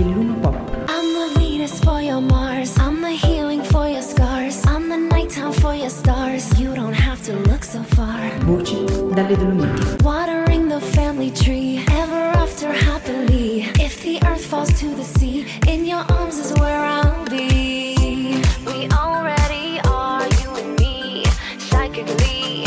Belluno 0.00 0.40
Pop. 0.40 0.54
I'm 0.88 1.08
the 1.12 1.38
Venus 1.38 1.78
for 1.84 2.00
your 2.00 2.22
Mars. 2.22 2.74
I'm 2.78 3.02
the 3.02 3.10
healing 3.10 3.62
for 3.62 3.86
your 3.86 4.00
scars. 4.00 4.64
I'm 4.66 4.88
the 4.88 4.96
nighttime 4.96 5.52
for 5.52 5.74
your 5.74 5.90
stars. 5.90 6.58
You 6.58 6.74
don't 6.74 6.94
have 6.94 7.22
to 7.24 7.34
look 7.50 7.62
so 7.62 7.82
far. 7.82 8.18
Voci 8.46 8.76
dalle 9.14 9.36
Dolomiti. 9.36 10.02
Watering 10.02 10.68
the 10.68 10.80
family 10.80 11.30
tree. 11.30 11.84
Ever 11.90 12.32
after 12.44 12.72
happily. 12.72 13.68
If 13.78 14.02
the 14.02 14.18
earth 14.26 14.44
falls 14.46 14.72
to 14.80 14.86
the 14.94 15.04
sea, 15.04 15.44
in 15.68 15.84
your 15.84 16.04
arms 16.18 16.38
is 16.38 16.52
where 16.58 16.80
I'll 16.80 17.24
be. 17.28 18.40
We 18.66 18.88
already 19.04 19.80
are, 19.84 20.24
you 20.40 20.48
and 20.60 20.78
me. 20.80 21.24
Psychically. 21.58 22.64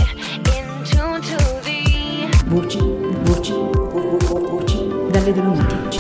In 0.54 0.68
tune 0.86 1.21
to 1.31 1.38
the 1.65 1.81
Voci, 2.45 2.80
voci, 3.26 3.54
vo- 3.54 3.90
vo- 3.90 4.18
vo- 4.20 4.48
voci 4.52 4.77
dalle 5.12 5.34
Dolomiti. 5.34 5.92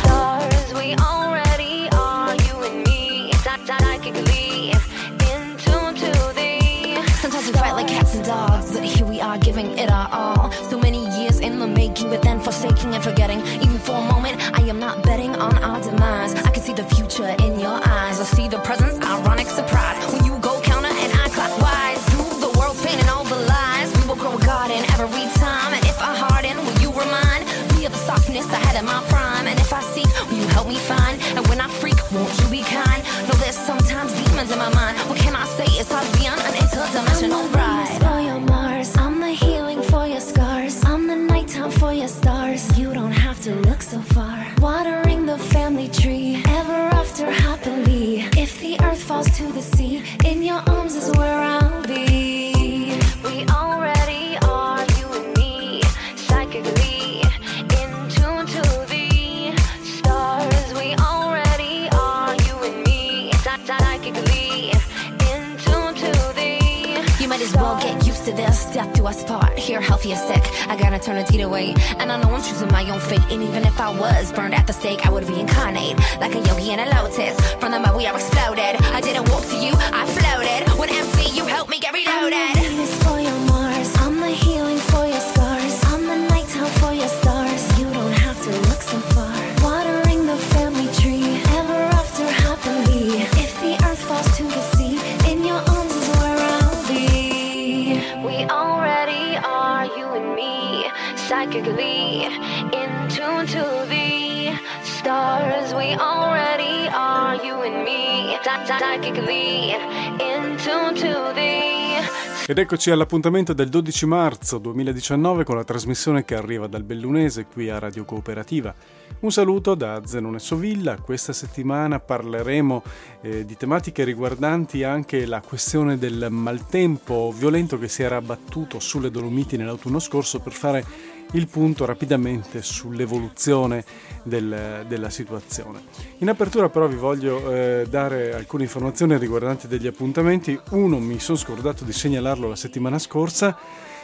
Ed 112.53 112.59
eccoci 112.59 112.91
all'appuntamento 112.91 113.53
del 113.53 113.67
12 113.67 114.05
marzo 114.05 114.59
2019 114.59 115.43
con 115.43 115.55
la 115.55 115.63
trasmissione 115.63 116.23
che 116.23 116.35
arriva 116.35 116.67
dal 116.67 116.83
Bellunese 116.83 117.47
qui 117.47 117.67
a 117.71 117.79
Radio 117.79 118.05
Cooperativa. 118.05 118.75
Un 119.21 119.31
saluto 119.31 119.73
da 119.73 120.03
Zenone 120.05 120.37
Sovilla, 120.37 120.97
questa 120.97 121.33
settimana 121.33 121.99
parleremo 121.99 122.83
eh, 123.21 123.43
di 123.43 123.57
tematiche 123.57 124.03
riguardanti 124.03 124.83
anche 124.83 125.25
la 125.25 125.41
questione 125.41 125.97
del 125.97 126.27
maltempo 126.29 127.33
violento 127.35 127.79
che 127.79 127.87
si 127.87 128.03
era 128.03 128.17
abbattuto 128.17 128.79
sulle 128.79 129.09
Dolomiti 129.09 129.57
nell'autunno 129.57 129.97
scorso 129.97 130.39
per 130.39 130.53
fare 130.53 130.85
il 131.31 131.47
punto 131.47 131.85
rapidamente 131.85 132.61
sull'evoluzione 132.61 133.83
del- 134.23 134.85
della 134.87 135.09
situazione. 135.09 135.81
In 136.19 136.29
apertura 136.29 136.69
però 136.69 136.87
vi 136.87 136.95
voglio 136.95 137.51
eh, 137.51 137.85
dare 137.89 138.33
alcune 138.33 138.63
informazioni 138.63 139.17
riguardanti 139.17 139.67
degli 139.67 139.87
appuntamenti. 139.87 140.59
Uno 140.71 140.99
mi 140.99 141.19
sono 141.19 141.37
scordato 141.37 141.83
di 141.83 141.91
segnalarlo 141.93 142.47
la 142.47 142.55
settimana 142.55 142.97
scorsa. 142.99 143.57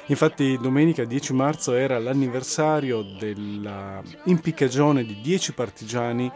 Infatti 0.08 0.58
domenica 0.59 1.06
10 1.06 1.34
marzo 1.34 1.74
era 1.75 2.00
l'anniversario 2.00 3.03
della 3.03 4.02
impiccagione 4.24 5.06
di 5.06 5.19
10 5.22 5.53
partigiani 5.53 6.31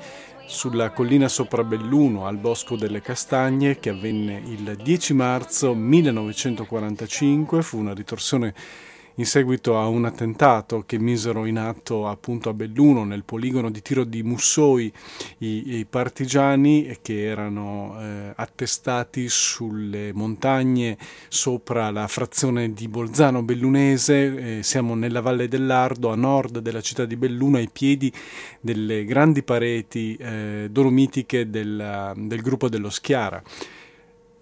sulla 0.46 0.92
collina 0.92 1.28
sopra 1.28 1.64
Belluno 1.64 2.28
al 2.28 2.38
Bosco 2.38 2.76
delle 2.76 3.02
Castagne 3.02 3.80
che 3.80 3.90
avvenne 3.90 4.42
il 4.46 4.76
10 4.82 5.14
marzo 5.16 5.74
1945. 5.74 7.62
Fu 7.64 7.80
una 7.80 7.94
ritorsione 7.94 8.54
in 9.16 9.26
seguito 9.26 9.78
a 9.78 9.88
un 9.88 10.06
attentato 10.06 10.84
che 10.86 10.98
misero 10.98 11.46
in 11.46 11.58
atto 11.58 12.08
appunto 12.08 12.50
a 12.50 12.54
Belluno 12.54 13.04
nel 13.04 13.24
poligono 13.24 13.70
di 13.70 13.82
tiro 13.82 14.04
di 14.04 14.24
Mussoi 14.24 14.92
i, 15.40 15.78
i 15.78 15.86
partigiani 15.86 16.98
che 17.02 17.24
erano 17.24 17.98
eh, 18.00 18.34
attestati 18.36 19.28
sulle 19.30 20.12
montagne 20.14 20.98
sopra 21.28 21.92
la 21.92 22.08
frazione 22.08 22.74
di 22.74 22.88
Bolzano 22.88 23.44
Bellunese, 23.44 24.58
eh, 24.58 24.64
siamo 24.64 24.96
nella 24.96 25.22
Valle 25.22 25.48
dell'Ardo 25.48 26.12
a 26.12 26.16
nord 26.16 26.60
della 26.60 26.82
città 26.82 27.06
di 27.06 27.16
Belluno 27.16 27.58
ai 27.58 27.70
piedi 27.72 28.12
delle 28.60 29.06
grandi 29.06 29.44
pareti 29.44 30.16
eh, 30.16 30.68
dolomitiche 30.72 31.50
del, 31.50 32.14
del 32.16 32.42
gruppo 32.42 32.70
dello 32.70 32.90
Schiara. 32.90 33.42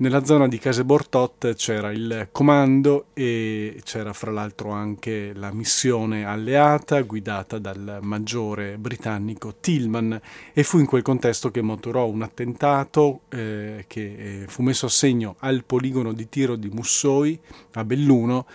Nella 0.01 0.25
zona 0.25 0.47
di 0.47 0.57
Case 0.57 0.83
Bortot 0.83 1.53
c'era 1.53 1.91
il 1.91 2.29
comando 2.31 3.09
e 3.13 3.79
c'era 3.83 4.13
fra 4.13 4.31
l'altro 4.31 4.71
anche 4.71 5.31
la 5.35 5.53
missione 5.53 6.25
alleata 6.25 6.99
guidata 7.01 7.59
dal 7.59 7.99
maggiore 8.01 8.79
britannico 8.79 9.57
Tillman 9.59 10.19
e 10.53 10.63
fu 10.63 10.79
in 10.79 10.87
quel 10.87 11.03
contesto 11.03 11.51
che 11.51 11.61
motorò 11.61 12.07
un 12.07 12.23
attentato 12.23 13.21
eh, 13.29 13.85
che 13.85 14.41
eh, 14.41 14.47
fu 14.47 14.63
messo 14.63 14.87
a 14.87 14.89
segno 14.89 15.35
al 15.37 15.63
poligono 15.65 16.13
di 16.13 16.27
tiro 16.27 16.55
di 16.55 16.69
Mussoi 16.69 17.39
a 17.73 17.85
Belluno. 17.85 18.47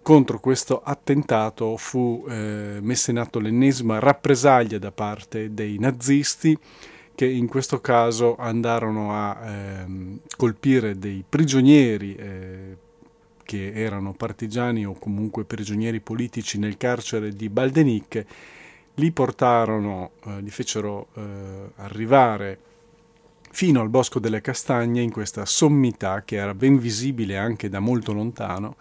Contro 0.00 0.38
questo 0.38 0.80
attentato 0.80 1.76
fu 1.76 2.24
eh, 2.28 2.78
messa 2.80 3.10
in 3.10 3.18
atto 3.18 3.40
l'ennesima 3.40 3.98
rappresaglia 3.98 4.78
da 4.78 4.92
parte 4.92 5.52
dei 5.52 5.76
nazisti 5.80 6.56
che 7.22 7.28
in 7.28 7.46
questo 7.46 7.80
caso 7.80 8.34
andarono 8.36 9.14
a 9.14 9.38
ehm, 9.44 10.18
colpire 10.36 10.98
dei 10.98 11.22
prigionieri 11.28 12.16
eh, 12.16 12.76
che 13.44 13.72
erano 13.74 14.12
partigiani 14.12 14.84
o 14.84 14.94
comunque 14.94 15.44
prigionieri 15.44 16.00
politici 16.00 16.58
nel 16.58 16.76
carcere 16.76 17.30
di 17.30 17.48
Baldenic, 17.48 18.24
li 18.94 19.12
portarono, 19.12 20.10
eh, 20.26 20.40
li 20.40 20.50
fecero 20.50 21.10
eh, 21.14 21.22
arrivare 21.76 22.58
fino 23.52 23.80
al 23.80 23.88
Bosco 23.88 24.18
delle 24.18 24.40
Castagne 24.40 25.00
in 25.00 25.12
questa 25.12 25.44
sommità 25.44 26.22
che 26.24 26.34
era 26.36 26.54
ben 26.54 26.76
visibile 26.76 27.36
anche 27.36 27.68
da 27.68 27.78
molto 27.78 28.12
lontano 28.12 28.74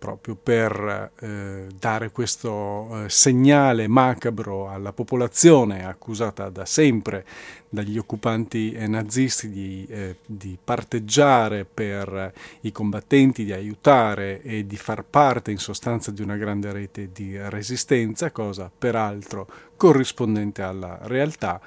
proprio 0.00 0.34
per 0.34 1.12
eh, 1.20 1.66
dare 1.78 2.10
questo 2.10 3.04
eh, 3.04 3.10
segnale 3.10 3.86
macabro 3.86 4.70
alla 4.70 4.94
popolazione 4.94 5.84
accusata 5.84 6.48
da 6.48 6.64
sempre 6.64 7.24
dagli 7.72 7.96
occupanti 7.96 8.72
eh, 8.72 8.88
nazisti 8.88 9.48
di, 9.48 9.86
eh, 9.88 10.16
di 10.26 10.58
parteggiare 10.62 11.64
per 11.64 12.32
i 12.62 12.72
combattenti, 12.72 13.44
di 13.44 13.52
aiutare 13.52 14.42
e 14.42 14.66
di 14.66 14.76
far 14.76 15.04
parte 15.04 15.52
in 15.52 15.58
sostanza 15.58 16.10
di 16.10 16.20
una 16.20 16.36
grande 16.36 16.72
rete 16.72 17.10
di 17.12 17.38
resistenza, 17.38 18.32
cosa 18.32 18.70
peraltro 18.76 19.48
corrispondente 19.76 20.62
alla 20.62 20.98
realtà. 21.02 21.60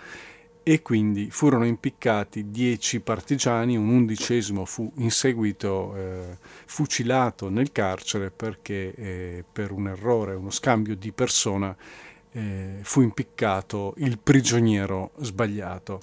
E 0.66 0.82
quindi 0.82 1.30
furono 1.30 1.66
impiccati 1.66 2.50
dieci 2.50 3.02
partigiani, 3.02 3.76
un 3.76 3.90
undicesimo 3.90 4.64
fu 4.64 4.90
in 4.98 5.12
seguito 5.12 5.94
eh, 5.96 6.38
fucilato 6.66 7.50
nel 7.50 7.74
carcere 7.74 8.32
perché 8.32 8.94
eh, 8.96 9.44
per 9.52 9.72
un 9.72 9.90
errore, 9.90 10.36
uno 10.36 10.52
scambio 10.52 10.96
di 10.96 11.12
persona, 11.12 11.76
eh, 12.34 12.80
fu 12.82 13.02
impiccato 13.02 13.94
il 13.98 14.20
prigioniero 14.20 15.12
sbagliato. 15.18 16.02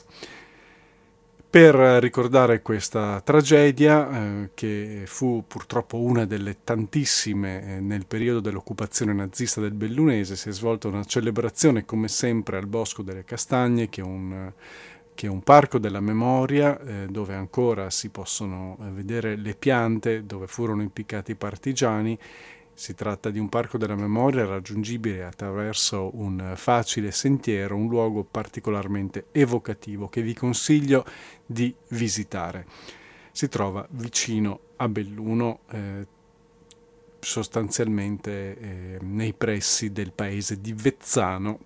Per 1.51 1.75
ricordare 1.75 2.63
questa 2.63 3.21
tragedia, 3.23 4.09
eh, 4.09 4.51
che 4.55 5.03
fu 5.07 5.43
purtroppo 5.49 5.99
una 5.99 6.25
delle 6.25 6.59
tantissime 6.63 7.79
eh, 7.79 7.81
nel 7.81 8.07
periodo 8.07 8.39
dell'occupazione 8.39 9.13
nazista 9.13 9.61
del 9.61 9.73
Bellunese, 9.73 10.37
si 10.37 10.49
è 10.49 10.53
svolta 10.53 10.87
una 10.87 11.03
celebrazione 11.03 11.85
come 11.85 12.07
sempre 12.07 12.57
al 12.57 12.69
Bosco 12.69 13.03
delle 13.03 13.25
Castagne, 13.25 13.89
che 13.89 14.01
è 14.01 14.05
un, 14.05 14.53
che 15.21 15.27
è 15.27 15.29
un 15.29 15.43
parco 15.43 15.79
della 15.79 16.01
memoria 16.01 16.81
eh, 16.81 17.07
dove 17.11 17.35
ancora 17.35 17.91
si 17.91 18.11
possono 18.11 18.79
eh, 18.81 18.91
vedere 18.91 19.35
le 19.35 19.55
piante 19.55 20.25
dove 20.25 20.47
furono 20.47 20.83
impiccati 20.83 21.33
i 21.33 21.35
partigiani 21.35 22.17
si 22.81 22.95
tratta 22.95 23.29
di 23.29 23.39
un 23.39 23.51
parco 23.51 23.77
della 23.77 23.95
memoria 23.95 24.47
raggiungibile 24.47 25.23
attraverso 25.23 26.13
un 26.15 26.55
facile 26.57 27.11
sentiero, 27.11 27.77
un 27.77 27.89
luogo 27.89 28.25
particolarmente 28.25 29.27
evocativo 29.33 30.09
che 30.09 30.23
vi 30.23 30.33
consiglio 30.33 31.05
di 31.45 31.75
visitare. 31.89 32.65
Si 33.33 33.51
trova 33.51 33.87
vicino 33.91 34.61
a 34.77 34.89
Belluno, 34.89 35.61
eh, 35.71 36.07
sostanzialmente 37.19 38.59
eh, 38.59 38.99
nei 39.03 39.35
pressi 39.35 39.93
del 39.93 40.13
paese 40.13 40.59
di 40.59 40.73
Vezzano, 40.73 41.59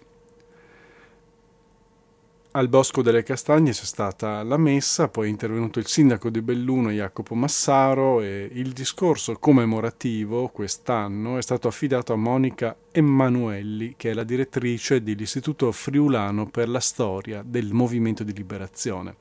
al 2.56 2.68
Bosco 2.68 3.02
delle 3.02 3.24
Castagne 3.24 3.72
c'è 3.72 3.84
stata 3.84 4.44
la 4.44 4.56
messa, 4.56 5.08
poi 5.08 5.26
è 5.26 5.30
intervenuto 5.30 5.80
il 5.80 5.88
sindaco 5.88 6.30
di 6.30 6.40
Belluno 6.40 6.90
Jacopo 6.90 7.34
Massaro 7.34 8.20
e 8.20 8.48
il 8.52 8.70
discorso 8.70 9.36
commemorativo 9.40 10.46
quest'anno 10.48 11.36
è 11.36 11.42
stato 11.42 11.66
affidato 11.66 12.12
a 12.12 12.16
Monica 12.16 12.76
Emanuelli, 12.92 13.94
che 13.96 14.10
è 14.10 14.14
la 14.14 14.22
direttrice 14.22 15.02
dell'Istituto 15.02 15.72
Friulano 15.72 16.46
per 16.46 16.68
la 16.68 16.78
Storia 16.78 17.42
del 17.44 17.72
Movimento 17.72 18.22
di 18.22 18.32
Liberazione. 18.32 19.16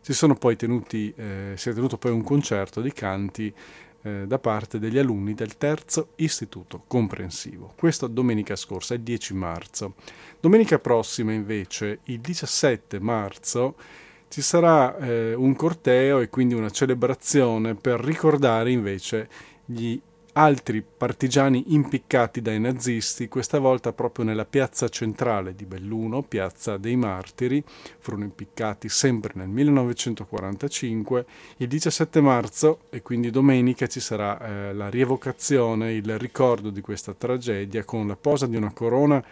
Si, 0.00 0.12
tenuti, 0.56 1.12
eh, 1.14 1.52
si 1.54 1.68
è 1.68 1.72
tenuto 1.72 1.98
poi 1.98 2.10
un 2.10 2.24
concerto 2.24 2.80
di 2.80 2.92
canti 2.92 3.54
eh, 4.02 4.26
da 4.26 4.38
parte 4.38 4.78
degli 4.78 4.98
alunni 4.98 5.34
del 5.34 5.56
terzo 5.56 6.10
istituto 6.16 6.82
comprensivo. 6.86 7.72
Questo 7.76 8.06
domenica 8.06 8.56
scorsa, 8.56 8.94
il 8.94 9.00
10 9.00 9.34
marzo. 9.34 9.94
Domenica 10.40 10.78
prossima 10.78 11.32
invece, 11.32 12.00
il 12.04 12.20
17 12.20 12.98
marzo, 13.00 13.76
ci 14.28 14.42
sarà 14.42 14.96
eh, 14.98 15.34
un 15.34 15.54
corteo 15.56 16.20
e 16.20 16.28
quindi 16.28 16.54
una 16.54 16.70
celebrazione 16.70 17.74
per 17.74 18.00
ricordare 18.00 18.70
invece 18.70 19.28
gli 19.64 20.00
altri 20.32 20.82
partigiani 20.82 21.74
impiccati 21.74 22.40
dai 22.40 22.60
nazisti, 22.60 23.28
questa 23.28 23.58
volta 23.58 23.92
proprio 23.92 24.24
nella 24.24 24.44
piazza 24.44 24.88
centrale 24.88 25.54
di 25.54 25.64
Belluno, 25.64 26.22
piazza 26.22 26.76
dei 26.76 26.96
Martiri, 26.96 27.62
furono 27.98 28.24
impiccati 28.24 28.88
sempre 28.88 29.32
nel 29.34 29.48
1945. 29.48 31.26
Il 31.58 31.68
17 31.68 32.20
marzo, 32.20 32.80
e 32.90 33.02
quindi 33.02 33.30
domenica, 33.30 33.86
ci 33.86 34.00
sarà 34.00 34.40
eh, 34.40 34.72
la 34.72 34.88
rievocazione, 34.88 35.92
il 35.92 36.18
ricordo 36.18 36.70
di 36.70 36.80
questa 36.80 37.14
tragedia 37.14 37.84
con 37.84 38.06
la 38.06 38.16
posa 38.16 38.46
di 38.46 38.56
una 38.56 38.72
corona 38.72 39.24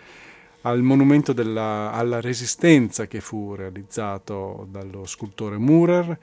al 0.62 0.82
monumento 0.82 1.32
della, 1.32 1.92
alla 1.92 2.20
resistenza 2.20 3.06
che 3.06 3.20
fu 3.20 3.54
realizzato 3.54 4.66
dallo 4.70 5.06
scultore 5.06 5.56
Murer 5.56 6.18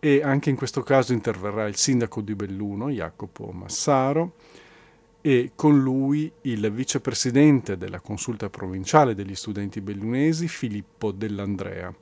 e 0.00 0.22
anche 0.22 0.50
in 0.50 0.56
questo 0.56 0.82
caso 0.82 1.12
interverrà 1.12 1.66
il 1.66 1.76
sindaco 1.76 2.22
di 2.22 2.34
Belluno, 2.34 2.88
Jacopo 2.88 3.52
Massaro, 3.52 4.32
e 5.20 5.52
con 5.54 5.78
lui 5.78 6.32
il 6.42 6.72
vicepresidente 6.72 7.76
della 7.76 8.00
consulta 8.00 8.48
provinciale 8.48 9.14
degli 9.14 9.34
studenti 9.34 9.82
bellunesi, 9.82 10.48
Filippo 10.48 11.12
Dell'Andrea. 11.12 11.94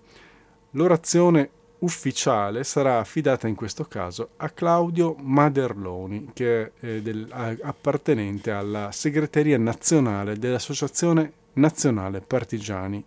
L'orazione 0.73 1.51
ufficiale 1.81 2.65
sarà 2.65 2.99
affidata 2.99 3.49
in 3.49 3.55
questo 3.55 3.85
caso 3.85 4.31
a 4.37 4.51
Claudio 4.51 5.17
Maderloni, 5.19 6.31
che 6.33 6.73
è 6.79 7.01
del, 7.01 7.29
appartenente 7.31 8.53
alla 8.53 8.93
segreteria 8.93 9.59
nazionale 9.59 10.37
dell'Associazione 10.39 11.33
Nazionale 11.55 12.21
Partigiani 12.21 13.05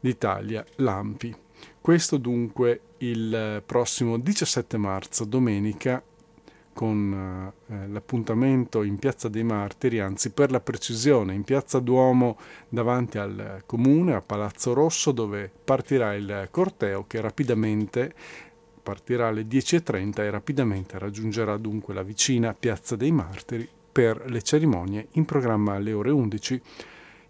d'Italia, 0.00 0.64
l'AMPI. 0.76 1.45
Questo 1.86 2.16
dunque 2.16 2.80
il 2.98 3.62
prossimo 3.64 4.18
17 4.18 4.76
marzo, 4.76 5.24
domenica, 5.24 6.02
con 6.72 7.52
eh, 7.68 7.86
l'appuntamento 7.86 8.82
in 8.82 8.98
Piazza 8.98 9.28
dei 9.28 9.44
Martiri, 9.44 10.00
anzi 10.00 10.30
per 10.30 10.50
la 10.50 10.58
precisione 10.58 11.32
in 11.32 11.44
Piazza 11.44 11.78
Duomo 11.78 12.38
davanti 12.68 13.18
al 13.18 13.62
comune, 13.66 14.14
a 14.14 14.20
Palazzo 14.20 14.72
Rosso, 14.72 15.12
dove 15.12 15.48
partirà 15.62 16.12
il 16.14 16.48
corteo 16.50 17.04
che 17.06 17.20
rapidamente 17.20 18.12
partirà 18.82 19.28
alle 19.28 19.42
10.30 19.42 20.22
e 20.22 20.30
rapidamente 20.30 20.98
raggiungerà 20.98 21.56
dunque 21.56 21.94
la 21.94 22.02
vicina 22.02 22.52
Piazza 22.52 22.96
dei 22.96 23.12
Martiri 23.12 23.68
per 23.92 24.24
le 24.26 24.42
cerimonie 24.42 25.06
in 25.12 25.24
programma 25.24 25.74
alle 25.74 25.92
ore 25.92 26.10
11 26.10 26.62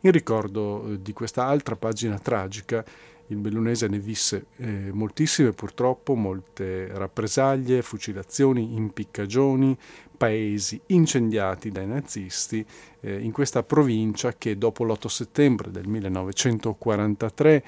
in 0.01 0.13
ricordo 0.13 0.87
eh, 0.87 1.03
di 1.03 1.13
questa 1.13 1.45
altra 1.45 1.77
pagina 1.77 2.19
tragica 2.19 2.85
il 3.29 3.37
bellunese 3.37 3.89
ne 3.89 3.99
visse 3.99 4.47
eh, 4.57 4.91
moltissime 4.93 5.53
purtroppo, 5.53 6.15
molte 6.15 6.89
rappresaglie, 6.93 7.83
fucilazioni, 7.83 8.77
impiccagioni, 8.77 9.77
paesi 10.17 10.81
incendiati 10.87 11.71
dai 11.71 11.87
nazisti 11.87 12.65
eh, 13.01 13.21
in 13.21 13.33
questa 13.33 13.63
provincia 13.63 14.35
che 14.35 14.57
dopo 14.57 14.85
l'8 14.85 15.07
settembre 15.07 15.71
del 15.71 15.87
1943 15.87 17.65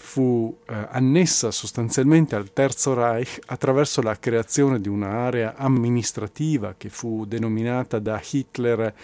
fu 0.00 0.56
eh, 0.66 0.86
annessa 0.90 1.50
sostanzialmente 1.50 2.34
al 2.34 2.52
Terzo 2.52 2.94
Reich 2.94 3.38
attraverso 3.46 4.00
la 4.00 4.18
creazione 4.18 4.80
di 4.80 4.88
un'area 4.88 5.56
amministrativa 5.56 6.74
che 6.76 6.88
fu 6.88 7.26
denominata 7.26 7.98
da 7.98 8.20
Hitler 8.30 8.94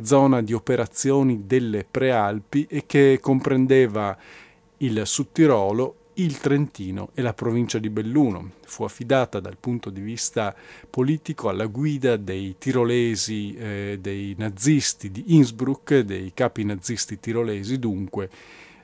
zona 0.00 0.40
di 0.42 0.52
operazioni 0.52 1.42
delle 1.46 1.84
Prealpi 1.88 2.66
e 2.68 2.84
che 2.86 3.18
comprendeva 3.20 4.16
il 4.78 5.02
Sudtirolo, 5.06 5.96
il 6.14 6.38
Trentino 6.38 7.10
e 7.14 7.22
la 7.22 7.34
provincia 7.34 7.78
di 7.78 7.90
Belluno. 7.90 8.52
Fu 8.64 8.84
affidata 8.84 9.40
dal 9.40 9.56
punto 9.58 9.90
di 9.90 10.00
vista 10.00 10.54
politico 10.88 11.48
alla 11.48 11.66
guida 11.66 12.16
dei 12.16 12.56
tirolesi, 12.58 13.54
eh, 13.54 13.98
dei 14.00 14.34
nazisti 14.38 15.10
di 15.10 15.34
Innsbruck, 15.34 16.00
dei 16.00 16.32
capi 16.34 16.64
nazisti 16.64 17.20
tirolesi 17.20 17.78
dunque, 17.78 18.30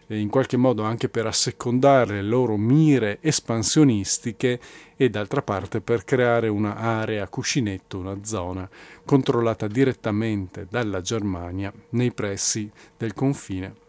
eh, 0.06 0.18
in 0.18 0.28
qualche 0.28 0.56
modo 0.56 0.82
anche 0.82 1.08
per 1.08 1.26
assecondare 1.26 2.16
le 2.16 2.22
loro 2.22 2.56
mire 2.56 3.18
espansionistiche 3.20 4.60
e 4.96 5.10
d'altra 5.10 5.42
parte 5.42 5.80
per 5.80 6.04
creare 6.04 6.48
un'area 6.48 7.28
cuscinetto, 7.28 7.98
una 7.98 8.18
zona 8.24 8.68
controllata 9.04 9.66
direttamente 9.66 10.66
dalla 10.68 11.00
Germania 11.00 11.72
nei 11.90 12.12
pressi 12.12 12.70
del 12.96 13.14
confine 13.14 13.82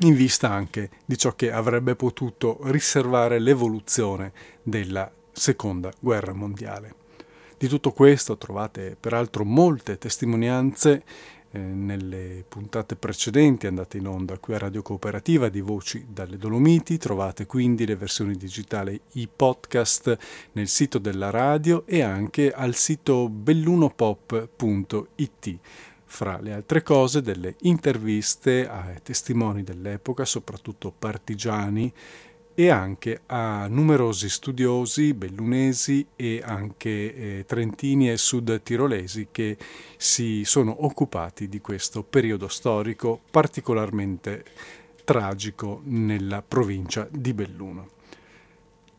in 0.00 0.14
vista 0.14 0.50
anche 0.50 0.90
di 1.04 1.16
ciò 1.16 1.34
che 1.34 1.52
avrebbe 1.52 1.94
potuto 1.94 2.58
riservare 2.64 3.38
l'evoluzione 3.38 4.32
della 4.62 5.08
seconda 5.32 5.92
guerra 6.00 6.32
mondiale. 6.32 7.02
Di 7.56 7.68
tutto 7.68 7.92
questo 7.92 8.36
trovate 8.36 8.96
peraltro 8.98 9.44
molte 9.44 9.96
testimonianze 9.96 11.04
eh, 11.52 11.58
nelle 11.58 12.44
puntate 12.48 12.96
precedenti 12.96 13.68
andate 13.68 13.98
in 13.98 14.08
onda 14.08 14.38
qui 14.38 14.54
a 14.54 14.58
Radio 14.58 14.82
Cooperativa 14.82 15.48
di 15.48 15.60
Voci 15.60 16.04
dalle 16.08 16.36
Dolomiti, 16.36 16.98
trovate 16.98 17.46
quindi 17.46 17.86
le 17.86 17.94
versioni 17.94 18.34
digitali, 18.34 19.00
i 19.12 19.28
podcast 19.34 20.18
nel 20.52 20.66
sito 20.66 20.98
della 20.98 21.30
radio 21.30 21.84
e 21.86 22.02
anche 22.02 22.50
al 22.50 22.74
sito 22.74 23.28
bellunopop.it 23.28 25.58
fra 26.14 26.38
le 26.40 26.52
altre 26.52 26.84
cose 26.84 27.22
delle 27.22 27.56
interviste 27.62 28.68
ai 28.68 29.02
testimoni 29.02 29.64
dell'epoca, 29.64 30.24
soprattutto 30.24 30.94
partigiani, 30.96 31.92
e 32.54 32.68
anche 32.70 33.22
a 33.26 33.66
numerosi 33.66 34.28
studiosi 34.28 35.12
bellunesi 35.12 36.06
e 36.14 36.40
anche 36.40 36.88
eh, 37.40 37.44
trentini 37.48 38.12
e 38.12 38.16
sud 38.16 38.62
tirolesi 38.62 39.26
che 39.32 39.56
si 39.96 40.44
sono 40.44 40.84
occupati 40.84 41.48
di 41.48 41.60
questo 41.60 42.04
periodo 42.04 42.46
storico 42.46 43.20
particolarmente 43.28 44.44
tragico 45.02 45.80
nella 45.82 46.42
provincia 46.42 47.08
di 47.10 47.34
Belluno. 47.34 47.93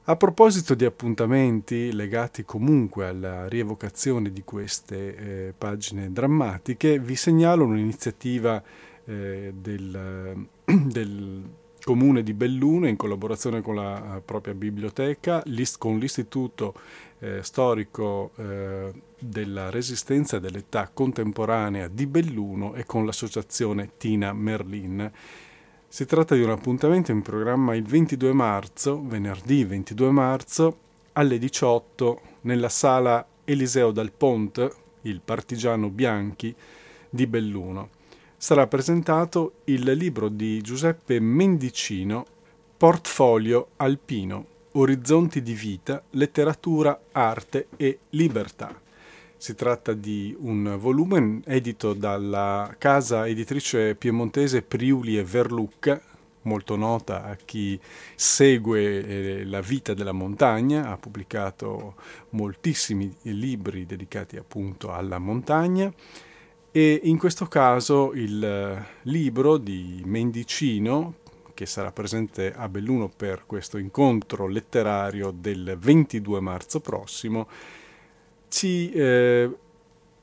A 0.07 0.15
proposito 0.17 0.75
di 0.75 0.85
appuntamenti 0.85 1.91
legati 1.91 2.43
comunque 2.43 3.07
alla 3.07 3.47
rievocazione 3.47 4.31
di 4.31 4.43
queste 4.43 5.15
eh, 5.47 5.53
pagine 5.57 6.11
drammatiche, 6.11 6.99
vi 6.99 7.15
segnalo 7.15 7.65
un'iniziativa 7.65 8.61
eh, 9.03 9.51
del, 9.59 10.47
del, 10.63 11.43
comune 11.83 12.21
di 12.21 12.33
Belluno 12.33 12.87
in 12.87 12.95
collaborazione 12.95 13.61
con 13.61 13.75
la 13.75 14.21
propria 14.23 14.53
biblioteca, 14.53 15.43
con 15.77 15.97
l'Istituto 15.97 16.73
eh, 17.19 17.41
Storico 17.41 18.31
eh, 18.35 18.91
della 19.17 19.71
Resistenza 19.71 20.37
dell'Età 20.37 20.89
Contemporanea 20.93 21.87
di 21.87 22.05
Belluno 22.05 22.75
e 22.75 22.85
con 22.85 23.05
l'associazione 23.05 23.91
Tina 23.97 24.33
Merlin. 24.33 25.11
Si 25.95 26.05
tratta 26.05 26.35
di 26.35 26.41
un 26.41 26.49
appuntamento 26.49 27.11
in 27.11 27.21
programma 27.21 27.73
il 27.73 27.85
22 27.85 28.33
marzo, 28.33 29.01
venerdì 29.07 29.63
22 29.63 30.11
marzo, 30.11 30.77
alle 31.13 31.37
18 31.37 32.21
nella 32.41 32.67
sala 32.67 33.25
Eliseo 33.45 33.91
Dal 33.91 34.11
Ponte, 34.11 34.73
il 35.03 35.21
partigiano 35.23 35.87
Bianchi 35.87 36.53
di 37.09 37.25
Belluno. 37.27 37.91
Sarà 38.35 38.67
presentato 38.67 39.59
il 39.67 39.89
libro 39.93 40.27
di 40.27 40.59
Giuseppe 40.59 41.21
Mendicino, 41.21 42.25
Portfolio 42.75 43.69
Alpino, 43.77 44.45
Orizzonti 44.73 45.41
di 45.41 45.53
vita, 45.53 46.03
letteratura, 46.09 47.03
arte 47.13 47.67
e 47.77 47.99
libertà. 48.09 48.83
Si 49.37 49.53
tratta 49.53 49.93
di 49.93 50.35
un 50.39 50.77
volume 50.79 51.41
edito 51.45 51.93
dalla 51.93 52.73
casa 52.77 53.27
editrice 53.27 53.95
piemontese 53.95 54.61
Priuli 54.61 55.17
e 55.17 55.23
Verlucca, 55.23 56.01
molto 56.43 56.75
nota 56.75 57.23
a 57.25 57.35
chi 57.35 57.79
segue 58.15 59.05
eh, 59.05 59.45
la 59.45 59.61
vita 59.61 59.93
della 59.93 60.13
montagna, 60.13 60.89
ha 60.89 60.97
pubblicato 60.97 61.95
moltissimi 62.31 63.13
libri 63.23 63.85
dedicati 63.85 64.37
appunto 64.37 64.91
alla 64.91 65.19
montagna. 65.19 65.93
E 66.71 67.01
in 67.03 67.17
questo 67.17 67.45
caso 67.45 68.13
il 68.13 68.85
libro 69.03 69.57
di 69.57 70.01
Mendicino, 70.05 71.15
che 71.53 71.65
sarà 71.65 71.91
presente 71.91 72.53
a 72.53 72.67
Belluno 72.67 73.09
per 73.09 73.43
questo 73.45 73.77
incontro 73.77 74.47
letterario 74.47 75.31
del 75.31 75.77
22 75.79 76.39
marzo 76.41 76.79
prossimo, 76.81 77.47
ci 78.55 78.89
eh, 78.89 79.53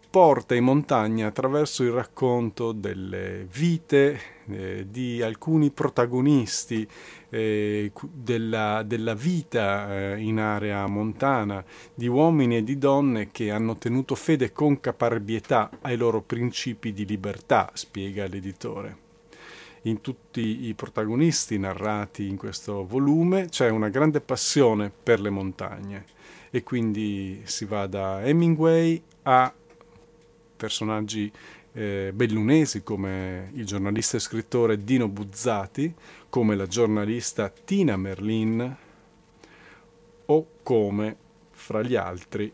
porta 0.09 0.55
in 0.55 0.65
montagna 0.65 1.27
attraverso 1.27 1.83
il 1.83 1.91
racconto 1.91 2.73
delle 2.73 3.47
vite 3.53 4.19
eh, 4.47 4.87
di 4.89 5.21
alcuni 5.21 5.71
protagonisti 5.71 6.89
eh, 7.29 7.93
della, 8.11 8.83
della, 8.85 9.13
vita 9.13 10.15
eh, 10.15 10.21
in 10.23 10.39
area 10.39 10.87
montana, 10.87 11.63
di 11.95 12.07
uomini 12.07 12.57
e 12.57 12.65
di 12.65 12.79
donne 12.79 13.31
che 13.31 13.51
hanno 13.51 13.77
tenuto 13.77 14.15
fede 14.15 14.51
con 14.51 14.81
caparbietà 14.81 15.69
ai 15.83 15.99
loro 15.99 16.23
principi 16.23 16.95
di 16.95 17.05
libertà, 17.05 17.71
spiega 17.75 18.27
l'editore. 18.27 18.97
In 19.83 20.01
tutti 20.01 20.69
i 20.69 20.73
protagonisti 20.73 21.59
narrati 21.59 22.29
in 22.29 22.39
questo 22.39 22.87
volume 22.87 23.51
c'è 23.51 23.69
una 23.69 23.91
grande 23.91 24.23
passione 24.23 24.91
per 24.91 25.21
le 25.21 25.29
montagne 25.29 26.21
e 26.55 26.63
quindi 26.63 27.41
si 27.45 27.65
va 27.65 27.87
da 27.87 28.23
Hemingway 28.23 29.03
a 29.23 29.53
personaggi 30.55 31.33
eh, 31.73 32.13
bellunesi 32.15 32.83
come 32.83 33.51
il 33.55 33.65
giornalista 33.65 34.19
e 34.19 34.21
scrittore 34.21 34.85
Dino 34.85 35.09
Buzzati, 35.09 35.95
come 36.29 36.55
la 36.55 36.67
giornalista 36.67 37.49
Tina 37.49 37.97
Merlin 37.97 38.77
o 40.27 40.47
come, 40.63 41.17
fra 41.53 41.81
gli 41.81 41.97
altri, 41.97 42.53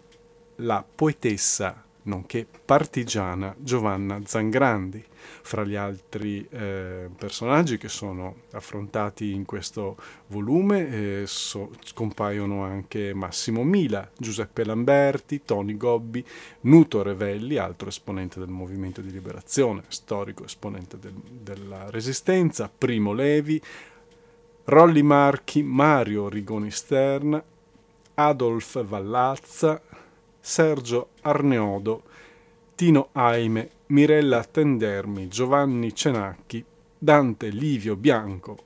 la 0.56 0.84
poetessa 0.94 1.84
nonché 2.08 2.46
partigiana 2.64 3.54
Giovanna 3.56 4.20
Zangrandi, 4.24 5.04
fra 5.42 5.64
gli 5.64 5.76
altri 5.76 6.46
eh, 6.50 7.08
personaggi 7.16 7.78
che 7.78 7.88
sono 7.88 8.42
affrontati 8.52 9.32
in 9.32 9.44
questo 9.44 9.96
volume 10.28 10.88
eh, 10.88 11.22
so, 11.26 11.70
compaiono 11.94 12.64
anche 12.64 13.14
Massimo 13.14 13.62
Mila, 13.62 14.10
Giuseppe 14.16 14.64
Lamberti, 14.64 15.42
Tony 15.44 15.76
Gobbi, 15.76 16.24
Nuto 16.62 17.02
Revelli, 17.02 17.56
altro 17.56 17.88
esponente 17.88 18.38
del 18.38 18.48
movimento 18.48 19.00
di 19.00 19.10
liberazione, 19.10 19.82
storico 19.88 20.44
esponente 20.44 20.98
del, 20.98 21.14
della 21.14 21.90
resistenza, 21.90 22.70
Primo 22.76 23.12
Levi, 23.12 23.60
Rolli 24.64 25.02
Marchi, 25.02 25.62
Mario 25.62 26.28
Rigoni 26.28 26.70
Stern, 26.70 27.42
Adolf 28.14 28.84
Vallazza, 28.84 29.80
Sergio 30.40 31.11
Arneodo, 31.23 32.02
Tino 32.75 33.09
Aime, 33.12 33.71
Mirella 33.87 34.45
Tendermi, 34.45 35.28
Giovanni 35.28 35.95
Cenacchi, 35.95 36.64
Dante 36.97 37.49
Livio 37.49 37.97
Bianco, 37.97 38.57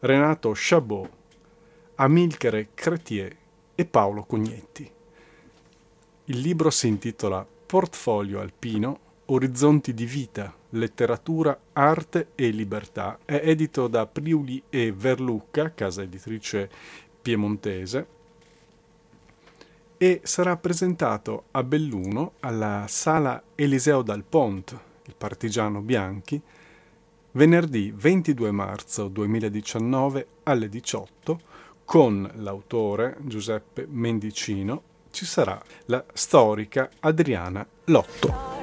Renato 0.00 0.52
Chabot, 0.54 1.08
Amilcare 1.96 2.68
Cretier 2.74 3.36
e 3.74 3.84
Paolo 3.84 4.24
Cognetti. 4.24 4.90
Il 6.26 6.40
libro 6.40 6.70
si 6.70 6.88
intitola 6.88 7.46
Portfolio 7.66 8.40
alpino, 8.40 9.00
Orizzonti 9.26 9.92
di 9.92 10.06
vita, 10.06 10.54
letteratura, 10.70 11.58
arte 11.72 12.28
e 12.36 12.50
libertà. 12.50 13.18
È 13.24 13.40
edito 13.42 13.88
da 13.88 14.06
Priuli 14.06 14.62
e 14.68 14.92
Verlucca, 14.92 15.72
casa 15.74 16.02
editrice 16.02 16.70
piemontese, 17.20 18.06
e 19.98 20.20
sarà 20.24 20.56
presentato 20.56 21.44
a 21.52 21.62
Belluno 21.62 22.32
alla 22.40 22.84
Sala 22.88 23.42
Eliseo 23.54 24.02
Dal 24.02 24.24
Pont, 24.24 24.78
il 25.04 25.14
partigiano 25.16 25.80
Bianchi, 25.80 26.40
venerdì 27.32 27.92
22 27.94 28.50
marzo 28.50 29.08
2019 29.08 30.26
alle 30.44 30.68
18 30.68 31.40
con 31.84 32.28
l'autore 32.36 33.16
Giuseppe 33.20 33.86
Mendicino 33.88 34.94
ci 35.10 35.24
sarà 35.24 35.60
la 35.86 36.04
storica 36.12 36.90
Adriana 37.00 37.66
Lotto. 37.84 38.55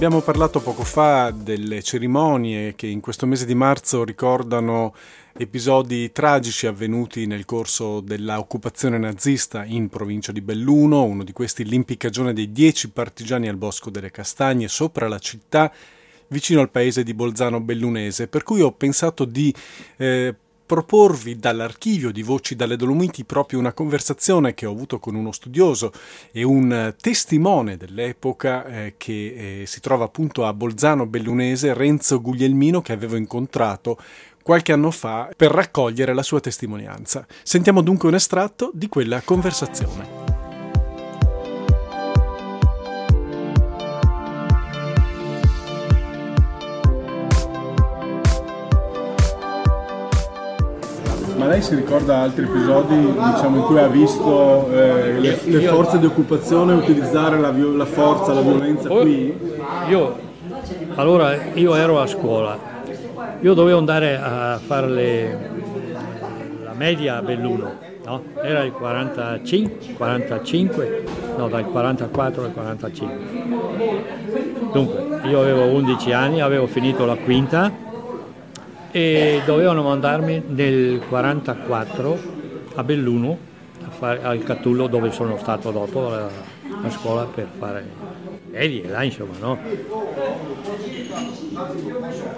Abbiamo 0.00 0.22
parlato 0.22 0.60
poco 0.60 0.82
fa 0.82 1.30
delle 1.30 1.82
cerimonie 1.82 2.74
che 2.74 2.86
in 2.86 3.00
questo 3.00 3.26
mese 3.26 3.44
di 3.44 3.54
marzo 3.54 4.02
ricordano 4.02 4.94
episodi 5.34 6.10
tragici 6.10 6.66
avvenuti 6.66 7.26
nel 7.26 7.44
corso 7.44 8.00
dell'occupazione 8.00 8.96
nazista 8.96 9.62
in 9.62 9.90
provincia 9.90 10.32
di 10.32 10.40
Belluno, 10.40 11.04
uno 11.04 11.22
di 11.22 11.32
questi 11.32 11.66
l'impiccagione 11.66 12.32
dei 12.32 12.50
dieci 12.50 12.88
partigiani 12.88 13.46
al 13.46 13.58
Bosco 13.58 13.90
delle 13.90 14.10
Castagne 14.10 14.68
sopra 14.68 15.06
la 15.06 15.18
città 15.18 15.70
vicino 16.28 16.62
al 16.62 16.70
paese 16.70 17.02
di 17.02 17.12
Bolzano 17.12 17.60
Bellunese, 17.60 18.26
per 18.26 18.42
cui 18.42 18.62
ho 18.62 18.72
pensato 18.72 19.26
di 19.26 19.54
eh, 19.98 20.34
proporvi 20.70 21.36
dall'archivio 21.36 22.12
di 22.12 22.22
Voci 22.22 22.54
dalle 22.54 22.76
Dolomiti 22.76 23.24
proprio 23.24 23.58
una 23.58 23.72
conversazione 23.72 24.54
che 24.54 24.66
ho 24.66 24.70
avuto 24.70 25.00
con 25.00 25.16
uno 25.16 25.32
studioso 25.32 25.90
e 26.30 26.44
un 26.44 26.94
testimone 26.96 27.76
dell'epoca 27.76 28.64
eh, 28.66 28.94
che 28.96 29.62
eh, 29.62 29.66
si 29.66 29.80
trova 29.80 30.04
appunto 30.04 30.46
a 30.46 30.52
Bolzano 30.52 31.06
Bellunese, 31.06 31.74
Renzo 31.74 32.20
Guglielmino, 32.20 32.82
che 32.82 32.92
avevo 32.92 33.16
incontrato 33.16 33.98
qualche 34.44 34.70
anno 34.70 34.92
fa 34.92 35.28
per 35.36 35.50
raccogliere 35.50 36.14
la 36.14 36.22
sua 36.22 36.38
testimonianza. 36.38 37.26
Sentiamo 37.42 37.80
dunque 37.82 38.08
un 38.08 38.14
estratto 38.14 38.70
di 38.72 38.86
quella 38.88 39.22
conversazione. 39.22 40.29
Ma 51.40 51.46
lei 51.46 51.62
si 51.62 51.74
ricorda 51.74 52.18
altri 52.18 52.44
episodi 52.44 52.96
diciamo, 52.96 53.56
in 53.56 53.62
cui 53.62 53.78
ha 53.78 53.86
visto 53.86 54.70
eh, 54.70 55.18
le, 55.18 55.38
le, 55.42 55.60
forze 55.62 55.98
di 55.98 56.04
occupazione 56.04 56.74
utilizzare 56.74 57.38
la, 57.38 57.50
la 57.50 57.86
forza, 57.86 58.34
la 58.34 58.42
violenza 58.42 58.90
qui? 58.90 59.34
Io, 59.88 60.18
allora, 60.96 61.34
io 61.54 61.74
ero 61.76 61.98
a 61.98 62.06
scuola, 62.06 62.58
io 63.40 63.54
dovevo 63.54 63.78
andare 63.78 64.18
a 64.18 64.60
fare 64.62 64.88
le, 64.90 65.50
la 66.62 66.74
media 66.74 67.16
a 67.16 67.22
Belluno, 67.22 67.72
no? 68.04 68.22
era 68.42 68.62
il 68.62 68.72
45, 68.72 69.94
45, 69.94 71.04
no 71.38 71.48
dal 71.48 71.64
44 71.64 72.44
al 72.44 72.52
45. 72.52 73.16
Dunque, 74.74 75.20
io 75.26 75.40
avevo 75.40 75.64
11 75.74 76.12
anni, 76.12 76.42
avevo 76.42 76.66
finito 76.66 77.06
la 77.06 77.16
quinta 77.16 77.88
e 78.90 79.42
dovevano 79.44 79.82
mandarmi 79.82 80.42
nel 80.48 81.00
44 81.08 82.18
a 82.74 82.84
Belluno 82.84 83.38
a 83.86 83.90
fare, 83.90 84.22
al 84.22 84.42
Catullo 84.42 84.86
dove 84.86 85.10
sono 85.10 85.36
stato 85.38 85.70
dopo 85.70 86.08
la, 86.08 86.28
la 86.82 86.90
scuola 86.90 87.24
per 87.24 87.46
fare 87.58 87.84
medie 88.50 88.88
là 88.88 89.02
insomma 89.02 89.34
no 89.40 89.58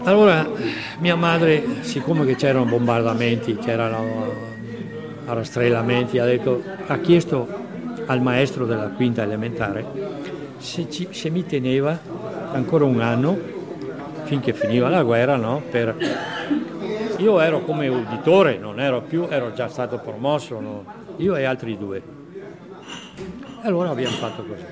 allora 0.04 0.46
mia 0.98 1.16
madre 1.16 1.64
siccome 1.80 2.26
che 2.26 2.36
c'erano 2.36 2.66
bombardamenti 2.66 3.56
c'erano 3.56 4.50
a 5.26 5.32
rastrellamenti, 5.34 6.18
ha, 6.18 6.24
detto, 6.24 6.62
ha 6.86 6.98
chiesto 6.98 7.46
al 8.06 8.20
maestro 8.20 8.66
della 8.66 8.88
quinta 8.88 9.22
elementare 9.22 9.84
se, 10.58 10.90
ci, 10.90 11.08
se 11.10 11.30
mi 11.30 11.46
teneva 11.46 11.98
ancora 12.52 12.84
un 12.84 13.00
anno 13.00 13.38
finché 14.24 14.52
finiva 14.52 14.88
la 14.88 15.02
guerra, 15.02 15.36
no? 15.36 15.62
per... 15.70 15.94
Io 17.22 17.38
ero 17.38 17.60
come 17.60 17.86
uditore, 17.86 18.58
non 18.58 18.80
ero 18.80 19.00
più, 19.00 19.28
ero 19.30 19.52
già 19.52 19.68
stato 19.68 19.98
promosso, 19.98 20.58
no? 20.58 20.84
io 21.18 21.36
e 21.36 21.44
altri 21.44 21.78
due. 21.78 22.02
E 23.62 23.66
allora 23.68 23.90
abbiamo 23.90 24.16
fatto 24.16 24.42
così. 24.42 24.64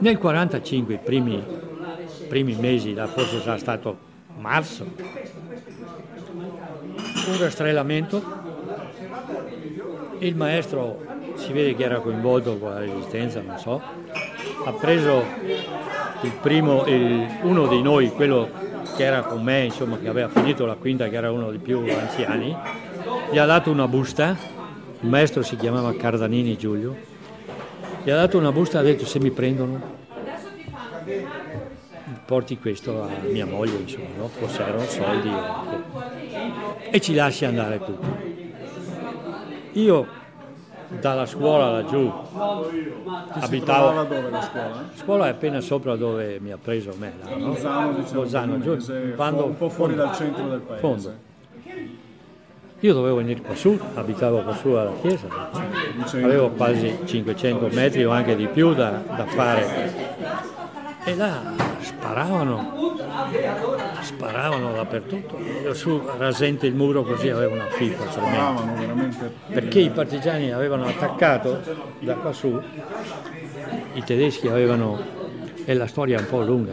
Nel 0.00 0.18
1945, 0.18 0.94
i 0.94 0.98
primi, 0.98 1.44
primi 2.28 2.56
mesi, 2.56 2.94
forse 3.06 3.40
sarà 3.40 3.58
stato 3.58 3.96
marzo, 4.38 4.84
un 7.28 7.38
rastrellamento, 7.38 8.22
il 10.18 10.34
maestro 10.34 11.04
si 11.34 11.52
vede 11.52 11.76
che 11.76 11.84
era 11.84 12.00
coinvolto 12.00 12.58
con 12.58 12.70
la 12.70 12.80
resistenza, 12.80 13.40
non 13.40 13.56
so, 13.58 13.80
ha 14.64 14.72
preso 14.72 15.22
il 16.22 16.32
primo, 16.40 16.84
il, 16.86 17.38
uno 17.42 17.68
di 17.68 17.80
noi, 17.82 18.10
quello 18.10 18.65
che 18.96 19.04
era 19.04 19.22
con 19.22 19.42
me, 19.42 19.64
insomma, 19.64 19.98
che 19.98 20.08
aveva 20.08 20.28
finito 20.28 20.64
la 20.64 20.74
quinta, 20.74 21.08
che 21.08 21.16
era 21.16 21.30
uno 21.30 21.50
dei 21.50 21.58
più 21.58 21.84
anziani, 21.86 22.56
gli 23.30 23.38
ha 23.38 23.44
dato 23.44 23.70
una 23.70 23.86
busta, 23.86 24.36
il 25.00 25.08
maestro 25.08 25.42
si 25.42 25.56
chiamava 25.56 25.94
Cardanini 25.94 26.56
Giulio, 26.56 26.96
gli 28.02 28.10
ha 28.10 28.16
dato 28.16 28.38
una 28.38 28.50
busta 28.52 28.78
e 28.78 28.80
ha 28.80 28.84
detto 28.84 29.04
se 29.04 29.20
mi 29.20 29.30
prendono 29.30 29.94
porti 32.24 32.58
questo 32.58 33.02
a 33.02 33.08
mia 33.30 33.46
moglie, 33.46 33.76
insomma, 33.76 34.08
no? 34.16 34.28
forse 34.28 34.62
erano 34.62 34.84
soldi 34.86 35.30
e 36.90 37.00
ci 37.00 37.14
lasci 37.14 37.44
andare 37.44 37.78
tutti. 37.78 38.54
Io 39.72 40.06
dalla 41.00 41.26
scuola 41.26 41.70
laggiù 41.70 42.12
abitavo 43.30 43.86
Trovava 43.86 44.02
dove 44.04 44.30
la 44.30 44.42
scuola? 44.42 44.66
la 44.68 44.82
scuola 44.94 45.26
è 45.26 45.30
appena 45.30 45.60
sopra 45.60 45.96
dove 45.96 46.38
mi 46.40 46.52
ha 46.52 46.58
preso 46.62 46.92
me 46.98 47.12
là, 47.22 47.34
no? 47.36 47.46
Lozano, 47.48 47.92
diciamo, 47.92 48.20
Lozano, 48.20 48.60
giù, 48.60 48.76
quando- 49.14 49.44
un 49.46 49.56
po' 49.56 49.68
fuori 49.68 49.94
fondo. 49.94 50.06
dal 50.08 50.16
centro 50.16 50.48
del 50.48 50.60
paese. 50.60 50.80
fondo 50.80 51.12
io 52.80 52.92
dovevo 52.92 53.16
venire 53.16 53.40
qua 53.40 53.54
su 53.54 53.78
abitavo 53.94 54.42
qua 54.42 54.54
su 54.54 54.68
alla 54.68 54.92
chiesa 55.00 55.26
avevo 56.22 56.50
quasi 56.50 56.98
500 57.04 57.68
metri 57.72 58.04
o 58.04 58.10
anche 58.10 58.36
di 58.36 58.46
più 58.48 58.74
da, 58.74 59.02
da 59.16 59.24
fare 59.24 59.94
e 61.06 61.14
là 61.14 61.40
sparavano 61.78 62.74
sparavano 64.00 64.72
dappertutto. 64.72 65.38
Io 65.62 65.72
su 65.72 66.02
rasente 66.18 66.66
il 66.66 66.74
muro 66.74 67.04
così 67.04 67.28
avevo 67.28 67.54
una 67.54 67.68
fifa 67.70 68.04
veramente. 68.76 69.32
perché 69.52 69.80
i 69.80 69.90
partigiani 69.90 70.52
avevano 70.52 70.86
attaccato 70.86 71.60
da 72.00 72.14
qua 72.14 72.32
su, 72.32 72.60
i 73.94 74.02
tedeschi 74.04 74.48
avevano, 74.48 75.00
e 75.64 75.74
la 75.74 75.86
storia 75.86 76.18
è 76.18 76.20
un 76.20 76.26
po' 76.28 76.42
lunga, 76.42 76.72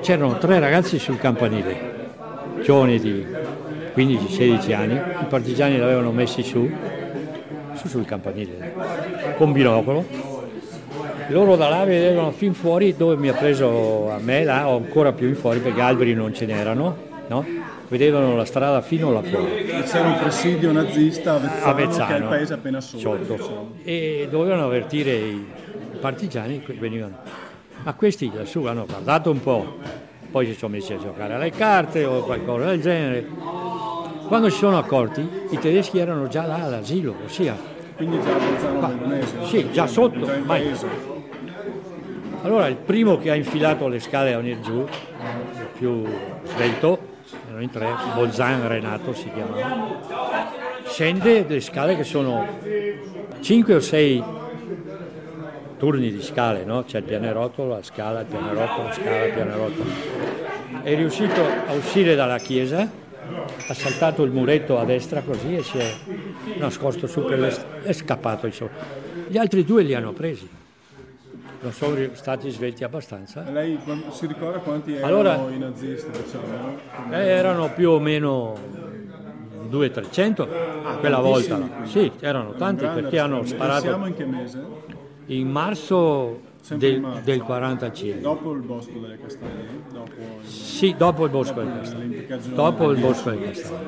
c'erano 0.00 0.38
tre 0.38 0.60
ragazzi 0.60 0.98
sul 1.00 1.18
campanile, 1.18 1.92
giovani 2.62 3.00
di 3.00 3.26
15-16 3.96 4.74
anni, 4.74 4.94
i 4.94 5.26
partigiani 5.28 5.74
li 5.74 5.82
avevano 5.82 6.12
messi 6.12 6.42
su, 6.42 6.70
su 7.74 7.88
sul 7.88 8.04
campanile, 8.04 8.74
con 9.36 9.52
binocolo, 9.52 10.33
loro 11.28 11.56
da 11.56 11.68
là 11.68 11.84
vedevano 11.84 12.30
fin 12.30 12.54
fuori 12.54 12.94
dove 12.96 13.16
mi 13.16 13.28
ha 13.28 13.34
preso 13.34 14.10
a 14.10 14.18
me, 14.18 14.44
là 14.44 14.68
o 14.68 14.76
ancora 14.76 15.12
più 15.12 15.28
in 15.28 15.36
fuori 15.36 15.60
perché 15.60 15.80
alberi 15.80 16.14
non 16.14 16.34
ce 16.34 16.46
n'erano, 16.46 16.96
no? 17.28 17.72
vedevano 17.88 18.34
la 18.36 18.44
strada 18.44 18.80
fino 18.80 19.12
là 19.12 19.22
fuori. 19.22 19.66
C'era 19.84 20.08
un 20.08 20.18
presidio 20.18 20.72
nazista 20.72 21.34
a 21.34 21.38
Vezzano, 21.38 21.70
Avezzano, 21.70 22.06
che 22.06 22.14
è 22.14 22.18
il 22.18 22.24
paese 22.24 22.54
appena 22.54 22.80
sotto. 22.80 23.74
e 23.84 24.28
dovevano 24.30 24.64
avvertire 24.64 25.12
i 25.12 25.46
partigiani 26.00 26.62
che 26.62 26.72
venivano. 26.74 27.18
Ma 27.82 27.92
questi 27.94 28.30
lassù 28.34 28.64
hanno 28.64 28.86
guardato 28.86 29.30
un 29.30 29.40
po', 29.40 29.76
poi 30.30 30.46
si 30.46 30.54
sono 30.54 30.74
messi 30.74 30.92
a 30.92 30.98
giocare 30.98 31.34
alle 31.34 31.50
carte 31.50 32.04
o 32.04 32.22
qualcosa 32.24 32.66
del 32.66 32.80
genere. 32.80 33.26
Quando 34.26 34.48
si 34.48 34.58
sono 34.58 34.78
accorti, 34.78 35.26
i 35.50 35.58
tedeschi 35.58 35.98
erano 35.98 36.26
già 36.28 36.46
là 36.46 36.64
all'asilo, 36.64 37.14
ossia, 37.24 37.56
Quindi 37.96 38.18
già 38.22 38.34
a 38.34 38.38
Vezzano 38.38 39.46
sì, 39.46 39.70
già 39.70 39.86
sotto, 39.86 40.24
Già. 40.24 41.13
Allora 42.44 42.66
il 42.66 42.76
primo 42.76 43.16
che 43.18 43.30
ha 43.30 43.34
infilato 43.34 43.88
le 43.88 44.00
scale 44.00 44.34
a 44.34 44.36
venire 44.36 44.60
giù, 44.60 44.80
il 44.80 45.68
più 45.78 46.04
svelto, 46.44 46.98
erano 47.46 47.62
in 47.62 47.70
tre, 47.70 47.88
Bolzan 48.14 48.68
Renato 48.68 49.14
si 49.14 49.30
chiamava, 49.32 50.52
scende 50.86 51.46
le 51.48 51.60
scale 51.60 51.96
che 51.96 52.04
sono 52.04 52.46
5 53.40 53.74
o 53.74 53.80
6 53.80 54.24
turni 55.78 56.12
di 56.12 56.22
scale, 56.22 56.64
no? 56.64 56.84
c'è 56.84 56.98
il 56.98 57.04
pianerottolo, 57.04 57.70
la 57.70 57.82
scala, 57.82 58.20
il 58.20 58.26
pianerottolo, 58.26 58.88
la 58.88 58.92
scala, 58.92 59.24
il 59.24 59.32
pianerottolo. 59.32 59.90
È 60.82 60.94
riuscito 60.94 61.42
a 61.66 61.72
uscire 61.72 62.14
dalla 62.14 62.38
chiesa, 62.38 62.86
ha 63.68 63.74
saltato 63.74 64.22
il 64.22 64.30
muretto 64.30 64.78
a 64.78 64.84
destra 64.84 65.22
così 65.22 65.56
e 65.56 65.62
si 65.62 65.78
è 65.78 65.94
nascosto 66.58 67.06
su 67.06 67.24
per 67.24 67.38
le... 67.38 67.56
è 67.84 67.92
scappato 67.94 68.44
insomma. 68.44 68.72
Gli 69.28 69.38
altri 69.38 69.64
due 69.64 69.82
li 69.82 69.94
hanno 69.94 70.12
presi, 70.12 70.46
non 71.64 71.72
sono 71.72 71.96
stati 72.12 72.50
svelti 72.50 72.84
abbastanza. 72.84 73.42
Lei 73.50 73.78
si 74.10 74.26
ricorda 74.26 74.58
quanti 74.58 74.92
erano 74.94 75.06
Allora- 75.06 75.50
i 75.50 75.58
nazisti, 75.58 76.10
diciamo? 76.10 76.76
Eh, 77.10 77.26
erano 77.26 77.72
più 77.72 77.90
o 77.90 77.98
meno 77.98 78.54
200-300 79.70 80.46
quella 81.00 81.20
volta. 81.20 81.56
là. 81.58 81.68
Sì, 81.84 82.12
erano 82.20 82.52
tanti 82.52 82.84
perché 82.86 83.18
hanno 83.18 83.40
risparmio. 83.40 83.76
E 83.76 83.80
Siamo 83.80 83.96
sparato 83.96 84.06
in 84.08 84.14
che 84.14 84.24
mese? 84.26 84.64
in 85.26 85.48
marzo 85.50 86.40
del, 86.74 87.20
del 87.24 87.40
45. 87.42 88.20
Dopo 88.20 88.52
il 88.52 88.60
bosco 88.60 88.98
delle 88.98 89.18
Castaglie? 89.18 89.68
Dopo 89.90 90.10
il- 90.42 90.46
Sì, 90.46 90.94
dopo 90.98 91.24
il 91.24 91.30
Bosco 91.30 91.60
del 91.62 91.72
Castello. 91.78 92.00
l'impiccagione 92.02 92.54
Dopo 92.54 92.90
il 92.90 93.00
Bosco 93.00 93.30
del 93.30 93.40
Castello. 93.42 93.78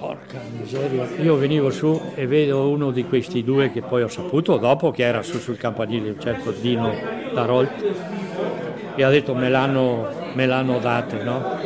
Porca 0.00 0.38
miseria, 0.58 1.06
io 1.20 1.36
venivo 1.36 1.70
su 1.70 2.00
e 2.14 2.26
vedo 2.26 2.70
uno 2.70 2.90
di 2.90 3.04
questi 3.04 3.44
due 3.44 3.70
che 3.70 3.82
poi 3.82 4.02
ho 4.02 4.08
saputo 4.08 4.56
dopo 4.56 4.90
che 4.90 5.02
era 5.02 5.22
su 5.22 5.36
sul 5.36 5.58
campanile, 5.58 6.08
un 6.08 6.18
certo 6.18 6.52
Dino 6.52 6.90
Darolt, 7.34 7.84
e 8.94 9.02
ha 9.02 9.10
detto 9.10 9.34
me 9.34 9.50
l'hanno, 9.50 10.08
me 10.32 10.46
l'hanno 10.46 10.78
dato, 10.78 11.22
no? 11.22 11.58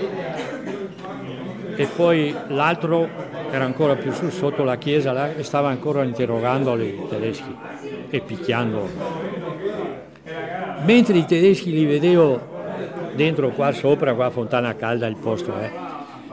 E 1.77 1.87
poi 1.95 2.35
l'altro 2.49 3.09
era 3.53 3.65
ancora 3.65 3.95
più 3.95 4.11
su, 4.11 4.29
sotto 4.31 4.65
la 4.65 4.79
chiesa 4.79 5.13
là, 5.13 5.33
e 5.33 5.45
stava 5.45 5.69
ancora 5.69 6.03
interrogando 6.03 6.75
i 6.83 7.03
tedeschi 7.09 7.57
e 8.11 8.21
picchiando. 8.21 8.89
Mentre 10.85 11.19
i 11.19 11.25
tedeschi 11.25 11.71
li 11.71 11.87
vedevo 11.87 12.41
dentro 13.15 13.51
qua 13.51 13.71
sopra, 13.71 14.13
qua 14.15 14.27
a 14.27 14.31
Fontana 14.31 14.75
Calda 14.75 15.07
il 15.07 15.19
posto 15.19 15.57
è, 15.57 15.71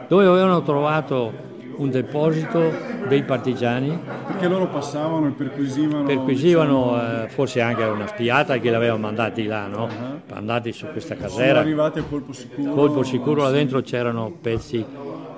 dove 0.08 0.26
avevano 0.26 0.64
trovato 0.64 1.50
un 1.82 1.90
deposito 1.90 2.72
dei 3.08 3.24
partigiani, 3.24 3.98
Perché 4.28 4.48
loro 4.48 4.68
passavano 4.68 5.28
e 5.28 5.32
perquisivano... 5.32 6.04
perquisivano 6.04 7.24
eh, 7.24 7.28
forse 7.30 7.60
anche 7.62 7.84
una 7.84 8.08
spiata 8.08 8.58
che 8.60 8.70
li 8.70 8.76
avevano 8.76 9.00
mandati 9.02 9.46
là, 9.46 9.66
no? 9.68 9.90
andati 10.32 10.72
su 10.72 10.86
questa 10.92 11.16
Sono 11.16 11.28
casera, 11.28 11.60
arrivati 11.60 12.00
a 12.00 12.04
colpo 12.04 12.34
sicuro. 12.34 12.74
colpo 12.74 13.04
sicuro 13.04 13.44
là 13.44 13.50
dentro 13.50 13.82
c'erano 13.82 14.32
pezzi 14.40 14.86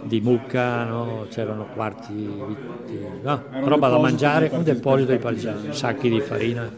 di 0.01 0.19
mucca, 0.19 0.83
no? 0.83 1.27
c'erano 1.29 1.67
quarti 1.73 2.13
di, 2.13 2.97
no, 3.21 3.43
roba 3.63 3.87
da 3.87 3.97
mangiare, 3.97 4.49
un 4.51 4.63
deposito 4.63 5.13
di 5.13 5.17
partigiani, 5.17 5.73
sacchi 5.73 6.09
di 6.09 6.19
farina. 6.19 6.69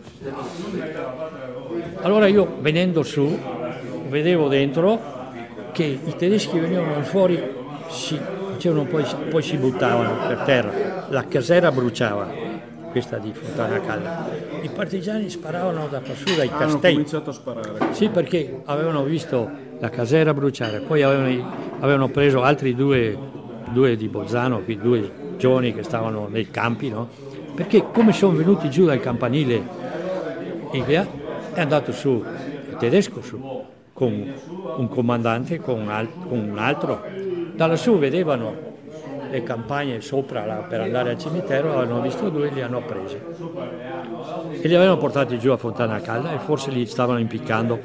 Allora 2.01 2.27
io 2.27 2.57
venendo 2.59 3.01
su 3.01 3.37
vedevo 4.09 4.47
dentro 4.47 5.13
che 5.71 5.83
i 5.83 6.15
tedeschi 6.15 6.59
venivano 6.59 7.01
fuori, 7.01 7.41
si, 7.89 8.17
facevano 8.65 8.85
poi, 8.85 9.05
poi 9.29 9.41
si 9.43 9.57
buttavano 9.57 10.27
per 10.27 10.37
terra, 10.39 11.05
la 11.09 11.25
casera 11.27 11.71
bruciava, 11.71 12.27
questa 12.89 13.17
di 13.17 13.31
Fontana 13.31 13.79
Calda. 13.79 14.27
I 14.61 14.69
partigiani 14.69 15.29
sparavano 15.29 15.87
da 15.87 16.01
su 16.13 16.35
dai 16.35 16.47
Hanno 16.47 16.57
castelli. 16.57 16.93
cominciato 16.93 17.29
a 17.29 17.33
sparare. 17.33 17.71
Sì, 17.91 18.09
perché 18.09 18.61
avevano 18.65 19.03
visto 19.03 19.47
la 19.79 19.89
casera 19.89 20.33
bruciare, 20.33 20.79
poi 20.79 21.03
avevano, 21.03 21.53
avevano 21.79 22.07
preso 22.07 22.41
altri 22.41 22.73
due, 22.73 23.15
due 23.69 23.95
di 23.95 24.07
Bolzano, 24.07 24.63
due 24.65 25.11
giovani 25.37 25.73
che 25.73 25.83
stavano 25.83 26.27
nei 26.27 26.49
campi, 26.49 26.89
no? 26.89 27.09
Perché 27.53 27.85
come 27.93 28.13
sono 28.13 28.35
venuti 28.35 28.69
giù 28.69 28.85
dal 28.85 28.99
campanile 28.99 29.83
via, 30.85 31.07
è 31.53 31.61
andato 31.61 31.91
su 31.91 32.23
il 32.69 32.75
tedesco 32.77 33.21
su, 33.21 33.39
con 33.93 34.33
un 34.77 34.89
comandante, 34.89 35.59
con 35.59 35.87
un 36.29 36.57
altro. 36.57 37.34
Da 37.55 37.67
lassù 37.67 37.97
vedevano 37.97 38.53
le 39.29 39.43
campagne 39.43 40.01
sopra 40.01 40.45
là, 40.45 40.55
per 40.55 40.81
andare 40.81 41.11
al 41.11 41.17
cimitero, 41.17 41.77
avevano 41.77 42.01
visto 42.01 42.29
due 42.29 42.47
e 42.49 42.51
li 42.51 42.61
hanno 42.61 42.81
presi. 42.81 43.17
E 44.61 44.67
li 44.67 44.75
avevano 44.75 44.97
portati 44.97 45.39
giù 45.39 45.51
a 45.51 45.57
Fontana 45.57 45.99
Calda 46.01 46.33
e 46.33 46.37
forse 46.39 46.69
li 46.71 46.85
stavano 46.85 47.19
impiccando. 47.19 47.79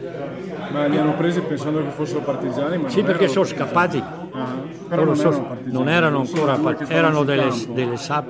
Ma 0.72 0.86
li 0.86 0.96
hanno 0.98 1.14
presi 1.14 1.40
pensando 1.40 1.82
che 1.82 1.90
fossero 1.90 2.20
partigiani? 2.20 2.82
Sì, 2.88 3.02
perché 3.02 3.28
sono 3.28 3.44
partigiani. 3.44 3.70
scappati. 3.70 4.02
Ah, 4.32 4.46
Però 4.88 5.04
non 5.04 5.16
so- 5.16 5.28
erano 5.28 5.44
partigiani, 5.44 5.72
non 5.72 5.88
erano 5.88 6.24
sono 6.24 6.40
ancora, 6.40 6.54
due 6.54 6.64
part- 6.64 6.78
che 6.78 6.84
stavano 6.84 7.06
erano 7.06 7.24
delle, 7.24 7.50
delle 7.74 7.96
SAP, 7.96 8.26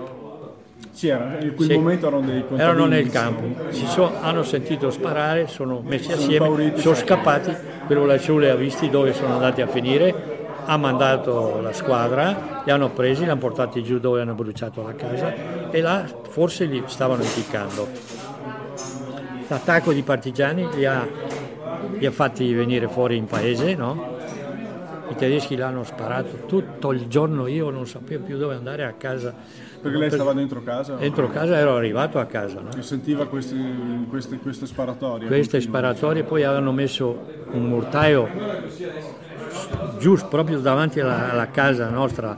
Sì, 0.93 1.09
era, 1.09 1.37
in 1.41 1.55
quel 1.55 1.69
Sì. 1.71 1.75
momento 1.77 2.07
erano 2.09 2.23
dei 2.27 2.45
erano 2.57 2.85
nel 2.87 3.11
campo, 3.11 3.43
si 3.71 3.87
so- 3.87 4.13
hanno 4.21 4.43
sentito 4.43 4.91
sparare, 4.91 5.47
sono 5.47 5.83
messi 5.85 6.11
Sono 6.11 6.17
assieme, 6.17 6.77
sono 6.79 6.95
scappati, 6.95 7.55
quello 7.87 8.05
lassù 8.05 8.37
li 8.39 8.49
ha 8.49 8.55
visti 8.55 8.91
dove 8.91 9.13
sono 9.15 9.35
andati 9.35 9.61
a 9.63 9.67
finire, 9.67 10.30
ha 10.65 10.77
mandato 10.77 11.61
la 11.61 11.73
squadra, 11.73 12.63
li 12.65 12.71
hanno 12.71 12.91
presi, 12.91 13.25
li 13.25 13.31
hanno 13.31 13.41
portati 13.41 13.83
giù 13.83 13.99
dove 13.99 14.21
hanno 14.21 14.35
bruciato 14.35 14.83
la 14.83 14.95
casa 14.95 15.71
e 15.71 15.81
là 15.81 16.05
forse 16.29 16.65
li 16.65 16.83
stavano 16.87 17.23
impiccando. 17.23 17.89
L'attacco 19.49 19.93
di 19.93 20.03
partigiani 20.03 20.69
li 20.75 20.87
ha, 20.87 21.07
li 21.99 22.07
ha 22.07 22.11
fatti 22.11 22.53
venire 22.53 22.89
fuori 22.89 23.17
in 23.17 23.27
paese, 23.27 23.75
no? 23.75 24.19
I 25.11 25.17
tedeschi 25.17 25.57
l'hanno 25.57 25.83
sparato 25.83 26.47
tutto 26.47 26.93
il 26.93 27.09
giorno, 27.09 27.49
io 27.49 27.71
non 27.71 27.85
sapevo 27.85 28.25
più 28.25 28.37
dove 28.37 28.55
andare 28.55 28.85
a 28.85 28.93
casa. 28.93 29.35
Perché 29.83 29.99
lei 29.99 30.11
stava 30.11 30.33
dentro 30.33 30.63
casa? 30.63 30.95
Dentro 30.95 31.29
casa 31.29 31.57
ero 31.57 31.75
arrivato 31.75 32.21
a 32.21 32.27
casa, 32.27 32.61
no? 32.61 32.69
E 32.77 32.83
sentiva 32.83 33.27
questi, 33.27 34.07
queste, 34.09 34.37
queste 34.39 34.67
sparatorie. 34.67 35.27
Queste 35.27 35.61
sparatorie 35.61 36.23
poi 36.23 36.45
avevano 36.45 36.71
messo 36.71 37.27
un 37.51 37.69
mortaio 37.69 38.29
giù 40.01 40.17
proprio 40.29 40.59
davanti 40.61 40.99
alla, 40.99 41.31
alla 41.31 41.51
casa 41.51 41.91
nostra 41.91 42.35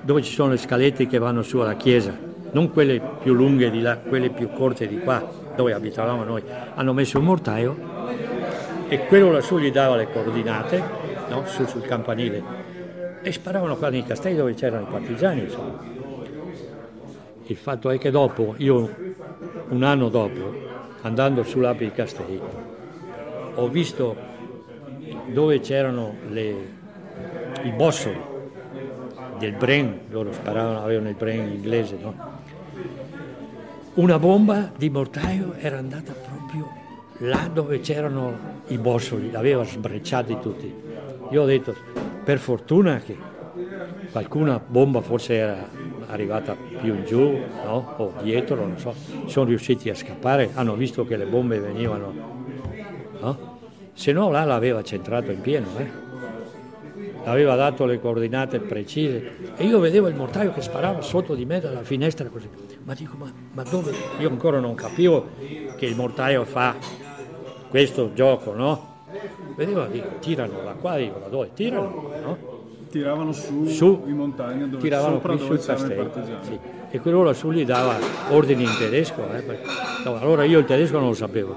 dove 0.00 0.22
ci 0.22 0.32
sono 0.32 0.50
le 0.50 0.56
scalette 0.56 1.06
che 1.06 1.18
vanno 1.18 1.42
su 1.42 1.58
alla 1.58 1.74
chiesa, 1.74 2.16
non 2.52 2.72
quelle 2.72 3.00
più 3.20 3.34
lunghe 3.34 3.70
di 3.70 3.80
là, 3.80 3.98
quelle 3.98 4.30
più 4.30 4.50
corte 4.50 4.88
di 4.88 4.98
qua, 4.98 5.22
dove 5.54 5.74
abitavamo 5.74 6.24
noi. 6.24 6.42
Hanno 6.74 6.92
messo 6.92 7.18
un 7.18 7.26
mortaio 7.26 7.76
e 8.88 9.06
quello 9.06 9.30
lassù 9.30 9.58
gli 9.58 9.70
dava 9.70 9.96
le 9.96 10.10
coordinate, 10.10 10.82
no? 11.28 11.44
su 11.46 11.64
sul 11.66 11.82
campanile, 11.82 12.42
e 13.22 13.30
sparavano 13.30 13.76
qua 13.76 13.90
nei 13.90 14.04
castelli 14.04 14.36
dove 14.36 14.54
c'erano 14.54 14.86
i 14.88 14.90
partigiani. 14.90 15.42
Insomma. 15.42 15.78
Il 17.44 17.56
fatto 17.56 17.90
è 17.90 17.98
che 17.98 18.10
dopo, 18.10 18.54
io 18.56 18.94
un 19.68 19.82
anno 19.82 20.08
dopo, 20.08 20.54
andando 21.02 21.42
sull'Api 21.42 21.84
di 21.84 21.92
Castelli, 21.92 22.40
ho 23.54 23.68
visto 23.68 24.16
dove 25.26 25.60
c'erano 25.60 26.14
le- 26.28 26.80
i 27.64 27.70
bossoli 27.70 28.20
del 29.38 29.52
Bren, 29.52 30.00
loro 30.10 30.32
sparavano, 30.32 30.82
avevano 30.82 31.08
il 31.08 31.14
Bren 31.16 31.52
inglese, 31.52 31.98
no? 32.00 32.14
Una 33.94 34.18
bomba 34.18 34.70
di 34.76 34.88
mortaio 34.88 35.54
era 35.58 35.78
andata 35.78 36.12
proprio 36.12 36.80
là 37.18 37.48
dove 37.52 37.80
c'erano 37.80 38.60
i 38.68 38.78
bossoli, 38.78 39.30
l'aveva 39.30 39.64
sbrecciati 39.64 40.38
tutti. 40.40 40.72
Io 41.30 41.42
ho 41.42 41.46
detto, 41.46 41.74
per 42.24 42.38
fortuna 42.38 42.98
che 42.98 43.16
qualcuna 44.10 44.60
bomba 44.64 45.00
forse 45.00 45.34
era 45.34 45.68
arrivata 46.06 46.54
più 46.54 46.94
in 46.94 47.04
giù, 47.04 47.38
no? 47.64 47.94
o 47.96 48.12
dietro, 48.22 48.56
non 48.56 48.78
so, 48.78 48.94
sono 49.26 49.46
riusciti 49.46 49.88
a 49.90 49.94
scappare, 49.94 50.50
hanno 50.54 50.74
visto 50.74 51.04
che 51.04 51.16
le 51.16 51.26
bombe 51.26 51.58
venivano, 51.58 52.12
no? 53.20 53.58
se 53.92 54.12
no 54.12 54.30
là 54.30 54.44
l'aveva 54.44 54.82
centrato 54.82 55.30
in 55.30 55.40
pieno, 55.40 55.66
eh? 55.78 56.01
Aveva 57.24 57.54
dato 57.54 57.84
le 57.84 58.00
coordinate 58.00 58.58
precise 58.60 59.54
e 59.56 59.64
io 59.64 59.78
vedevo 59.78 60.08
il 60.08 60.14
mortaio 60.14 60.52
che 60.52 60.60
sparava 60.60 61.00
sotto 61.02 61.34
di 61.34 61.44
me 61.44 61.60
dalla 61.60 61.82
finestra 61.82 62.28
così, 62.28 62.48
ma 62.84 62.94
dico 62.94 63.16
ma, 63.16 63.30
ma 63.52 63.62
dove? 63.62 63.92
Io 64.18 64.28
ancora 64.28 64.58
non 64.58 64.74
capivo 64.74 65.28
che 65.76 65.86
il 65.86 65.94
mortaio 65.96 66.44
fa 66.44 66.74
questo 67.68 68.12
gioco, 68.14 68.52
no? 68.54 68.90
Vedevo, 69.54 69.84
dico, 69.86 70.06
tirano 70.20 70.60
da 70.64 70.72
qua, 70.72 70.96
dico, 70.96 71.18
da 71.18 71.28
dove? 71.28 71.50
Tirano, 71.54 72.10
no? 72.22 72.38
Tiravano 72.90 73.32
su, 73.32 73.66
Su, 73.66 74.02
in 74.06 74.16
montagna 74.16 74.66
dove, 74.66 74.82
tiravano 74.82 75.14
sopra 75.14 75.34
dove 75.34 75.44
sul 75.58 75.64
castello. 75.64 76.10
sì. 76.42 76.58
E 76.90 77.00
quello 77.00 77.22
lassù 77.22 77.50
gli 77.50 77.64
dava 77.64 77.96
ordini 78.30 78.64
in 78.64 78.74
tedesco. 78.78 79.22
eh, 79.32 79.40
perché- 79.40 79.64
no, 80.04 80.18
allora 80.18 80.44
io 80.44 80.58
il 80.58 80.66
tedesco 80.66 80.98
non 80.98 81.08
lo 81.08 81.14
sapevo. 81.14 81.56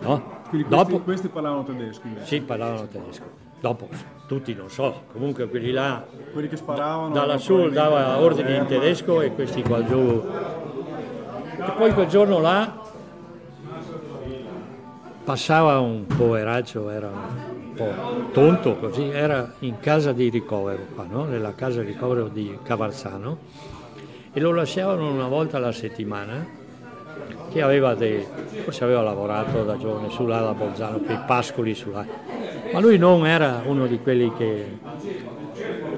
No? 0.00 0.40
Quindi 0.50 0.68
questi, 0.68 0.90
Dopo, 0.92 1.02
questi 1.04 1.28
parlavano 1.28 1.64
tedesco 1.64 2.06
invece. 2.06 2.26
sì, 2.26 2.40
parlavano 2.42 2.86
tedesco. 2.86 3.24
Dopo, 3.62 3.88
tutti 4.26 4.54
non 4.54 4.68
so, 4.68 5.02
comunque 5.12 5.48
quelli 5.48 5.70
là, 5.70 6.04
Quelli 6.32 6.48
che 6.48 6.56
sparavano. 6.56 7.14
da 7.14 7.24
lassù 7.24 7.68
dava 7.68 8.18
ordini 8.18 8.56
in 8.56 8.66
tedesco 8.66 9.20
e 9.20 9.30
questi 9.32 9.62
qua 9.62 9.84
giù. 9.84 10.20
E 11.58 11.70
poi 11.76 11.92
quel 11.94 12.08
giorno 12.08 12.40
là 12.40 12.80
passava 15.22 15.78
un 15.78 16.06
poveraccio, 16.06 16.90
era 16.90 17.06
un 17.08 17.74
po' 17.76 17.92
tonto 18.32 18.78
così, 18.78 19.08
era 19.08 19.54
in 19.60 19.78
casa 19.78 20.10
di 20.12 20.28
ricovero 20.28 20.82
qua, 20.96 21.06
no? 21.08 21.22
nella 21.26 21.54
casa 21.54 21.82
di 21.82 21.92
ricovero 21.92 22.26
di 22.26 22.58
Cavarzano 22.64 23.38
e 24.32 24.40
lo 24.40 24.52
lasciavano 24.52 25.08
una 25.08 25.28
volta 25.28 25.58
alla 25.58 25.70
settimana 25.70 26.44
che 27.52 27.62
aveva 27.62 27.94
dei, 27.94 28.24
forse 28.62 28.84
aveva 28.84 29.02
lavorato 29.02 29.62
da 29.64 29.76
giovane 29.76 30.08
su 30.10 30.26
là 30.26 30.40
da 30.40 30.54
Bolzano, 30.54 30.98
quei 30.98 31.18
pascoli 31.26 31.74
su 31.74 31.90
là, 31.90 32.04
ma 32.72 32.80
lui 32.80 32.98
non 32.98 33.26
era 33.26 33.62
uno 33.66 33.86
di 33.86 33.98
quelli 34.00 34.32
che 34.36 34.78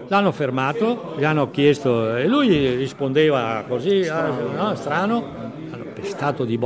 L'hanno 0.08 0.32
fermato, 0.32 1.14
gli 1.16 1.24
hanno 1.24 1.50
chiesto 1.50 2.14
e 2.16 2.26
lui 2.26 2.74
rispondeva 2.76 3.64
così, 3.66 4.06
ah, 4.06 4.28
no, 4.54 4.74
strano, 4.74 5.24
hanno 5.70 5.84
pestato 5.94 6.44
di 6.44 6.58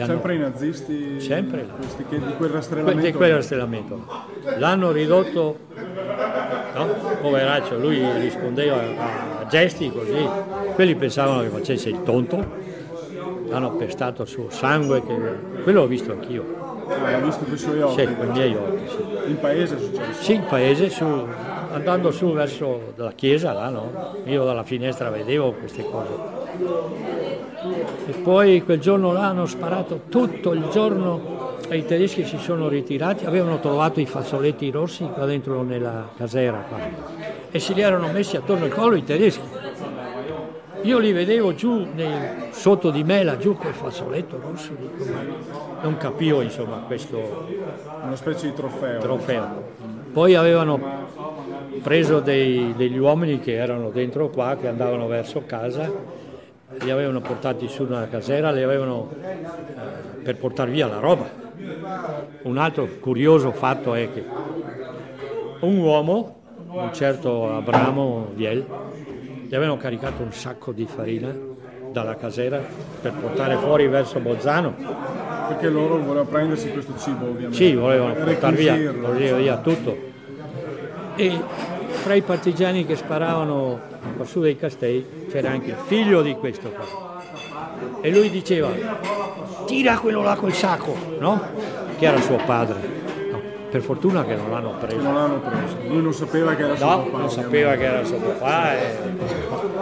hanno- 0.00 0.12
Sempre 0.12 0.34
i 0.34 0.38
nazisti. 0.38 1.20
Sempre. 1.20 1.66
Questi 1.76 2.04
che, 2.08 2.16
di 2.16 2.22
quel 2.22 2.36
que- 2.36 2.48
rastrellamento. 2.48 3.04
di 3.06 3.12
quel 3.12 3.32
rastrellamento. 3.34 4.06
L'hanno 4.58 4.92
ridotto, 4.92 5.56
no? 6.74 6.86
poveraccio, 7.20 7.78
lui 7.78 8.00
rispondeva 8.20 8.76
a 9.40 9.46
gesti 9.46 9.90
così, 9.90 10.24
quelli 10.74 10.94
pensavano 10.94 11.42
che 11.42 11.48
facesse 11.48 11.88
il 11.88 12.02
tonto, 12.04 12.44
l'hanno 13.52 13.72
pestato 13.72 14.24
su 14.24 14.46
sangue, 14.48 15.02
che... 15.04 15.14
quello 15.62 15.82
l'ho 15.82 15.86
visto 15.86 16.10
anch'io, 16.12 16.60
Ah, 16.88 17.18
l'ho 17.18 17.24
visto 17.26 17.44
con 17.44 17.54
i 17.54 17.58
suoi 17.58 17.80
occhi. 17.80 18.00
sì, 18.06 18.14
con 18.16 18.26
i 18.26 18.30
miei 18.30 18.54
occhi. 18.54 18.88
Sì. 18.88 19.30
In 19.30 19.38
paese 19.40 19.76
è 19.76 19.78
successo. 19.78 20.22
Sì, 20.22 20.34
in 20.34 20.44
paese, 20.48 20.90
su, 20.90 21.04
andando 21.72 22.10
su 22.10 22.32
verso 22.32 22.92
la 22.96 23.12
chiesa, 23.12 23.52
là, 23.52 23.68
no? 23.68 24.14
Io 24.24 24.44
dalla 24.44 24.62
finestra 24.64 25.08
vedevo 25.10 25.52
queste 25.52 25.84
cose. 25.84 26.10
E 28.06 28.12
poi 28.22 28.62
quel 28.64 28.80
giorno 28.80 29.12
là 29.12 29.28
hanno 29.28 29.46
sparato 29.46 30.02
tutto 30.08 30.52
il 30.52 30.68
giorno 30.70 31.56
e 31.68 31.76
i 31.78 31.84
tedeschi 31.86 32.24
si 32.24 32.36
sono 32.38 32.68
ritirati, 32.68 33.24
avevano 33.24 33.60
trovato 33.60 34.00
i 34.00 34.06
fazzoletti 34.06 34.70
rossi 34.70 35.04
qua 35.06 35.24
dentro 35.24 35.62
nella 35.62 36.08
casera 36.16 36.64
qua. 36.68 36.78
e 37.50 37.58
se 37.58 37.72
li 37.72 37.80
erano 37.80 38.08
messi 38.12 38.36
attorno 38.36 38.64
al 38.64 38.70
collo 38.72 38.96
i 38.96 39.04
tedeschi. 39.04 39.40
Io 40.82 40.98
li 40.98 41.12
vedevo 41.12 41.54
giù 41.54 41.86
nei- 41.94 42.50
sotto 42.50 42.90
di 42.90 43.04
me, 43.04 43.22
laggiù 43.22 43.56
quel 43.56 43.72
fazzoletto 43.72 44.40
rosso, 44.40 44.72
dico, 44.78 45.04
non 45.82 45.96
capivo 45.96 46.40
insomma 46.40 46.82
questo 46.86 47.46
Una 48.04 48.16
specie 48.16 48.46
di 48.48 48.54
trofeo. 48.54 49.00
trofeo. 49.00 49.62
Poi 50.12 50.34
avevano 50.34 50.80
preso 51.82 52.20
dei- 52.20 52.74
degli 52.76 52.98
uomini 52.98 53.38
che 53.38 53.54
erano 53.54 53.90
dentro 53.90 54.28
qua, 54.28 54.56
che 54.60 54.68
andavano 54.68 55.06
verso 55.06 55.42
casa, 55.46 55.90
li 56.80 56.90
avevano 56.90 57.20
portati 57.20 57.68
su 57.68 57.84
una 57.84 58.08
casera, 58.08 58.50
li 58.50 58.62
avevano 58.62 59.10
eh, 59.22 60.18
per 60.22 60.36
portare 60.36 60.70
via 60.70 60.86
la 60.88 60.98
roba. 60.98 61.28
Un 62.42 62.58
altro 62.58 62.88
curioso 63.00 63.52
fatto 63.52 63.94
è 63.94 64.12
che 64.12 64.24
un 65.60 65.76
uomo, 65.78 66.40
un 66.68 66.90
certo 66.92 67.54
Abramo 67.54 68.30
Viel, 68.34 68.64
gli 69.52 69.54
avevano 69.54 69.76
caricato 69.76 70.22
un 70.22 70.32
sacco 70.32 70.72
di 70.72 70.86
farina 70.86 71.30
dalla 71.90 72.16
casera 72.16 72.58
per 73.02 73.12
portare 73.12 73.58
fuori 73.58 73.86
verso 73.86 74.18
Bolzano. 74.18 74.74
Perché 75.48 75.68
loro 75.68 75.98
volevano 75.98 76.24
prendersi 76.24 76.70
questo 76.70 76.94
cibo, 76.96 77.26
ovviamente. 77.26 77.56
Sì, 77.56 77.74
volevano 77.74 78.14
portare 78.14 78.56
via, 78.56 78.94
portare 78.94 79.34
via 79.34 79.58
tutto. 79.58 79.94
E 81.16 81.38
fra 81.90 82.14
i 82.14 82.22
partigiani 82.22 82.86
che 82.86 82.96
sparavano 82.96 83.78
qua 84.16 84.24
su 84.24 84.40
dei 84.40 84.56
castelli 84.56 85.26
c'era 85.30 85.50
anche 85.50 85.72
il 85.72 85.76
figlio 85.84 86.22
di 86.22 86.32
questo 86.32 86.70
qua. 86.70 87.20
E 88.00 88.10
lui 88.10 88.30
diceva, 88.30 88.70
tira 89.66 89.98
quello 89.98 90.22
là 90.22 90.34
col 90.34 90.54
sacco, 90.54 90.96
no? 91.18 91.38
Che 91.98 92.06
era 92.06 92.18
suo 92.22 92.38
padre. 92.46 93.01
Per 93.72 93.80
fortuna 93.80 94.22
che 94.22 94.34
non 94.36 94.50
l'hanno 94.50 94.74
preso. 94.78 95.00
Non 95.00 95.14
l'hanno 95.14 95.40
preso. 95.40 95.76
Lui 95.88 96.02
non 96.02 96.12
sapeva 96.12 96.54
che 96.54 96.62
era 96.62 96.76
suo 96.76 96.86
No, 96.86 97.02
papà, 97.04 97.16
non 97.16 97.30
sapeva 97.30 97.74
che 97.74 97.84
era 97.84 98.04
suo 98.04 98.18
papà. 98.18 98.74
E... 98.74 98.98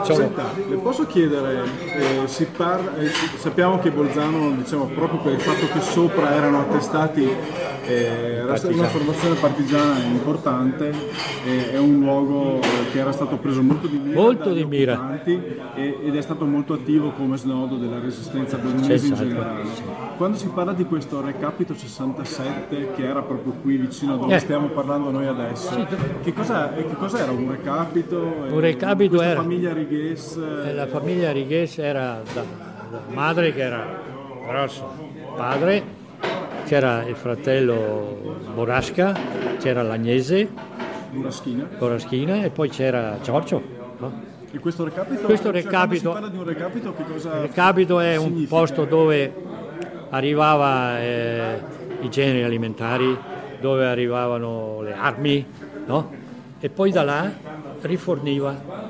Senta, 0.03 0.45
le 0.69 0.77
posso 0.77 1.07
chiedere, 1.07 1.65
eh, 1.97 2.29
si 2.29 2.45
parla- 2.45 2.97
eh, 2.99 3.11
sappiamo 3.37 3.81
che 3.81 3.91
Bolzano, 3.91 4.53
diciamo, 4.53 4.85
proprio 4.95 5.19
per 5.19 5.33
il 5.33 5.41
fatto 5.41 5.67
che 5.73 5.81
sopra 5.81 6.33
erano 6.37 6.61
attestati 6.61 7.29
era 7.91 8.57
stata 8.57 8.75
una 8.75 8.89
formazione 8.89 9.35
partigiana 9.37 9.99
importante, 10.05 10.93
eh, 11.45 11.73
è 11.73 11.79
un 11.79 11.99
luogo 12.01 12.61
che 12.93 12.99
era 12.99 13.13
stato 13.13 13.37
preso 13.37 13.63
molto 13.63 13.87
di 13.87 13.99
mira, 13.99 14.21
molto 14.21 14.53
di 14.53 14.65
mira. 14.65 15.21
ed 15.25 16.15
è 16.15 16.21
stato 16.21 16.45
molto 16.45 16.75
attivo 16.75 17.11
come 17.11 17.37
snodo 17.37 17.77
della 17.77 17.99
resistenza 17.99 18.57
bellunese 18.57 19.07
in 19.07 19.15
generale. 19.15 19.63
Quando 20.17 20.37
si 20.37 20.49
parla 20.49 20.73
di 20.73 20.85
questo 20.85 21.21
recapito 21.21 21.75
67 21.75 22.93
che 22.95 23.05
era 23.07 23.23
proprio 23.23 23.53
qui 23.63 23.77
vicino 23.77 24.17
dove 24.17 24.35
eh. 24.35 24.39
stiamo 24.39 24.69
parlando 24.69 25.11
noi 25.11 25.27
adesso, 25.27 25.73
sì. 25.73 25.87
che, 26.23 26.33
cosa, 26.33 26.73
che 26.73 26.95
cosa 26.95 27.21
era 27.21 27.33
un 27.33 27.51
recapito? 27.51 28.19
Un 28.51 28.61
recapito 28.61 29.21
era... 29.21 29.35
La 29.35 29.43
famiglia 29.43 29.73
Righes? 29.73 30.39
La 30.75 30.87
famiglia 30.87 31.33
Righes 31.33 31.79
era 31.79 32.23
da, 32.33 32.43
da 32.91 33.01
madre 33.13 33.53
che 33.53 33.63
era 33.63 34.03
grosso, 34.47 34.93
padre 35.37 35.99
c'era 36.71 37.05
il 37.05 37.17
fratello 37.17 38.39
Borasca, 38.55 39.13
c'era 39.59 39.83
l'Agnese, 39.83 40.49
Boraschina. 41.11 41.69
Boraschina 41.77 42.45
e 42.45 42.51
poi 42.51 42.69
c'era 42.69 43.19
Giorgio. 43.21 43.61
No? 43.99 44.13
E 44.53 44.57
questo 44.61 44.85
recapito? 44.85 45.23
Questo 45.23 45.51
cioè, 45.51 45.63
recapito, 45.63 46.29
di 46.31 46.37
un 46.37 46.45
recapito, 46.45 46.95
recapito 47.41 47.99
è 47.99 48.17
significa? 48.17 48.39
un 48.39 48.47
posto 48.47 48.85
dove 48.85 49.35
arrivava 50.11 51.01
eh, 51.01 51.61
i 52.03 52.09
generi 52.09 52.45
alimentari, 52.45 53.19
dove 53.61 53.87
arrivavano 53.89 54.81
le 54.83 54.93
armi, 54.93 55.45
no? 55.87 56.13
e 56.61 56.69
poi 56.69 56.93
da 56.93 57.03
là 57.03 57.33
riforniva 57.81 58.90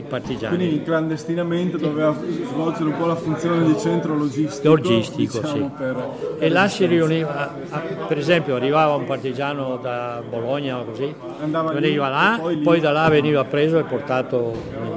i 0.00 0.02
partigiani. 0.02 0.56
Quindi 0.56 0.82
clandestinamente 0.82 1.76
doveva 1.76 2.14
svolgere 2.14 2.84
un 2.84 2.96
po' 2.96 3.06
la 3.06 3.16
funzione 3.16 3.64
di 3.64 3.78
centro 3.78 4.16
logistico. 4.16 4.74
Logistico, 4.74 5.40
diciamo, 5.40 5.66
sì. 5.66 5.70
Per, 5.76 6.08
e 6.38 6.48
là 6.48 6.68
si 6.68 6.86
riuniva, 6.86 7.54
per 8.06 8.18
esempio 8.18 8.56
arrivava 8.56 8.94
un 8.94 9.04
partigiano 9.04 9.76
da 9.76 10.22
Bologna 10.28 10.78
o 10.78 10.84
così, 10.84 11.14
Andava 11.40 11.72
veniva 11.72 12.06
lì, 12.06 12.12
là, 12.12 12.38
poi, 12.40 12.56
poi, 12.58 12.80
da 12.80 12.90
là 12.90 13.08
veniva 13.08 13.44
preso 13.44 13.78
e 13.78 13.84
portato, 13.84 14.52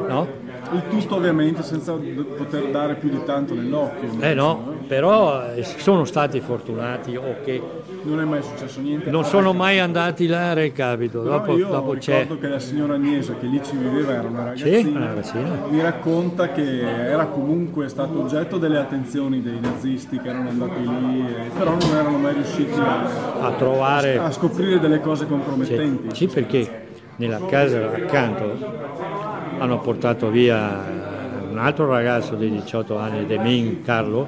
no? 0.08 0.46
Il 0.72 0.84
tutto 0.90 1.16
ovviamente 1.16 1.64
senza 1.64 1.94
poter 1.94 2.70
dare 2.72 2.96
più 2.96 3.10
di 3.10 3.24
tanto 3.24 3.54
nell'occhio. 3.54 4.10
Eh 4.20 4.34
no, 4.34 4.76
però 4.88 5.54
eh, 5.54 5.64
sono 5.64 6.06
stati 6.06 6.40
fortunati 6.40 7.16
o 7.16 7.36
che 7.44 7.62
non 8.04 8.20
è 8.20 8.24
mai 8.26 8.42
successo 8.44 8.80
niente. 8.82 9.10
Non 9.10 9.24
sono 9.24 9.54
mai 9.54 9.80
andati 9.80 10.28
là 10.28 10.52
a 10.52 10.54
recapito. 10.54 11.22
Dopo, 11.22 11.58
io 11.58 11.68
dopo 11.68 11.94
ricordo 11.94 12.36
c'è. 12.36 12.40
che 12.40 12.48
la 12.48 12.60
signora 12.60 12.96
Agnesa 12.96 13.36
che 13.36 13.46
lì 13.46 13.62
ci 13.64 13.76
viveva 13.76 14.14
era 14.14 14.28
una 14.28 14.44
ragazzina, 14.44 14.78
sì, 14.78 14.88
una 14.88 15.06
ragazzina. 15.08 15.50
Mi 15.70 15.82
racconta 15.82 16.52
che 16.52 16.80
era 16.82 17.26
comunque 17.28 17.88
stato 17.88 18.22
oggetto 18.22 18.58
delle 18.58 18.78
attenzioni 18.78 19.42
dei 19.42 19.60
nazisti 19.60 20.20
che 20.20 20.30
erano 20.30 20.50
andati 20.50 20.82
lì, 20.82 21.26
eh, 21.28 21.50
però 21.58 21.72
non 21.72 21.96
erano 21.96 22.18
mai 22.18 22.34
riusciti 22.34 22.80
a, 22.80 23.46
a 23.46 23.52
trovare 23.54 24.18
a 24.18 24.32
scoprire 24.32 24.80
delle 24.80 25.00
cose 25.00 25.26
compromettenti. 25.28 26.10
Sì, 26.16 26.28
sì 26.28 26.34
perché 26.34 26.86
nella 27.18 27.40
casa 27.48 27.92
accanto 27.94 29.17
hanno 29.58 29.80
portato 29.80 30.30
via 30.30 31.15
un 31.50 31.58
altro 31.58 31.88
ragazzo 31.88 32.36
di 32.36 32.50
18 32.50 32.98
anni, 32.98 33.26
Demin 33.26 33.82
Carlo, 33.82 34.28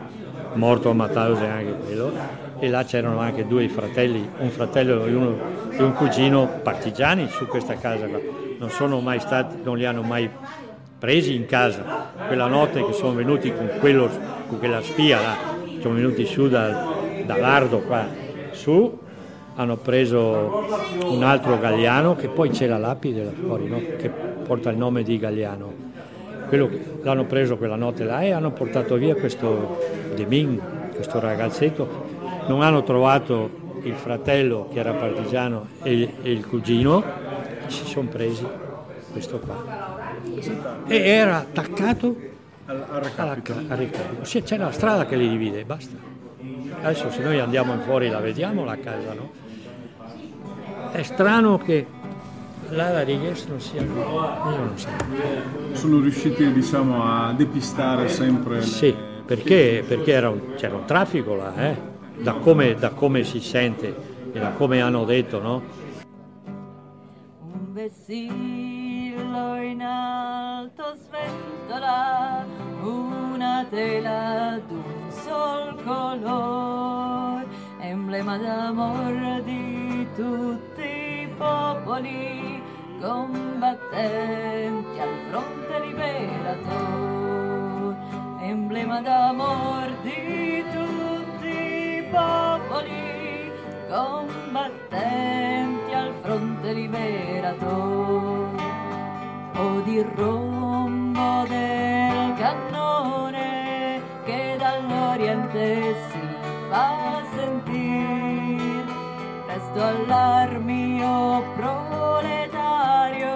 morto 0.54 0.90
a 0.90 0.94
Matause 0.94 1.46
anche 1.46 1.76
quello, 1.86 2.12
e 2.58 2.70
là 2.70 2.84
c'erano 2.84 3.20
anche 3.20 3.46
due 3.46 3.68
fratelli, 3.70 4.28
un 4.40 4.50
fratello 4.50 5.06
e, 5.06 5.14
uno, 5.14 5.38
e 5.70 5.84
un 5.84 5.94
cugino 5.94 6.60
partigiani 6.64 7.28
su 7.30 7.46
questa 7.46 7.76
casa 7.76 8.08
qua. 8.08 8.20
Non 8.58 8.70
sono 8.72 9.00
mai 9.00 9.20
stati, 9.20 9.58
non 9.64 9.78
li 9.78 9.86
hanno 9.86 10.02
mai 10.02 10.30
presi 10.98 11.36
in 11.36 11.46
casa. 11.46 12.12
Quella 12.28 12.48
notte 12.48 12.84
che 12.84 12.94
sono 12.94 13.14
venuti 13.14 13.54
con, 13.54 13.70
quello, 13.80 14.10
con 14.48 14.58
quella 14.58 14.82
spia 14.82 15.22
là, 15.22 15.36
sono 15.80 15.94
venuti 15.94 16.26
su 16.26 16.50
dal, 16.50 17.24
dall'Ardo 17.26 17.80
qua, 17.80 18.06
su, 18.52 19.00
hanno 19.56 19.78
preso 19.78 20.66
un 21.06 21.24
altro 21.24 21.60
Galliano, 21.60 22.16
che 22.16 22.28
poi 22.28 22.50
c'è 22.50 22.66
la 22.66 22.78
lapide 22.78 23.24
là 23.24 23.32
fuori, 23.32 23.68
no? 23.68 23.82
che 23.98 24.10
porta 24.50 24.72
il 24.72 24.78
nome 24.78 25.04
di 25.04 25.20
Galliano. 25.20 25.72
Quello, 26.48 26.72
l'hanno 27.04 27.26
preso 27.26 27.56
quella 27.56 27.76
notte 27.76 28.04
là 28.04 28.22
e 28.22 28.32
hanno 28.32 28.50
portato 28.52 28.96
via 28.96 29.14
questo 29.14 29.78
Demin, 30.16 30.60
questo 30.92 31.20
ragazzetto. 31.20 32.08
Non 32.48 32.64
hanno 32.64 32.82
trovato 32.82 33.78
il 33.84 33.94
fratello 33.94 34.68
che 34.74 34.80
era 34.80 34.94
partigiano 34.94 35.68
e, 35.84 36.16
e 36.24 36.32
il 36.32 36.48
cugino, 36.48 37.04
si 37.68 37.86
sono 37.86 38.08
presi 38.08 38.44
questo 39.12 39.38
qua. 39.38 40.08
E 40.88 40.98
era 40.98 41.38
attaccato 41.38 42.16
al, 42.66 42.86
al 42.90 43.02
recapito. 43.02 43.52
Alla, 43.52 43.72
al 43.74 43.78
recapito. 43.78 44.26
Sì, 44.26 44.42
c'è 44.42 44.58
la 44.58 44.72
strada 44.72 45.06
che 45.06 45.16
li 45.16 45.30
divide, 45.30 45.64
basta. 45.64 45.96
Adesso 46.82 47.12
se 47.12 47.22
noi 47.22 47.40
andiamo 47.40 47.78
fuori 47.82 48.10
la 48.10 48.20
vediamo 48.20 48.66
la 48.66 48.80
casa, 48.80 49.14
no? 49.14 49.30
È 50.92 51.04
strano 51.04 51.60
che 51.60 51.86
la 52.72 53.04
Righes 53.04 53.46
non 53.46 53.60
sia 53.60 53.82
io 53.82 53.94
non 53.94 54.74
so. 54.76 54.88
Sono 55.74 56.00
riusciti 56.00 56.52
diciamo 56.52 57.04
a 57.04 57.34
depistare 57.34 58.08
sempre 58.10 58.56
le... 58.56 58.62
Sì, 58.62 58.96
perché, 59.26 59.84
perché 59.88 60.18
un, 60.18 60.56
c'era 60.56 60.76
un 60.76 60.86
traffico 60.86 61.36
là, 61.36 61.54
eh? 61.56 61.76
da, 62.18 62.34
come, 62.34 62.76
da 62.76 62.90
come 62.90 63.24
si 63.24 63.40
sente 63.40 63.96
e 64.32 64.40
da 64.40 64.52
come 64.52 64.82
hanno 64.82 65.06
detto, 65.06 65.42
no? 65.42 65.62
Un 67.42 67.74
vessillo 67.74 69.56
in 69.62 69.82
alto 69.82 70.96
sventola, 71.06 72.46
una 72.82 73.66
tela 73.70 74.60
d'un 74.68 75.12
sol 75.12 75.76
color, 75.84 77.46
emblema 77.80 78.38
d'amor 78.38 79.42
di 79.44 80.08
tutti 80.16 81.09
popoli 81.40 82.62
combattenti 83.00 85.00
al 85.00 85.16
fronte 85.30 85.80
liberator, 85.86 87.96
emblema 88.42 89.00
d'amor 89.02 89.88
di 90.04 90.64
tutti 90.76 91.48
i 91.48 92.04
popoli 92.12 93.52
combattenti 93.90 95.94
al 95.94 96.14
fronte 96.22 96.74
liberator. 96.74 98.48
O 99.56 99.82
di 99.82 100.06
rombo 100.16 101.46
del 101.48 102.34
cannone 102.38 104.02
che 104.26 104.58
dall'oriente 104.58 105.96
si 106.10 106.20
fa 106.70 107.22
sentire 107.34 108.29
presto 109.80 109.86
all'armio 109.86 111.42
proletario 111.56 113.32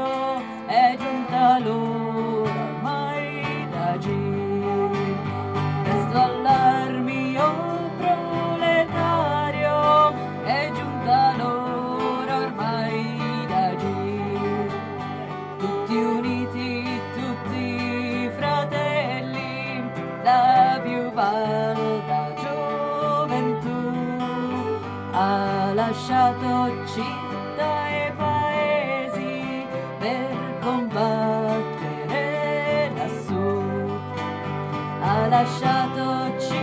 è 0.68 0.98
giunta 1.00 1.60
l'ora 1.60 2.52
ormai 2.52 3.68
d'agire 3.70 5.16
presto 5.84 6.22
all'armio 6.22 7.92
proletario 7.98 9.76
è 10.44 10.72
giunta 10.76 11.34
l'ora 11.38 12.38
ormai 12.40 13.46
d'agire 13.48 14.68
tutti 15.60 15.96
uniti 15.96 17.00
tutti 17.16 18.30
fratelli 18.36 19.82
la 20.24 20.80
più 20.84 21.10
valda 21.14 21.73
lasciato 25.94 26.72
città 26.88 27.88
e 27.88 28.12
paesi 28.18 29.68
per 30.00 30.58
combattere 30.60 32.22
lassù. 32.96 33.62
Ha 35.02 35.28
lasciato 35.28 36.40
città 36.40 36.63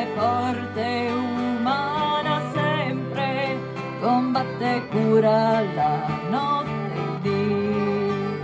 e 0.00 0.06
forte, 0.16 1.10
umana 1.12 2.40
sempre, 2.54 3.58
combatte 4.00 4.76
e 4.76 4.88
cura 4.88 5.60
la 5.74 5.94
notte 6.30 7.00
dì. 7.22 8.38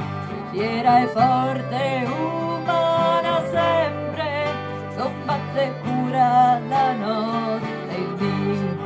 Fiera 0.51 1.03
e 1.03 1.07
forte, 1.07 2.07
umana 2.07 3.35
sempre, 3.51 4.31
combatte 4.97 5.63
e 5.63 5.73
cura 5.83 6.61
la 6.69 6.93
notte 6.93 7.97
dì. 8.19 8.79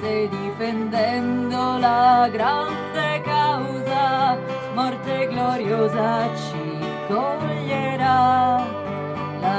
Se 0.00 0.28
difendendo 0.28 1.78
la 1.78 2.28
grande 2.30 3.20
causa, 3.22 4.36
morte 4.74 5.26
gloriosa 5.28 6.28
ci 6.36 6.78
coglierà 7.08 8.77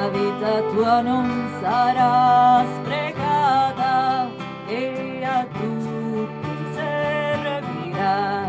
abitatua 0.06 1.02
non 1.02 1.28
sarà 1.60 2.64
sprecata 2.76 4.30
e 4.68 5.24
a 5.24 5.46
tutti 5.60 6.54
servirà. 6.74 8.48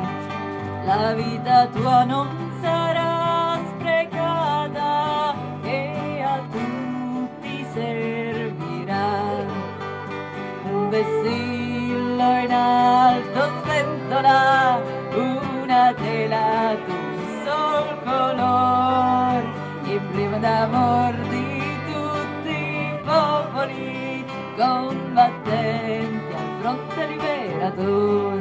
La 0.84 1.12
vita 1.14 1.66
tua 1.74 2.04
non 2.04 2.28
sarà 2.60 3.58
sprecata 3.70 5.34
e 5.62 6.22
a 6.34 6.38
tutti 6.54 7.66
servirà. 7.72 9.08
Un 10.72 10.88
vessillo 10.90 12.30
in 12.44 12.52
alto 12.52 13.40
sventola, 13.62 14.80
una 15.14 15.94
tela 15.94 16.76
d'un 16.86 17.08
sol 17.44 17.86
color, 18.04 19.42
emblema 19.84 20.38
d'amor 20.38 21.29
popoli, 23.60 24.24
combattenti 24.56 26.34
al 26.34 26.60
fronte 26.60 27.06
liberator, 27.06 28.38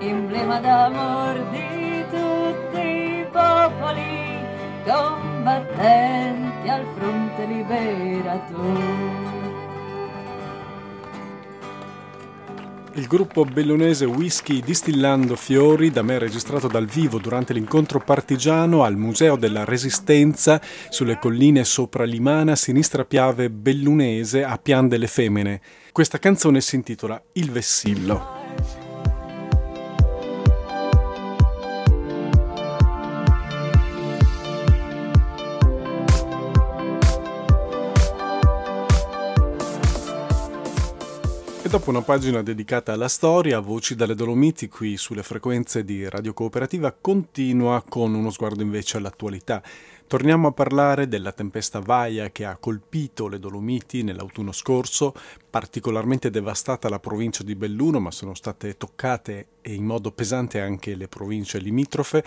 emblema 0.00 0.60
d'amor 0.60 1.38
di 1.50 2.04
tutti 2.10 2.80
i 2.80 3.26
popoli, 3.30 4.38
combattenti 4.84 6.68
al 6.68 6.86
fronte 6.96 7.44
liberator. 7.46 9.27
Il 12.98 13.06
gruppo 13.06 13.44
bellunese 13.44 14.06
Whisky 14.06 14.60
Distillando 14.60 15.36
Fiori, 15.36 15.92
da 15.92 16.02
me 16.02 16.18
registrato 16.18 16.66
dal 16.66 16.86
vivo 16.86 17.18
durante 17.18 17.52
l'incontro 17.52 18.00
partigiano 18.00 18.82
al 18.82 18.96
Museo 18.96 19.36
della 19.36 19.64
Resistenza 19.64 20.60
sulle 20.88 21.16
colline 21.20 21.62
sopra 21.62 22.02
Limana, 22.02 22.56
sinistra 22.56 23.04
Piave 23.04 23.50
Bellunese 23.50 24.42
a 24.42 24.58
Pian 24.58 24.88
delle 24.88 25.06
Femmine. 25.06 25.60
Questa 25.92 26.18
canzone 26.18 26.60
si 26.60 26.74
intitola 26.74 27.22
Il 27.34 27.52
Vessillo. 27.52 28.37
E 41.68 41.70
dopo 41.70 41.90
una 41.90 42.00
pagina 42.00 42.42
dedicata 42.42 42.94
alla 42.94 43.08
storia, 43.08 43.60
Voci 43.60 43.94
dalle 43.94 44.14
Dolomiti 44.14 44.68
qui 44.68 44.96
sulle 44.96 45.22
frequenze 45.22 45.84
di 45.84 46.08
Radio 46.08 46.32
Cooperativa 46.32 46.96
continua 46.98 47.84
con 47.86 48.14
uno 48.14 48.30
sguardo 48.30 48.62
invece 48.62 48.96
all'attualità. 48.96 49.62
Torniamo 50.06 50.48
a 50.48 50.52
parlare 50.52 51.08
della 51.08 51.30
tempesta 51.30 51.80
Vaia 51.80 52.30
che 52.30 52.46
ha 52.46 52.56
colpito 52.56 53.28
le 53.28 53.38
Dolomiti 53.38 54.02
nell'autunno 54.02 54.52
scorso, 54.52 55.12
particolarmente 55.50 56.30
devastata 56.30 56.88
la 56.88 57.00
provincia 57.00 57.44
di 57.44 57.54
Belluno, 57.54 58.00
ma 58.00 58.10
sono 58.12 58.32
state 58.32 58.78
toccate 58.78 59.48
e 59.60 59.74
in 59.74 59.84
modo 59.84 60.10
pesante 60.10 60.62
anche 60.62 60.94
le 60.94 61.06
province 61.06 61.58
limitrofe 61.58 62.24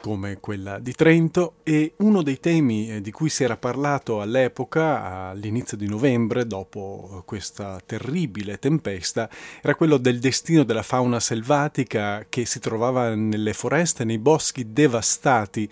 come 0.00 0.38
quella 0.40 0.78
di 0.78 0.92
Trento 0.92 1.54
e 1.62 1.92
uno 1.98 2.22
dei 2.22 2.40
temi 2.40 2.90
eh, 2.90 3.00
di 3.00 3.10
cui 3.10 3.28
si 3.28 3.44
era 3.44 3.56
parlato 3.56 4.20
all'epoca, 4.20 5.28
all'inizio 5.28 5.76
di 5.76 5.86
novembre, 5.86 6.46
dopo 6.46 7.22
questa 7.26 7.80
terribile 7.84 8.58
tempesta, 8.58 9.28
era 9.60 9.74
quello 9.74 9.98
del 9.98 10.18
destino 10.18 10.64
della 10.64 10.82
fauna 10.82 11.20
selvatica 11.20 12.24
che 12.28 12.46
si 12.46 12.58
trovava 12.60 13.14
nelle 13.14 13.52
foreste, 13.52 14.04
nei 14.04 14.18
boschi 14.18 14.72
devastati. 14.72 15.68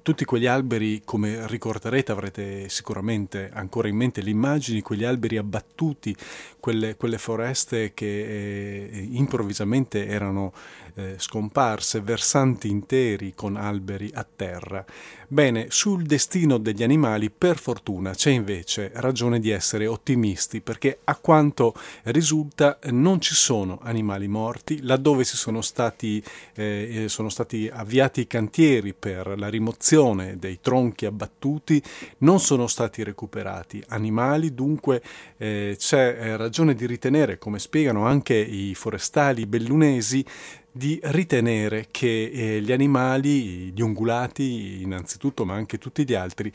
Tutti 0.00 0.24
quegli 0.24 0.46
alberi, 0.46 1.02
come 1.04 1.46
ricorderete, 1.46 2.12
avrete 2.12 2.68
sicuramente 2.68 3.50
ancora 3.52 3.88
in 3.88 3.96
mente 3.96 4.22
le 4.22 4.30
immagini, 4.30 4.80
quegli 4.80 5.04
alberi 5.04 5.36
abbattuti, 5.36 6.16
quelle, 6.58 6.96
quelle 6.96 7.18
foreste 7.18 7.92
che 7.94 8.06
eh, 8.06 9.08
improvvisamente 9.12 10.06
erano 10.06 10.52
eh, 10.94 11.14
scomparse, 11.18 12.00
versanti 12.00 12.68
interi 12.68 13.34
con 13.34 13.56
alberi 13.56 14.10
a 14.14 14.24
terra. 14.24 14.84
Bene, 15.32 15.66
sul 15.70 16.02
destino 16.02 16.58
degli 16.58 16.82
animali, 16.82 17.30
per 17.30 17.58
fortuna, 17.58 18.12
c'è 18.12 18.30
invece 18.30 18.90
ragione 18.96 19.40
di 19.40 19.48
essere 19.48 19.86
ottimisti, 19.86 20.60
perché 20.60 20.98
a 21.04 21.16
quanto 21.16 21.74
risulta 22.04 22.78
non 22.90 23.18
ci 23.18 23.34
sono 23.34 23.78
animali 23.82 24.28
morti, 24.28 24.82
laddove 24.82 25.24
si 25.24 25.38
sono 25.38 25.62
stati, 25.62 26.22
eh, 26.54 27.06
sono 27.08 27.30
stati 27.30 27.70
avviati 27.72 28.20
i 28.20 28.26
cantieri 28.26 28.92
per 28.92 29.38
la 29.38 29.48
rimozione 29.48 30.36
dei 30.38 30.60
tronchi 30.60 31.06
abbattuti, 31.06 31.82
non 32.18 32.38
sono 32.38 32.66
stati 32.66 33.02
recuperati 33.02 33.82
animali, 33.88 34.52
dunque 34.54 35.02
eh, 35.38 35.76
c'è 35.78 36.16
eh, 36.20 36.36
ragione 36.36 36.74
di 36.74 36.84
ritenere, 36.84 37.38
come 37.38 37.58
spiegano 37.58 38.04
anche 38.06 38.34
i 38.34 38.74
forestali 38.74 39.46
bellunesi, 39.46 40.24
di 40.72 40.98
ritenere 41.02 41.88
che 41.90 42.30
eh, 42.32 42.60
gli 42.62 42.72
animali, 42.72 43.72
gli 43.72 43.82
ungulati 43.82 44.80
innanzitutto, 44.80 45.44
ma 45.44 45.54
anche 45.54 45.78
tutti 45.78 46.04
gli 46.04 46.14
altri, 46.14 46.50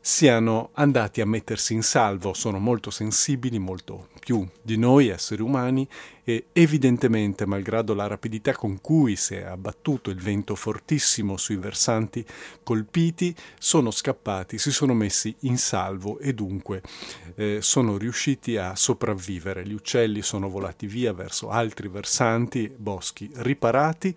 siano 0.00 0.70
andati 0.74 1.20
a 1.20 1.26
mettersi 1.26 1.74
in 1.74 1.82
salvo, 1.82 2.32
sono 2.32 2.58
molto 2.58 2.90
sensibili, 2.90 3.58
molto 3.58 4.08
più 4.30 4.46
di 4.62 4.76
noi 4.76 5.08
esseri 5.08 5.42
umani 5.42 5.88
e 6.22 6.46
evidentemente, 6.52 7.46
malgrado 7.46 7.94
la 7.94 8.06
rapidità 8.06 8.54
con 8.54 8.80
cui 8.80 9.16
si 9.16 9.34
è 9.34 9.42
abbattuto 9.42 10.10
il 10.10 10.20
vento 10.20 10.54
fortissimo 10.54 11.36
sui 11.36 11.56
versanti 11.56 12.24
colpiti, 12.62 13.34
sono 13.58 13.90
scappati, 13.90 14.56
si 14.56 14.70
sono 14.70 14.94
messi 14.94 15.34
in 15.40 15.58
salvo 15.58 16.20
e 16.20 16.32
dunque 16.32 16.80
eh, 17.34 17.58
sono 17.60 17.96
riusciti 17.96 18.56
a 18.56 18.76
sopravvivere. 18.76 19.66
Gli 19.66 19.72
uccelli 19.72 20.22
sono 20.22 20.48
volati 20.48 20.86
via 20.86 21.12
verso 21.12 21.50
altri 21.50 21.88
versanti, 21.88 22.72
boschi 22.72 23.28
riparati 23.34 24.14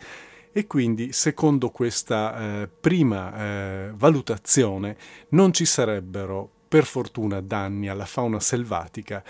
e 0.51 0.67
quindi 0.67 1.11
secondo 1.11 1.71
questa 1.71 2.61
eh, 2.61 2.67
prima 2.67 3.35
eh, 3.35 3.91
valutazione 3.95 4.95
non 5.29 5.51
ci 5.51 5.65
sarebbero 5.65 6.51
per 6.73 6.85
fortuna 6.85 7.39
danni 7.39 7.87
alla 7.87 8.05
fauna 8.05 8.39
selvatica 8.39 9.23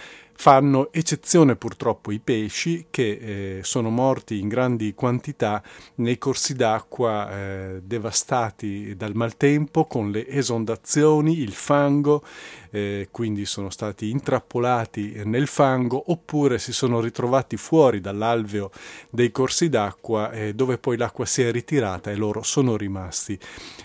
Fanno 0.43 0.91
eccezione 0.91 1.55
purtroppo 1.55 2.11
i 2.11 2.19
pesci 2.19 2.87
che 2.89 3.59
eh, 3.59 3.63
sono 3.63 3.89
morti 3.89 4.41
in 4.41 4.49
grandi 4.49 4.93
quantità 4.93 5.63
nei 5.95 6.17
corsi 6.17 6.53
d'acqua 6.53 7.31
eh, 7.31 7.81
devastati 7.81 8.93
dal 8.97 9.15
maltempo 9.15 9.85
con 9.85 10.11
le 10.11 10.27
esondazioni, 10.27 11.39
il 11.39 11.53
fango, 11.53 12.25
eh, 12.71 13.07
quindi 13.09 13.45
sono 13.45 13.69
stati 13.69 14.09
intrappolati 14.09 15.21
nel 15.23 15.47
fango 15.47 16.11
oppure 16.11 16.59
si 16.59 16.73
sono 16.73 16.99
ritrovati 16.99 17.55
fuori 17.55 18.01
dall'alveo 18.01 18.69
dei 19.09 19.31
corsi 19.31 19.69
d'acqua 19.69 20.29
eh, 20.31 20.53
dove 20.53 20.77
poi 20.77 20.97
l'acqua 20.97 21.25
si 21.25 21.41
è 21.41 21.53
ritirata 21.53 22.11
e 22.11 22.15
loro 22.15 22.43
sono 22.43 22.75
rimasti 22.75 23.39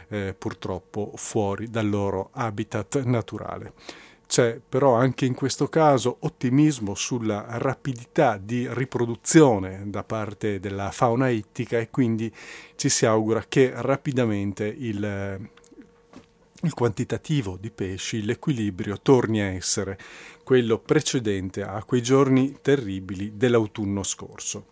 eh, 0.08 0.34
purtroppo 0.36 1.12
fuori 1.14 1.70
dal 1.70 1.88
loro 1.88 2.30
habitat 2.32 3.04
naturale. 3.04 3.74
C'è 4.28 4.60
però 4.60 4.92
anche 4.92 5.24
in 5.24 5.32
questo 5.32 5.68
caso 5.68 6.18
ottimismo 6.20 6.94
sulla 6.94 7.46
rapidità 7.48 8.36
di 8.36 8.68
riproduzione 8.70 9.84
da 9.86 10.04
parte 10.04 10.60
della 10.60 10.90
fauna 10.90 11.30
ittica 11.30 11.78
e 11.78 11.88
quindi 11.88 12.30
ci 12.76 12.90
si 12.90 13.06
augura 13.06 13.46
che 13.48 13.72
rapidamente 13.74 14.66
il, 14.66 15.48
il 16.60 16.74
quantitativo 16.74 17.56
di 17.58 17.70
pesci, 17.70 18.22
l'equilibrio 18.22 19.00
torni 19.00 19.40
a 19.40 19.46
essere 19.46 19.98
quello 20.44 20.78
precedente 20.78 21.62
a 21.62 21.82
quei 21.84 22.02
giorni 22.02 22.58
terribili 22.60 23.32
dell'autunno 23.34 24.02
scorso. 24.02 24.66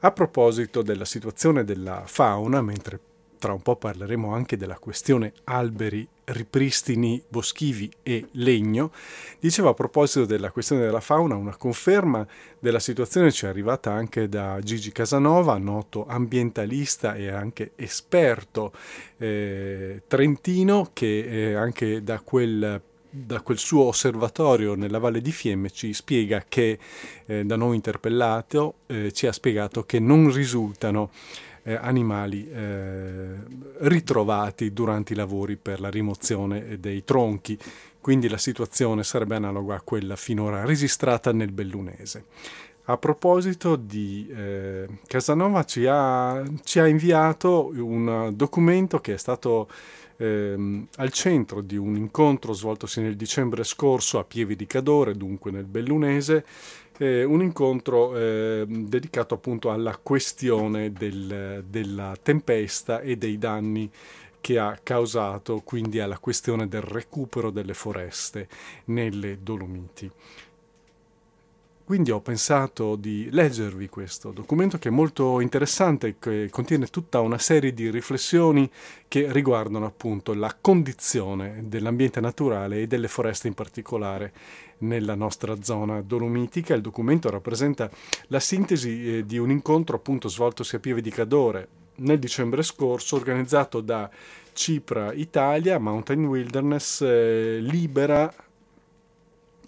A 0.00 0.12
proposito 0.12 0.80
della 0.80 1.04
situazione 1.04 1.62
della 1.62 2.04
fauna, 2.06 2.62
mentre 2.62 2.98
tra 3.38 3.52
un 3.52 3.60
po' 3.60 3.76
parleremo 3.76 4.32
anche 4.32 4.56
della 4.56 4.78
questione 4.78 5.34
alberi, 5.44 6.08
ripristini 6.26 7.22
boschivi 7.26 7.90
e 8.02 8.28
legno. 8.32 8.92
Dicevo 9.38 9.68
a 9.68 9.74
proposito 9.74 10.24
della 10.24 10.50
questione 10.50 10.82
della 10.82 11.00
fauna, 11.00 11.36
una 11.36 11.56
conferma 11.56 12.26
della 12.58 12.78
situazione 12.78 13.30
ci 13.30 13.44
è 13.44 13.48
arrivata 13.48 13.92
anche 13.92 14.28
da 14.28 14.58
Gigi 14.62 14.92
Casanova, 14.92 15.58
noto 15.58 16.06
ambientalista 16.06 17.14
e 17.14 17.30
anche 17.30 17.72
esperto 17.76 18.72
eh, 19.18 20.02
trentino, 20.06 20.90
che 20.92 21.50
eh, 21.50 21.54
anche 21.54 22.02
da 22.02 22.20
quel 22.20 22.80
da 23.16 23.42
quel 23.42 23.58
suo 23.58 23.84
osservatorio 23.84 24.74
nella 24.74 24.98
Valle 24.98 25.20
di 25.20 25.30
Fiemme 25.30 25.70
ci 25.70 25.92
spiega 25.92 26.44
che, 26.48 26.80
eh, 27.26 27.44
da 27.44 27.54
noi 27.54 27.76
interpellato, 27.76 28.74
eh, 28.86 29.12
ci 29.12 29.28
ha 29.28 29.32
spiegato 29.32 29.84
che 29.84 30.00
non 30.00 30.32
risultano 30.32 31.10
eh, 31.64 31.74
animali 31.74 32.48
eh, 32.50 33.36
ritrovati 33.78 34.72
durante 34.72 35.12
i 35.14 35.16
lavori 35.16 35.56
per 35.56 35.80
la 35.80 35.90
rimozione 35.90 36.78
dei 36.78 37.04
tronchi, 37.04 37.58
quindi 38.00 38.28
la 38.28 38.38
situazione 38.38 39.02
sarebbe 39.02 39.36
analoga 39.36 39.76
a 39.76 39.80
quella 39.80 40.16
finora 40.16 40.64
registrata 40.64 41.32
nel 41.32 41.52
Bellunese. 41.52 42.26
A 42.86 42.98
proposito 42.98 43.76
di 43.76 44.28
eh, 44.30 44.86
Casanova 45.06 45.64
ci 45.64 45.86
ha, 45.88 46.42
ci 46.64 46.78
ha, 46.80 46.86
inviato 46.86 47.72
un 47.76 48.30
documento 48.34 48.98
che 49.00 49.14
è 49.14 49.16
stato 49.16 49.68
ehm, 50.18 50.88
al 50.96 51.10
centro 51.10 51.62
di 51.62 51.76
un 51.78 51.96
incontro 51.96 52.52
svoltosi 52.52 53.00
nel 53.00 53.16
dicembre 53.16 53.64
scorso 53.64 54.18
a 54.18 54.24
Pieve 54.24 54.54
di 54.54 54.66
Cadore, 54.66 55.14
dunque 55.14 55.50
nel 55.50 55.64
Bellunese, 55.64 56.44
eh, 56.98 57.24
un 57.24 57.42
incontro 57.42 58.16
eh, 58.16 58.64
dedicato 58.68 59.34
appunto 59.34 59.70
alla 59.70 59.96
questione 59.96 60.92
del, 60.92 61.64
della 61.68 62.14
tempesta 62.20 63.00
e 63.00 63.16
dei 63.16 63.38
danni 63.38 63.90
che 64.40 64.58
ha 64.58 64.78
causato, 64.82 65.62
quindi 65.64 66.00
alla 66.00 66.18
questione 66.18 66.68
del 66.68 66.82
recupero 66.82 67.50
delle 67.50 67.72
foreste 67.72 68.48
nelle 68.86 69.42
Dolomiti. 69.42 70.10
Quindi 71.84 72.10
ho 72.10 72.20
pensato 72.22 72.96
di 72.96 73.28
leggervi 73.30 73.90
questo 73.90 74.30
documento 74.30 74.78
che 74.78 74.88
è 74.88 74.90
molto 74.90 75.40
interessante, 75.40 76.16
che 76.18 76.48
contiene 76.50 76.86
tutta 76.86 77.20
una 77.20 77.36
serie 77.36 77.74
di 77.74 77.90
riflessioni 77.90 78.70
che 79.06 79.30
riguardano 79.30 79.84
appunto 79.84 80.32
la 80.32 80.56
condizione 80.58 81.64
dell'ambiente 81.66 82.20
naturale 82.20 82.80
e 82.80 82.86
delle 82.86 83.06
foreste 83.06 83.48
in 83.48 83.54
particolare 83.54 84.32
nella 84.78 85.14
nostra 85.14 85.60
zona 85.60 86.00
dolomitica. 86.00 86.72
Il 86.72 86.80
documento 86.80 87.28
rappresenta 87.28 87.90
la 88.28 88.40
sintesi 88.40 89.18
eh, 89.18 89.26
di 89.26 89.36
un 89.36 89.50
incontro 89.50 89.96
appunto 89.96 90.28
svoltosi 90.28 90.76
a 90.76 90.80
Pieve 90.80 91.02
di 91.02 91.10
Cadore 91.10 91.68
nel 91.96 92.18
dicembre 92.18 92.62
scorso, 92.62 93.16
organizzato 93.16 93.82
da 93.82 94.08
Cipra 94.54 95.12
Italia, 95.12 95.78
Mountain 95.78 96.24
Wilderness, 96.24 97.02
eh, 97.02 97.58
Libera 97.60 98.32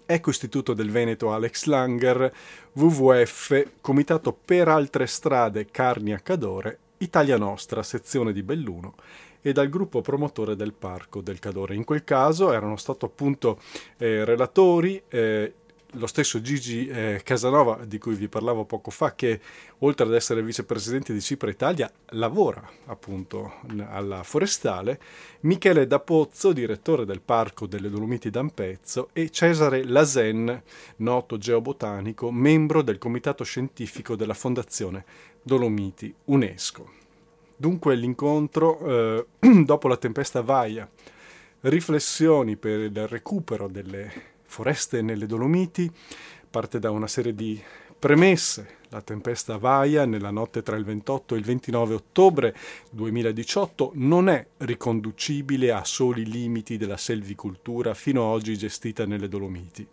Ecco 0.09 0.29
Istituto 0.29 0.73
del 0.73 0.89
Veneto 0.89 1.33
Alex 1.33 1.65
Langer, 1.65 2.33
WWF, 2.71 3.71
Comitato 3.81 4.31
per 4.31 4.69
altre 4.69 5.05
strade 5.05 5.65
Carnia 5.69 6.21
Cadore, 6.23 6.79
Italia 6.99 7.37
Nostra, 7.37 7.83
sezione 7.83 8.31
di 8.31 8.41
Belluno 8.41 8.95
e 9.41 9.51
dal 9.51 9.67
gruppo 9.67 9.99
promotore 9.99 10.55
del 10.55 10.71
Parco 10.71 11.19
del 11.19 11.39
Cadore. 11.39 11.75
In 11.75 11.83
quel 11.83 12.05
caso 12.05 12.53
erano 12.53 12.77
stati 12.77 13.03
appunto 13.03 13.59
eh, 13.97 14.23
relatori 14.23 15.03
eh, 15.09 15.53
lo 15.91 16.07
stesso 16.07 16.41
Gigi 16.41 16.87
eh, 16.87 17.21
Casanova, 17.23 17.85
di 17.85 17.97
cui 17.97 18.15
vi 18.15 18.27
parlavo 18.27 18.65
poco 18.65 18.91
fa, 18.91 19.15
che 19.15 19.39
oltre 19.79 20.05
ad 20.05 20.13
essere 20.13 20.43
vicepresidente 20.43 21.13
di 21.13 21.21
Cipra 21.21 21.49
Italia, 21.49 21.91
lavora 22.11 22.67
appunto 22.85 23.53
alla 23.89 24.23
forestale, 24.23 24.99
Michele 25.41 25.87
D'Apozzo, 25.87 26.51
direttore 26.51 27.05
del 27.05 27.21
Parco 27.21 27.67
delle 27.67 27.89
Dolomiti 27.89 28.29
d'Ampezzo, 28.29 29.09
e 29.13 29.29
Cesare 29.29 29.85
Lasen, 29.85 30.61
noto 30.97 31.37
geobotanico, 31.37 32.31
membro 32.31 32.81
del 32.81 32.97
comitato 32.97 33.43
scientifico 33.43 34.15
della 34.15 34.33
Fondazione 34.33 35.05
Dolomiti 35.41 36.13
UNESCO. 36.25 36.91
Dunque 37.55 37.95
l'incontro, 37.95 38.79
eh, 38.79 39.25
dopo 39.63 39.87
la 39.87 39.97
tempesta 39.97 40.41
Vaia, 40.41 40.87
riflessioni 41.61 42.55
per 42.55 42.79
il 42.81 43.07
recupero 43.07 43.67
delle 43.67 44.35
foreste 44.47 45.01
nelle 45.01 45.27
Dolomiti, 45.27 45.91
parte 46.49 46.79
da 46.79 46.89
una 46.89 47.07
serie 47.07 47.35
di 47.35 47.61
premesse. 47.97 48.75
La 48.89 49.01
tempesta 49.01 49.57
Vaia 49.57 50.05
nella 50.05 50.31
notte 50.31 50.63
tra 50.63 50.77
il 50.77 50.85
28 50.85 51.35
e 51.35 51.37
il 51.37 51.43
29 51.43 51.93
ottobre 51.93 52.55
2018 52.91 53.91
non 53.95 54.29
è 54.29 54.47
riconducibile 54.59 55.71
a 55.73 55.83
soli 55.83 56.25
limiti 56.25 56.77
della 56.77 56.95
selvicoltura 56.95 57.93
fino 57.93 58.23
ad 58.23 58.35
oggi 58.35 58.57
gestita 58.57 59.05
nelle 59.05 59.27
Dolomiti. 59.27 59.85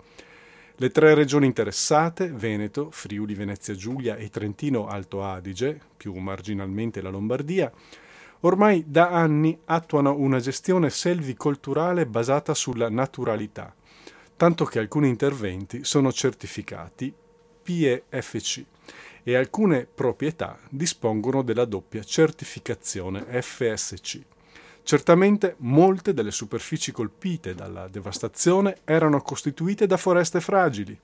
Le 0.76 0.90
tre 0.90 1.14
regioni 1.14 1.46
interessate, 1.46 2.28
Veneto, 2.28 2.90
Friuli 2.90 3.34
Venezia 3.34 3.74
Giulia 3.74 4.16
e 4.16 4.28
Trentino 4.28 4.86
Alto 4.86 5.24
Adige, 5.24 5.80
più 5.96 6.14
marginalmente 6.14 7.00
la 7.00 7.10
Lombardia, 7.10 7.72
ormai 8.40 8.84
da 8.86 9.10
anni 9.10 9.58
attuano 9.66 10.16
una 10.16 10.38
gestione 10.38 10.90
selvicolturale 10.90 12.06
basata 12.06 12.54
sulla 12.54 12.88
naturalità 12.88 13.74
tanto 14.36 14.64
che 14.64 14.78
alcuni 14.78 15.08
interventi 15.08 15.84
sono 15.84 16.12
certificati 16.12 17.12
PEFC 17.62 18.64
e 19.22 19.36
alcune 19.36 19.86
proprietà 19.86 20.58
dispongono 20.68 21.42
della 21.42 21.64
doppia 21.64 22.02
certificazione 22.02 23.24
FSC. 23.40 24.20
Certamente 24.82 25.54
molte 25.58 26.12
delle 26.12 26.30
superfici 26.30 26.92
colpite 26.92 27.54
dalla 27.54 27.88
devastazione 27.88 28.78
erano 28.84 29.22
costituite 29.22 29.86
da 29.86 29.96
foreste 29.96 30.42
fragili, 30.42 30.98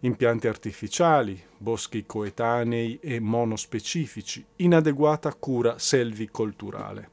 impianti 0.00 0.48
artificiali, 0.48 1.42
boschi 1.56 2.04
coetanei 2.04 2.98
e 3.00 3.20
monospecifici, 3.20 4.44
inadeguata 4.56 5.32
cura 5.32 5.78
selvicolturale. 5.78 7.10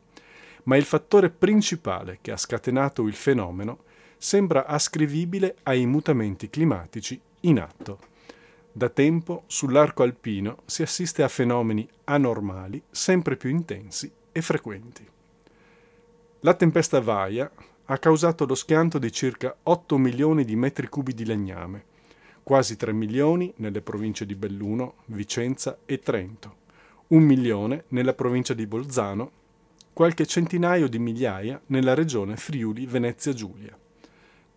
Ma 0.64 0.76
il 0.76 0.84
fattore 0.84 1.30
principale 1.30 2.18
che 2.20 2.32
ha 2.32 2.38
scatenato 2.38 3.08
il 3.08 3.14
fenomeno 3.14 3.84
sembra 4.20 4.66
ascrivibile 4.66 5.56
ai 5.64 5.86
mutamenti 5.86 6.50
climatici 6.50 7.20
in 7.42 7.60
atto. 7.60 8.00
Da 8.72 8.90
tempo 8.90 9.44
sull'arco 9.48 10.04
alpino 10.04 10.58
si 10.66 10.82
assiste 10.82 11.24
a 11.24 11.30
fenomeni 11.30 11.88
anormali 12.04 12.82
sempre 12.92 13.38
più 13.38 13.50
intensi 13.50 14.12
e 14.32 14.42
frequenti. 14.42 15.08
La 16.42 16.54
tempesta 16.54 17.00
Vaia 17.00 17.50
ha 17.86 17.98
causato 17.98 18.46
lo 18.46 18.56
schianto 18.56 19.00
di 19.00 19.12
circa 19.12 19.56
8 19.64 19.98
milioni 19.98 20.44
di 20.46 20.56
metri 20.56 20.88
cubi 20.88 21.14
di 21.14 21.26
legname, 21.26 21.86
quasi 22.44 22.76
3 22.76 22.92
milioni 22.92 23.52
nelle 23.58 23.82
province 23.82 24.26
di 24.26 24.36
Belluno, 24.36 24.96
Vicenza 25.06 25.80
e 25.86 26.00
Trento, 26.00 26.56
un 27.08 27.24
milione 27.24 27.86
nella 27.90 28.14
provincia 28.14 28.54
di 28.54 28.68
Bolzano, 28.68 29.32
qualche 29.94 30.26
centinaio 30.26 30.88
di 30.88 31.00
migliaia 31.00 31.60
nella 31.68 31.94
regione 31.94 32.36
Friuli 32.36 32.86
Venezia 32.86 33.34
Giulia. 33.34 33.76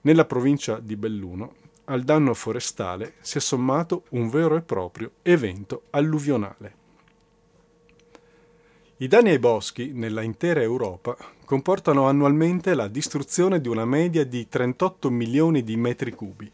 Nella 0.05 0.25
provincia 0.25 0.81
di 0.81 0.97
Belluno 0.97 1.55
al 1.85 2.03
danno 2.03 2.35
forestale 2.35 3.15
si 3.21 3.39
è 3.39 3.41
sommato 3.41 4.05
un 4.11 4.29
vero 4.31 4.57
e 4.57 4.63
proprio 4.63 5.13
evento 5.23 5.85
alluvionale. 5.91 6.75
I 8.97 9.07
danni 9.07 9.31
ai 9.31 9.39
boschi 9.39 9.93
nella 9.93 10.23
intera 10.23 10.61
Europa 10.61 11.17
comportano 11.45 12.07
annualmente 12.07 12.75
la 12.75 12.89
distruzione 12.89 13.61
di 13.61 13.69
una 13.69 13.85
media 13.85 14.25
di 14.25 14.49
38 14.49 15.11
milioni 15.11 15.63
di 15.63 15.77
metri 15.77 16.11
cubi. 16.13 16.51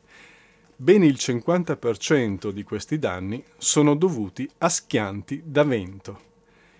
Ben 0.76 1.02
il 1.02 1.16
50% 1.18 2.50
di 2.50 2.62
questi 2.64 2.98
danni 2.98 3.42
sono 3.56 3.94
dovuti 3.94 4.48
a 4.58 4.68
schianti 4.68 5.42
da 5.44 5.64
vento, 5.64 6.20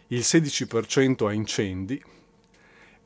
il 0.09 0.21
16% 0.21 1.27
a 1.27 1.33
incendi, 1.33 2.03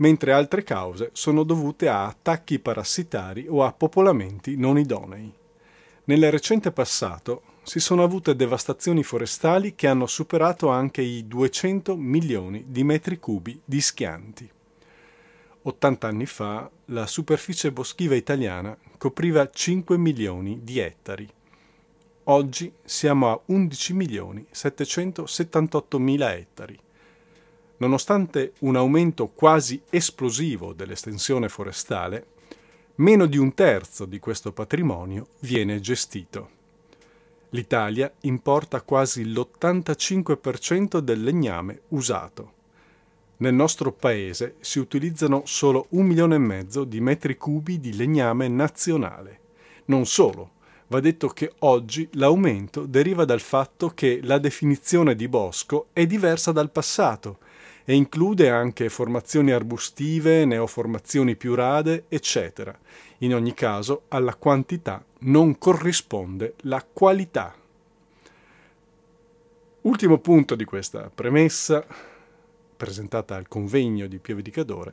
mentre 0.03 0.33
altre 0.33 0.65
cause 0.65 1.11
sono 1.13 1.45
dovute 1.45 1.89
a 1.89 2.07
attacchi 2.07 2.59
parassitari 2.59 3.47
o 3.49 3.63
a 3.63 3.73
popolamenti 3.73 4.57
non 4.57 4.77
idonei. 4.77 5.33
Nel 6.05 6.29
recente 6.33 6.73
passato 6.73 7.43
si 7.63 7.79
sono 7.79 8.03
avute 8.03 8.35
devastazioni 8.35 9.05
forestali 9.05 9.77
che 9.77 9.87
hanno 9.87 10.09
superato 10.09 10.71
anche 10.71 11.03
i 11.03 11.29
200 11.29 11.97
milioni 11.97 12.65
di 12.67 12.83
metri 12.83 13.21
cubi 13.21 13.61
di 13.65 13.81
schianti. 13.81 14.51
80 15.63 16.09
anni 16.09 16.27
fa 16.27 16.69
la 16.87 17.07
superficie 17.07 17.71
boschiva 17.71 18.17
italiana 18.17 18.77
copriva 18.99 19.49
5 19.49 19.97
milioni 19.97 20.59
di 20.65 20.81
ettari. 20.81 21.29
Oggi 22.25 22.73
siamo 22.83 23.31
a 23.31 23.41
11 23.47 23.93
milioni 23.93 24.45
778 24.51 25.99
mila 26.01 26.35
ettari 26.35 26.77
nonostante 27.83 28.53
un 28.61 28.77
aumento 28.77 29.27
quasi 29.27 29.83
esplosivo 29.91 30.73
dell'estensione 30.73 31.49
forestale, 31.49 32.27
meno 32.97 33.27
di 33.27 33.39
un 33.39 33.55
terzo 33.55 34.05
di 34.05 34.21
questo 34.21 34.53
patrimonio 34.53 35.27
viene 35.41 35.81
gestito. 35.81 36.61
L'Italia 37.51 38.11
importa 38.21 38.83
quasi 38.83 39.25
l'85% 39.25 40.99
del 40.99 41.25
legname 41.25 41.81
usato. 41.89 42.53
Nel 43.39 43.53
nostro 43.53 43.91
paese 43.91 44.55
si 44.61 44.79
utilizzano 44.79 45.43
solo 45.45 45.87
un 45.91 46.07
milione 46.07 46.37
e 46.37 46.39
mezzo 46.39 46.85
di 46.85 47.01
metri 47.01 47.37
cubi 47.37 47.81
di 47.81 47.97
legname 47.97 48.47
nazionale. 48.47 49.41
Non 49.87 50.07
solo, 50.07 50.51
va 50.87 51.01
detto 51.01 51.27
che 51.29 51.53
oggi 51.61 52.09
l'aumento 52.13 52.87
deriva 52.87 53.25
dal 53.25 53.41
fatto 53.41 53.89
che 53.89 54.21
la 54.23 54.39
definizione 54.39 55.17
di 55.17 55.27
bosco 55.27 55.89
è 55.93 56.07
diversa 56.07 56.53
dal 56.53 56.71
passato 56.71 57.39
e 57.85 57.95
include 57.95 58.49
anche 58.49 58.89
formazioni 58.89 59.51
arbustive, 59.51 60.45
neoformazioni 60.45 61.37
più 61.37 61.55
rade, 61.55 62.05
eccetera. 62.09 62.77
In 63.19 63.35
ogni 63.35 63.55
caso, 63.55 64.03
alla 64.09 64.35
quantità 64.35 65.05
non 65.21 65.59
corrisponde 65.59 66.55
la 66.63 66.85
qualità. 66.91 67.55
Ultimo 69.83 70.19
punto 70.19 70.55
di 70.55 70.65
questa 70.65 71.11
premessa, 71.13 71.85
presentata 72.77 73.35
al 73.37 73.49
convegno 73.49 74.07
di 74.07 74.19
Pieve 74.19 74.43
di 74.43 74.51
Cadore, 74.51 74.93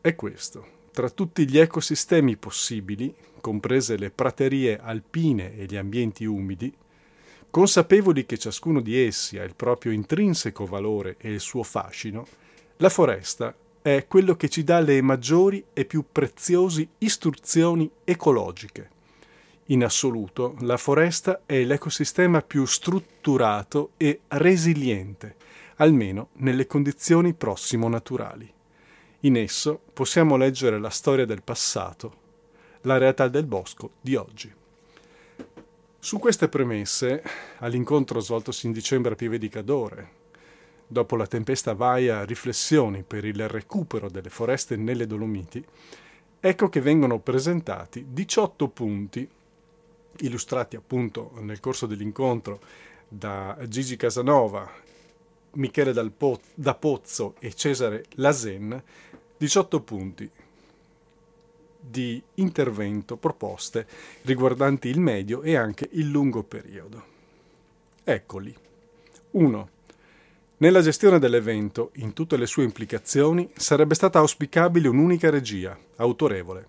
è 0.00 0.14
questo. 0.14 0.76
Tra 0.90 1.10
tutti 1.10 1.48
gli 1.48 1.58
ecosistemi 1.58 2.36
possibili, 2.36 3.14
comprese 3.40 3.96
le 3.96 4.10
praterie 4.10 4.78
alpine 4.80 5.56
e 5.56 5.66
gli 5.66 5.76
ambienti 5.76 6.24
umidi, 6.24 6.72
Consapevoli 7.50 8.26
che 8.26 8.36
ciascuno 8.36 8.80
di 8.80 8.98
essi 8.98 9.38
ha 9.38 9.42
il 9.42 9.54
proprio 9.54 9.92
intrinseco 9.92 10.66
valore 10.66 11.16
e 11.18 11.32
il 11.32 11.40
suo 11.40 11.62
fascino, 11.62 12.26
la 12.76 12.90
foresta 12.90 13.54
è 13.80 14.06
quello 14.06 14.36
che 14.36 14.50
ci 14.50 14.64
dà 14.64 14.80
le 14.80 15.00
maggiori 15.00 15.64
e 15.72 15.86
più 15.86 16.04
preziose 16.12 16.88
istruzioni 16.98 17.90
ecologiche. 18.04 18.90
In 19.66 19.82
assoluto, 19.82 20.56
la 20.60 20.76
foresta 20.76 21.42
è 21.46 21.64
l'ecosistema 21.64 22.42
più 22.42 22.66
strutturato 22.66 23.92
e 23.96 24.20
resiliente, 24.28 25.36
almeno 25.76 26.28
nelle 26.34 26.66
condizioni 26.66 27.32
prossimo 27.32 27.88
naturali. 27.88 28.50
In 29.20 29.36
esso 29.36 29.80
possiamo 29.92 30.36
leggere 30.36 30.78
la 30.78 30.90
storia 30.90 31.24
del 31.24 31.42
passato, 31.42 32.16
la 32.82 32.98
realtà 32.98 33.28
del 33.28 33.46
bosco 33.46 33.92
di 34.00 34.16
oggi. 34.16 34.57
Su 36.00 36.20
queste 36.20 36.48
premesse, 36.48 37.24
all'incontro 37.58 38.20
svoltosi 38.20 38.66
in 38.66 38.72
dicembre 38.72 39.14
a 39.14 39.16
Pieve 39.16 39.36
di 39.36 39.48
Cadore, 39.48 40.10
dopo 40.86 41.16
la 41.16 41.26
tempesta 41.26 41.74
Vaia 41.74 42.24
Riflessioni 42.24 43.02
per 43.02 43.24
il 43.24 43.48
recupero 43.48 44.08
delle 44.08 44.30
foreste 44.30 44.76
nelle 44.76 45.08
Dolomiti, 45.08 45.62
ecco 46.38 46.68
che 46.68 46.80
vengono 46.80 47.18
presentati 47.18 48.06
18 48.10 48.68
punti, 48.68 49.28
illustrati 50.18 50.76
appunto 50.76 51.32
nel 51.40 51.58
corso 51.58 51.86
dell'incontro 51.86 52.60
da 53.08 53.58
Gigi 53.66 53.96
Casanova, 53.96 54.70
Michele 55.54 55.92
da 55.92 56.74
Pozzo 56.74 57.34
e 57.40 57.52
Cesare 57.54 58.04
Lasen, 58.14 58.80
18 59.36 59.80
punti 59.82 60.30
di 61.90 62.22
intervento 62.34 63.16
proposte 63.16 63.86
riguardanti 64.22 64.88
il 64.88 65.00
medio 65.00 65.42
e 65.42 65.56
anche 65.56 65.88
il 65.92 66.08
lungo 66.08 66.42
periodo. 66.42 67.16
Eccoli. 68.04 68.54
1. 69.32 69.68
Nella 70.58 70.80
gestione 70.80 71.18
dell'evento, 71.18 71.90
in 71.94 72.12
tutte 72.12 72.36
le 72.36 72.46
sue 72.46 72.64
implicazioni, 72.64 73.48
sarebbe 73.54 73.94
stata 73.94 74.18
auspicabile 74.18 74.88
un'unica 74.88 75.30
regia, 75.30 75.78
autorevole. 75.96 76.66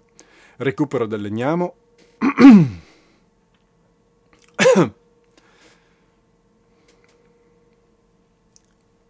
Recupero 0.57 1.07
del 1.07 1.21
legnamo. 1.21 1.73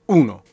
1. 0.05 0.43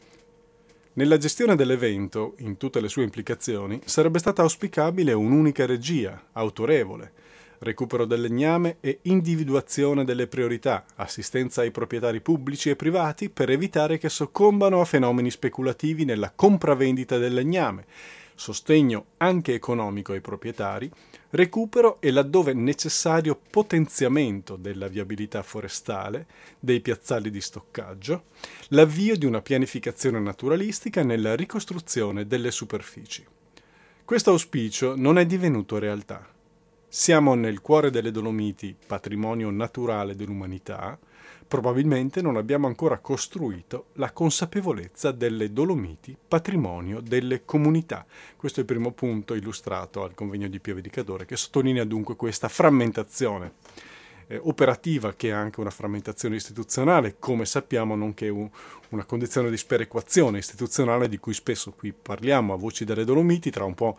Nella 0.98 1.18
gestione 1.18 1.56
dell'evento, 1.56 2.36
in 2.38 2.56
tutte 2.56 2.80
le 2.80 2.88
sue 2.88 3.02
implicazioni, 3.02 3.78
sarebbe 3.84 4.18
stata 4.18 4.40
auspicabile 4.40 5.12
un'unica 5.12 5.66
regia, 5.66 6.28
autorevole, 6.32 7.12
recupero 7.58 8.06
del 8.06 8.22
legname 8.22 8.78
e 8.80 9.00
individuazione 9.02 10.06
delle 10.06 10.26
priorità, 10.26 10.86
assistenza 10.94 11.60
ai 11.60 11.70
proprietari 11.70 12.22
pubblici 12.22 12.70
e 12.70 12.76
privati 12.76 13.28
per 13.28 13.50
evitare 13.50 13.98
che 13.98 14.08
soccombano 14.08 14.80
a 14.80 14.86
fenomeni 14.86 15.30
speculativi 15.30 16.06
nella 16.06 16.32
compravendita 16.34 17.18
del 17.18 17.34
legname, 17.34 17.84
sostegno 18.36 19.06
anche 19.16 19.54
economico 19.54 20.12
ai 20.12 20.20
proprietari, 20.20 20.88
recupero 21.30 22.00
e 22.00 22.12
laddove 22.12 22.52
necessario 22.52 23.38
potenziamento 23.50 24.54
della 24.54 24.86
viabilità 24.86 25.42
forestale, 25.42 26.26
dei 26.60 26.80
piazzali 26.80 27.30
di 27.30 27.40
stoccaggio, 27.40 28.26
l'avvio 28.68 29.16
di 29.16 29.26
una 29.26 29.42
pianificazione 29.42 30.20
naturalistica 30.20 31.02
nella 31.02 31.34
ricostruzione 31.34 32.26
delle 32.26 32.52
superfici. 32.52 33.26
Questo 34.04 34.30
auspicio 34.30 34.94
non 34.96 35.18
è 35.18 35.26
divenuto 35.26 35.78
realtà. 35.78 36.24
Siamo 36.86 37.34
nel 37.34 37.60
cuore 37.60 37.90
delle 37.90 38.12
Dolomiti, 38.12 38.76
patrimonio 38.86 39.50
naturale 39.50 40.14
dell'umanità, 40.14 40.96
probabilmente 41.46 42.20
non 42.20 42.36
abbiamo 42.36 42.66
ancora 42.66 42.98
costruito 42.98 43.86
la 43.94 44.10
consapevolezza 44.10 45.12
delle 45.12 45.52
Dolomiti, 45.52 46.16
patrimonio 46.26 47.00
delle 47.00 47.44
comunità. 47.44 48.04
Questo 48.36 48.58
è 48.58 48.62
il 48.62 48.68
primo 48.68 48.92
punto 48.92 49.34
illustrato 49.34 50.02
al 50.02 50.14
convegno 50.14 50.48
di 50.48 50.60
Pieve 50.60 50.80
di 50.80 50.90
Cadore, 50.90 51.24
che 51.24 51.36
sottolinea 51.36 51.84
dunque 51.84 52.16
questa 52.16 52.48
frammentazione 52.48 53.52
eh, 54.26 54.40
operativa 54.42 55.14
che 55.14 55.28
è 55.28 55.32
anche 55.32 55.60
una 55.60 55.70
frammentazione 55.70 56.36
istituzionale, 56.36 57.16
come 57.18 57.44
sappiamo, 57.44 57.94
nonché 57.94 58.28
un, 58.28 58.48
una 58.90 59.04
condizione 59.04 59.50
di 59.50 59.56
sperequazione 59.56 60.38
istituzionale 60.38 61.08
di 61.08 61.18
cui 61.18 61.34
spesso 61.34 61.72
qui 61.72 61.92
parliamo 61.92 62.52
a 62.52 62.56
voci 62.56 62.84
delle 62.84 63.04
Dolomiti, 63.04 63.50
tra 63.50 63.64
un 63.64 63.74
po' 63.74 63.96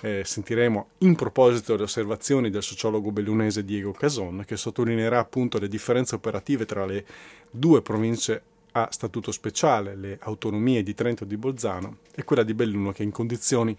eh, 0.00 0.22
sentiremo 0.24 0.88
in 0.98 1.14
proposito 1.14 1.76
le 1.76 1.82
osservazioni 1.82 2.50
del 2.50 2.62
sociologo 2.62 3.10
bellunese 3.10 3.64
Diego 3.64 3.92
Cason, 3.92 4.44
che 4.46 4.56
sottolineerà 4.56 5.18
appunto 5.18 5.58
le 5.58 5.68
differenze 5.68 6.14
operative 6.14 6.64
tra 6.64 6.86
le 6.86 7.04
due 7.50 7.82
province 7.82 8.42
a 8.72 8.88
statuto 8.90 9.32
speciale, 9.32 9.96
le 9.96 10.18
autonomie 10.22 10.82
di 10.82 10.94
Trento 10.94 11.24
e 11.24 11.26
di 11.26 11.36
Bolzano, 11.36 11.98
e 12.14 12.22
quella 12.24 12.44
di 12.44 12.54
Belluno 12.54 12.92
che 12.92 13.02
in 13.02 13.10
condizioni 13.10 13.76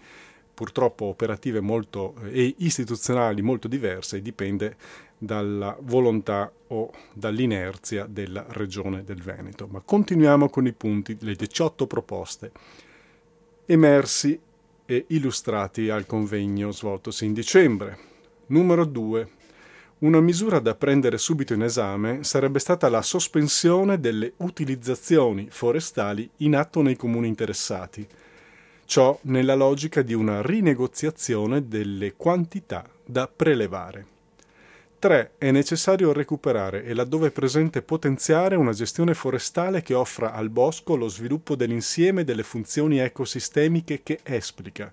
purtroppo 0.52 1.06
operative 1.06 1.60
molto, 1.60 2.14
eh, 2.24 2.42
e 2.42 2.54
istituzionali 2.58 3.40
molto 3.40 3.66
diverse 3.66 4.20
dipende 4.20 4.76
dalla 5.16 5.74
volontà 5.80 6.52
o 6.68 6.90
dall'inerzia 7.14 8.04
della 8.06 8.44
regione 8.48 9.04
del 9.04 9.22
Veneto. 9.22 9.66
Ma 9.70 9.80
continuiamo 9.80 10.50
con 10.50 10.66
i 10.66 10.72
punti, 10.72 11.16
le 11.20 11.34
18 11.34 11.86
proposte 11.86 12.52
emersi 13.64 14.38
e 14.90 15.04
illustrati 15.10 15.88
al 15.88 16.04
convegno 16.04 16.72
svoltosi 16.72 17.24
in 17.24 17.32
dicembre. 17.32 17.98
Numero 18.46 18.84
2. 18.84 19.28
Una 19.98 20.20
misura 20.20 20.58
da 20.58 20.74
prendere 20.74 21.16
subito 21.16 21.54
in 21.54 21.62
esame 21.62 22.24
sarebbe 22.24 22.58
stata 22.58 22.88
la 22.88 23.00
sospensione 23.00 24.00
delle 24.00 24.32
utilizzazioni 24.38 25.46
forestali 25.48 26.28
in 26.38 26.56
atto 26.56 26.82
nei 26.82 26.96
comuni 26.96 27.28
interessati. 27.28 28.04
Ciò 28.84 29.16
nella 29.22 29.54
logica 29.54 30.02
di 30.02 30.14
una 30.14 30.42
rinegoziazione 30.42 31.68
delle 31.68 32.14
quantità 32.16 32.84
da 33.04 33.28
prelevare. 33.28 34.18
3. 35.00 35.32
È 35.38 35.50
necessario 35.50 36.12
recuperare 36.12 36.84
e 36.84 36.92
laddove 36.92 37.30
presente 37.30 37.80
potenziare 37.80 38.54
una 38.54 38.74
gestione 38.74 39.14
forestale 39.14 39.80
che 39.80 39.94
offra 39.94 40.34
al 40.34 40.50
bosco 40.50 40.94
lo 40.94 41.08
sviluppo 41.08 41.56
dell'insieme 41.56 42.22
delle 42.22 42.42
funzioni 42.42 42.98
ecosistemiche 42.98 44.02
che 44.02 44.20
esplica 44.22 44.92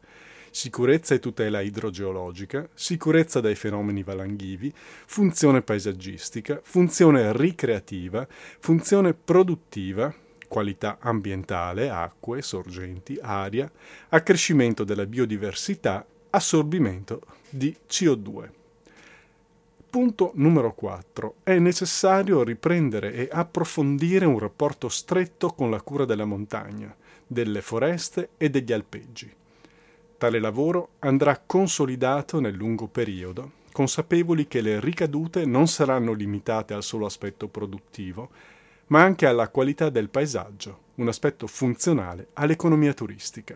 sicurezza 0.50 1.14
e 1.14 1.20
tutela 1.20 1.62
idrogeologica, 1.62 2.68
sicurezza 2.74 3.42
dai 3.42 3.54
fenomeni 3.54 4.02
valanghivi, 4.02 4.74
funzione 5.06 5.62
paesaggistica, 5.62 6.62
funzione 6.64 7.32
ricreativa, 7.36 8.26
funzione 8.60 9.14
produttiva, 9.14 10.12
qualità 10.48 10.98
ambientale, 11.00 11.92
acque, 11.92 12.42
sorgenti, 12.42 13.20
aria, 13.22 13.70
accrescimento 14.10 14.84
della 14.84 15.06
biodiversità, 15.06 16.04
assorbimento 16.32 17.22
di 17.50 17.76
CO2. 17.88 18.57
Punto 19.90 20.32
numero 20.36 20.74
4. 20.74 21.36
È 21.44 21.58
necessario 21.60 22.44
riprendere 22.44 23.14
e 23.14 23.30
approfondire 23.32 24.26
un 24.26 24.38
rapporto 24.38 24.90
stretto 24.90 25.54
con 25.54 25.72
la 25.72 25.82
cura 25.82 26.04
della 26.04 26.26
montagna, 26.26 26.94
delle 27.26 27.62
foreste 27.62 28.30
e 28.38 28.50
degli 28.50 28.74
alpeggi. 28.74 29.34
Tale 30.18 30.40
lavoro 30.40 30.90
andrà 31.00 31.42
consolidato 31.44 32.42
nel 32.42 32.54
lungo 32.54 32.88
periodo, 32.88 33.52
consapevoli 33.72 34.48
che 34.48 34.60
le 34.60 34.82
ricadute 34.82 35.46
non 35.46 35.68
saranno 35.68 36.12
limitate 36.12 36.74
al 36.74 36.84
solo 36.84 37.06
aspetto 37.06 37.48
produttivo, 37.48 38.30
ma 38.88 39.02
anche 39.02 39.26
alla 39.26 39.48
qualità 39.48 39.90
del 39.90 40.10
paesaggio, 40.10 40.80
un 40.96 41.08
aspetto 41.08 41.48
funzionale 41.48 42.28
all'economia 42.34 42.94
turistica. 42.94 43.56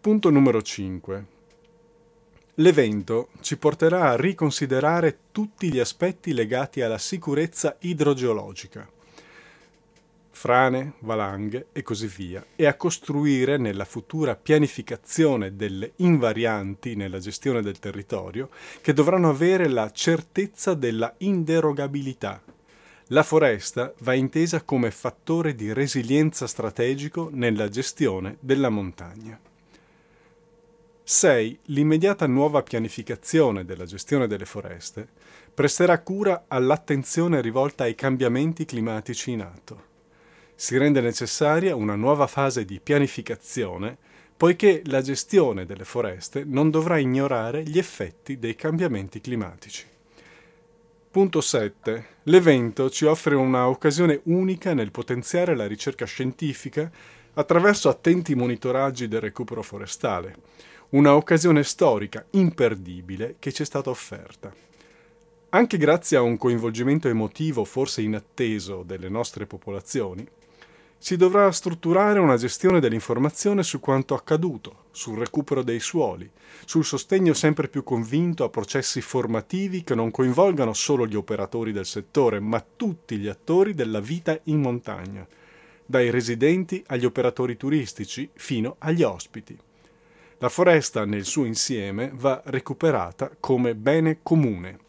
Punto 0.00 0.30
numero 0.30 0.60
5. 0.60 1.38
L'evento 2.60 3.28
ci 3.40 3.56
porterà 3.56 4.10
a 4.10 4.16
riconsiderare 4.16 5.16
tutti 5.32 5.72
gli 5.72 5.78
aspetti 5.78 6.34
legati 6.34 6.82
alla 6.82 6.98
sicurezza 6.98 7.76
idrogeologica, 7.80 8.86
frane, 10.30 10.92
valanghe 10.98 11.68
e 11.72 11.80
così 11.82 12.06
via, 12.06 12.44
e 12.56 12.66
a 12.66 12.74
costruire 12.74 13.56
nella 13.56 13.86
futura 13.86 14.36
pianificazione 14.36 15.56
delle 15.56 15.92
invarianti 15.96 16.96
nella 16.96 17.18
gestione 17.18 17.62
del 17.62 17.78
territorio 17.78 18.50
che 18.82 18.92
dovranno 18.92 19.30
avere 19.30 19.66
la 19.66 19.90
certezza 19.90 20.74
della 20.74 21.14
inderogabilità. 21.18 22.42
La 23.06 23.22
foresta 23.22 23.94
va 24.00 24.12
intesa 24.12 24.60
come 24.64 24.90
fattore 24.90 25.54
di 25.54 25.72
resilienza 25.72 26.46
strategico 26.46 27.30
nella 27.32 27.70
gestione 27.70 28.36
della 28.38 28.68
montagna. 28.68 29.48
6. 31.10 31.58
L'immediata 31.64 32.28
nuova 32.28 32.62
pianificazione 32.62 33.64
della 33.64 33.84
gestione 33.84 34.28
delle 34.28 34.44
foreste 34.44 35.08
presterà 35.52 35.98
cura 36.02 36.44
all'attenzione 36.46 37.40
rivolta 37.40 37.82
ai 37.82 37.96
cambiamenti 37.96 38.64
climatici 38.64 39.32
in 39.32 39.40
atto. 39.40 39.86
Si 40.54 40.78
rende 40.78 41.00
necessaria 41.00 41.74
una 41.74 41.96
nuova 41.96 42.28
fase 42.28 42.64
di 42.64 42.78
pianificazione 42.78 43.98
poiché 44.36 44.82
la 44.84 45.02
gestione 45.02 45.66
delle 45.66 45.82
foreste 45.82 46.44
non 46.46 46.70
dovrà 46.70 46.98
ignorare 46.98 47.64
gli 47.64 47.78
effetti 47.78 48.38
dei 48.38 48.54
cambiamenti 48.54 49.20
climatici. 49.20 49.84
Punto 51.10 51.40
7. 51.40 52.06
L'evento 52.22 52.88
ci 52.88 53.04
offre 53.06 53.34
una 53.34 53.66
occasione 53.66 54.20
unica 54.26 54.74
nel 54.74 54.92
potenziare 54.92 55.56
la 55.56 55.66
ricerca 55.66 56.04
scientifica 56.04 56.88
attraverso 57.34 57.88
attenti 57.88 58.36
monitoraggi 58.36 59.08
del 59.08 59.20
recupero 59.20 59.62
forestale 59.62 60.68
una 60.90 61.14
occasione 61.14 61.62
storica 61.62 62.24
imperdibile 62.30 63.36
che 63.38 63.52
ci 63.52 63.62
è 63.62 63.64
stata 63.64 63.90
offerta. 63.90 64.52
Anche 65.50 65.76
grazie 65.76 66.16
a 66.16 66.22
un 66.22 66.36
coinvolgimento 66.36 67.06
emotivo 67.06 67.64
forse 67.64 68.02
inatteso 68.02 68.82
delle 68.84 69.08
nostre 69.08 69.46
popolazioni, 69.46 70.26
si 70.98 71.16
dovrà 71.16 71.50
strutturare 71.52 72.18
una 72.18 72.36
gestione 72.36 72.80
dell'informazione 72.80 73.62
su 73.62 73.78
quanto 73.78 74.14
accaduto, 74.14 74.86
sul 74.90 75.16
recupero 75.16 75.62
dei 75.62 75.78
suoli, 75.78 76.28
sul 76.64 76.84
sostegno 76.84 77.34
sempre 77.34 77.68
più 77.68 77.84
convinto 77.84 78.42
a 78.42 78.50
processi 78.50 79.00
formativi 79.00 79.84
che 79.84 79.94
non 79.94 80.10
coinvolgano 80.10 80.72
solo 80.72 81.06
gli 81.06 81.14
operatori 81.14 81.70
del 81.70 81.86
settore, 81.86 82.40
ma 82.40 82.64
tutti 82.76 83.16
gli 83.16 83.28
attori 83.28 83.74
della 83.74 84.00
vita 84.00 84.38
in 84.44 84.60
montagna, 84.60 85.26
dai 85.86 86.10
residenti 86.10 86.82
agli 86.88 87.04
operatori 87.04 87.56
turistici 87.56 88.28
fino 88.34 88.74
agli 88.80 89.04
ospiti. 89.04 89.56
La 90.40 90.50
foresta 90.50 91.06
nel 91.06 91.24
suo 91.24 91.46
insieme 91.46 92.10
va 92.12 92.42
recuperata 92.44 93.30
come 93.40 93.74
bene 93.74 94.18
comune 94.22 94.88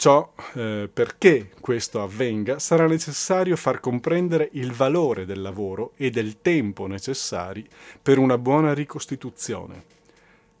Ciò 0.00 0.32
eh, 0.54 0.88
perché 0.90 1.50
questo 1.60 2.00
avvenga 2.00 2.58
sarà 2.58 2.86
necessario 2.86 3.54
far 3.54 3.80
comprendere 3.80 4.48
il 4.52 4.72
valore 4.72 5.26
del 5.26 5.42
lavoro 5.42 5.92
e 5.96 6.08
del 6.08 6.40
tempo 6.40 6.86
necessari 6.86 7.68
per 8.00 8.16
una 8.16 8.38
buona 8.38 8.72
ricostituzione. 8.72 9.84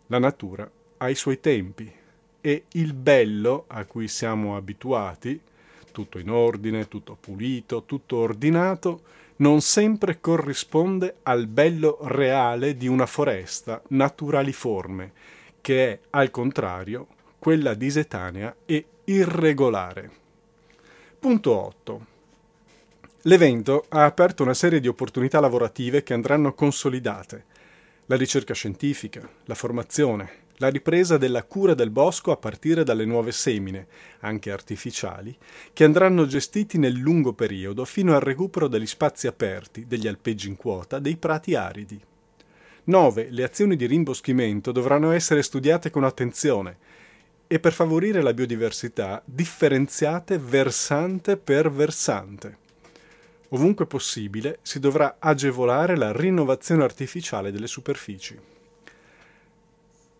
La 0.08 0.18
natura 0.18 0.70
ha 0.98 1.08
i 1.08 1.14
suoi 1.14 1.40
tempi 1.40 1.90
e 2.42 2.64
il 2.72 2.92
bello 2.92 3.64
a 3.68 3.86
cui 3.86 4.08
siamo 4.08 4.56
abituati, 4.56 5.40
tutto 5.90 6.18
in 6.18 6.28
ordine, 6.28 6.86
tutto 6.86 7.16
pulito, 7.18 7.84
tutto 7.86 8.18
ordinato, 8.18 9.00
non 9.40 9.60
sempre 9.60 10.20
corrisponde 10.20 11.16
al 11.22 11.46
bello 11.46 11.98
reale 12.02 12.76
di 12.76 12.86
una 12.86 13.06
foresta 13.06 13.82
naturaliforme, 13.88 15.12
che 15.60 15.92
è 15.92 15.98
al 16.10 16.30
contrario 16.30 17.06
quella 17.38 17.74
disetanea 17.74 18.54
e 18.66 18.84
irregolare. 19.04 20.10
Punto 21.18 21.58
8. 21.58 22.06
L'evento 23.22 23.86
ha 23.88 24.04
aperto 24.04 24.42
una 24.42 24.54
serie 24.54 24.80
di 24.80 24.88
opportunità 24.88 25.40
lavorative 25.40 26.02
che 26.02 26.14
andranno 26.14 26.54
consolidate. 26.54 27.44
La 28.06 28.16
ricerca 28.16 28.54
scientifica, 28.54 29.28
la 29.44 29.54
formazione, 29.54 30.39
la 30.60 30.68
ripresa 30.68 31.16
della 31.16 31.42
cura 31.44 31.72
del 31.72 31.88
bosco 31.88 32.32
a 32.32 32.36
partire 32.36 32.84
dalle 32.84 33.06
nuove 33.06 33.32
semine, 33.32 33.86
anche 34.20 34.52
artificiali, 34.52 35.34
che 35.72 35.84
andranno 35.84 36.26
gestiti 36.26 36.76
nel 36.76 36.92
lungo 36.92 37.32
periodo 37.32 37.86
fino 37.86 38.14
al 38.14 38.20
recupero 38.20 38.68
degli 38.68 38.86
spazi 38.86 39.26
aperti, 39.26 39.86
degli 39.86 40.06
alpeggi 40.06 40.48
in 40.48 40.56
quota, 40.56 40.98
dei 40.98 41.16
prati 41.16 41.54
aridi. 41.54 41.98
9. 42.84 43.28
Le 43.30 43.42
azioni 43.42 43.74
di 43.74 43.86
rimboschimento 43.86 44.70
dovranno 44.70 45.12
essere 45.12 45.42
studiate 45.42 45.88
con 45.88 46.04
attenzione, 46.04 46.76
e 47.46 47.58
per 47.58 47.72
favorire 47.72 48.20
la 48.20 48.34
biodiversità 48.34 49.22
differenziate 49.24 50.36
versante 50.38 51.38
per 51.38 51.70
versante. 51.70 52.58
Ovunque 53.48 53.86
possibile 53.86 54.58
si 54.60 54.78
dovrà 54.78 55.16
agevolare 55.18 55.96
la 55.96 56.12
rinnovazione 56.12 56.84
artificiale 56.84 57.50
delle 57.50 57.66
superfici. 57.66 58.38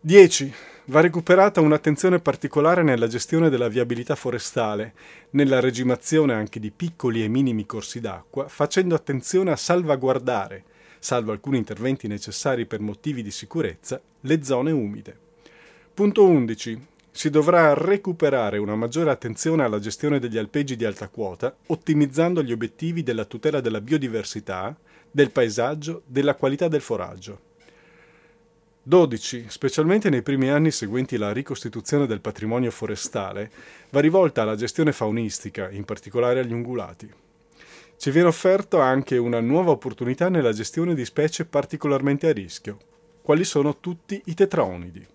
10. 0.02 0.50
Va 0.86 1.00
recuperata 1.00 1.60
un'attenzione 1.60 2.20
particolare 2.20 2.82
nella 2.82 3.06
gestione 3.06 3.50
della 3.50 3.68
viabilità 3.68 4.14
forestale, 4.14 4.94
nella 5.32 5.60
regimazione 5.60 6.32
anche 6.32 6.58
di 6.58 6.70
piccoli 6.70 7.22
e 7.22 7.28
minimi 7.28 7.66
corsi 7.66 8.00
d'acqua, 8.00 8.48
facendo 8.48 8.94
attenzione 8.94 9.50
a 9.50 9.56
salvaguardare, 9.56 10.64
salvo 10.98 11.32
alcuni 11.32 11.58
interventi 11.58 12.08
necessari 12.08 12.64
per 12.64 12.80
motivi 12.80 13.22
di 13.22 13.30
sicurezza, 13.30 14.00
le 14.22 14.42
zone 14.42 14.70
umide. 14.70 15.14
Punto 15.92 16.24
11 16.24 16.86
si 17.10 17.28
dovrà 17.28 17.74
recuperare 17.74 18.56
una 18.56 18.76
maggiore 18.76 19.10
attenzione 19.10 19.64
alla 19.64 19.80
gestione 19.80 20.18
degli 20.18 20.38
alpeggi 20.38 20.76
di 20.76 20.86
alta 20.86 21.08
quota, 21.08 21.54
ottimizzando 21.66 22.42
gli 22.42 22.52
obiettivi 22.52 23.02
della 23.02 23.26
tutela 23.26 23.60
della 23.60 23.82
biodiversità, 23.82 24.74
del 25.10 25.30
paesaggio, 25.30 26.04
della 26.06 26.36
qualità 26.36 26.68
del 26.68 26.80
foraggio. 26.80 27.49
12. 28.82 29.46
Specialmente 29.48 30.08
nei 30.08 30.22
primi 30.22 30.48
anni 30.48 30.70
seguenti 30.70 31.18
la 31.18 31.32
ricostituzione 31.32 32.06
del 32.06 32.22
patrimonio 32.22 32.70
forestale, 32.70 33.50
va 33.90 34.00
rivolta 34.00 34.40
alla 34.40 34.56
gestione 34.56 34.92
faunistica, 34.92 35.68
in 35.70 35.84
particolare 35.84 36.40
agli 36.40 36.52
ungulati. 36.52 37.12
Ci 37.98 38.10
viene 38.10 38.28
offerto 38.28 38.80
anche 38.80 39.18
una 39.18 39.40
nuova 39.40 39.72
opportunità 39.72 40.30
nella 40.30 40.54
gestione 40.54 40.94
di 40.94 41.04
specie 41.04 41.44
particolarmente 41.44 42.28
a 42.28 42.32
rischio, 42.32 42.78
quali 43.20 43.44
sono 43.44 43.78
tutti 43.78 44.22
i 44.24 44.32
tetraonidi. 44.32 45.06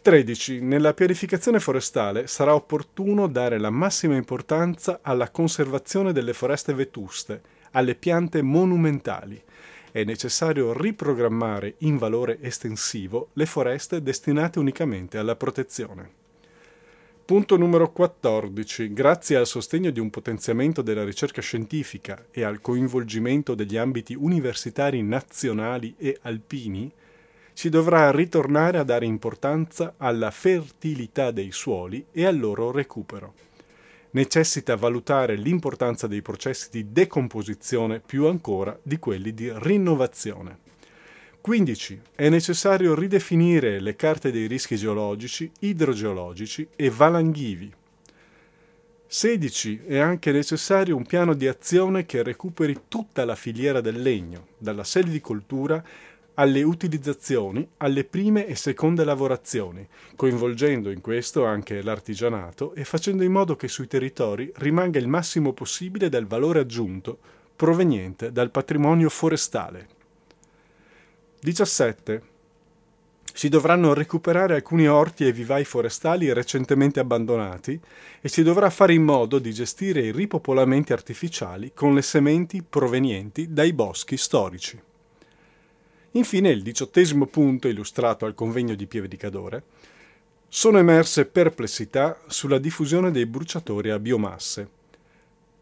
13. 0.00 0.60
Nella 0.60 0.94
pianificazione 0.94 1.58
forestale 1.58 2.28
sarà 2.28 2.54
opportuno 2.54 3.26
dare 3.26 3.58
la 3.58 3.70
massima 3.70 4.14
importanza 4.14 5.00
alla 5.02 5.28
conservazione 5.30 6.12
delle 6.12 6.32
foreste 6.32 6.72
vetuste, 6.72 7.42
alle 7.72 7.96
piante 7.96 8.40
monumentali. 8.40 9.42
È 9.92 10.04
necessario 10.04 10.72
riprogrammare 10.72 11.74
in 11.78 11.98
valore 11.98 12.38
estensivo 12.40 13.30
le 13.32 13.44
foreste 13.44 14.00
destinate 14.00 14.60
unicamente 14.60 15.18
alla 15.18 15.34
protezione. 15.34 16.18
Punto 17.24 17.56
numero 17.56 17.90
14. 17.90 18.92
Grazie 18.92 19.36
al 19.36 19.48
sostegno 19.48 19.90
di 19.90 19.98
un 19.98 20.10
potenziamento 20.10 20.82
della 20.82 21.04
ricerca 21.04 21.40
scientifica 21.40 22.26
e 22.30 22.44
al 22.44 22.60
coinvolgimento 22.60 23.56
degli 23.56 23.76
ambiti 23.76 24.14
universitari 24.14 25.02
nazionali 25.02 25.94
e 25.98 26.18
alpini, 26.22 26.92
si 27.52 27.68
dovrà 27.68 28.12
ritornare 28.12 28.78
a 28.78 28.84
dare 28.84 29.06
importanza 29.06 29.94
alla 29.96 30.30
fertilità 30.30 31.32
dei 31.32 31.50
suoli 31.50 32.06
e 32.12 32.26
al 32.26 32.38
loro 32.38 32.70
recupero. 32.70 33.49
Necessita 34.12 34.74
valutare 34.74 35.36
l'importanza 35.36 36.06
dei 36.08 36.20
processi 36.20 36.68
di 36.70 36.92
decomposizione 36.92 38.00
più 38.00 38.26
ancora 38.26 38.76
di 38.82 38.98
quelli 38.98 39.32
di 39.32 39.52
rinnovazione. 39.54 40.58
15. 41.40 42.00
È 42.16 42.28
necessario 42.28 42.94
ridefinire 42.94 43.80
le 43.80 43.94
carte 43.96 44.32
dei 44.32 44.46
rischi 44.46 44.76
geologici, 44.76 45.50
idrogeologici 45.60 46.66
e 46.74 46.90
valanghivi. 46.90 47.72
16. 49.06 49.82
È 49.86 49.98
anche 49.98 50.32
necessario 50.32 50.96
un 50.96 51.06
piano 51.06 51.34
di 51.34 51.48
azione 51.48 52.04
che 52.04 52.22
recuperi 52.22 52.82
tutta 52.88 53.24
la 53.24 53.34
filiera 53.34 53.80
del 53.80 54.02
legno, 54.02 54.48
dalla 54.58 54.84
selvicoltura 54.84 55.82
alle 56.40 56.62
utilizzazioni, 56.62 57.68
alle 57.78 58.04
prime 58.04 58.46
e 58.46 58.54
seconde 58.54 59.04
lavorazioni, 59.04 59.86
coinvolgendo 60.16 60.90
in 60.90 61.02
questo 61.02 61.44
anche 61.44 61.82
l'artigianato 61.82 62.72
e 62.74 62.84
facendo 62.84 63.22
in 63.22 63.30
modo 63.30 63.56
che 63.56 63.68
sui 63.68 63.86
territori 63.86 64.50
rimanga 64.56 64.98
il 64.98 65.06
massimo 65.06 65.52
possibile 65.52 66.08
del 66.08 66.26
valore 66.26 66.60
aggiunto 66.60 67.18
proveniente 67.54 68.32
dal 68.32 68.50
patrimonio 68.50 69.10
forestale. 69.10 69.88
17. 71.40 72.22
Si 73.34 73.50
dovranno 73.50 73.92
recuperare 73.92 74.54
alcuni 74.54 74.88
orti 74.88 75.26
e 75.26 75.32
vivai 75.32 75.64
forestali 75.66 76.32
recentemente 76.32 77.00
abbandonati 77.00 77.78
e 78.18 78.28
si 78.30 78.42
dovrà 78.42 78.70
fare 78.70 78.94
in 78.94 79.02
modo 79.02 79.38
di 79.38 79.52
gestire 79.52 80.00
i 80.00 80.10
ripopolamenti 80.10 80.94
artificiali 80.94 81.72
con 81.74 81.94
le 81.94 82.02
sementi 82.02 82.62
provenienti 82.62 83.52
dai 83.52 83.74
boschi 83.74 84.16
storici. 84.16 84.88
Infine, 86.12 86.50
il 86.50 86.62
diciottesimo 86.62 87.26
punto 87.26 87.68
illustrato 87.68 88.26
al 88.26 88.34
convegno 88.34 88.74
di 88.74 88.86
Pieve 88.86 89.06
di 89.06 89.16
Cadore, 89.16 89.62
sono 90.48 90.78
emerse 90.78 91.26
perplessità 91.26 92.18
sulla 92.26 92.58
diffusione 92.58 93.12
dei 93.12 93.26
bruciatori 93.26 93.90
a 93.90 93.98
biomasse, 94.00 94.68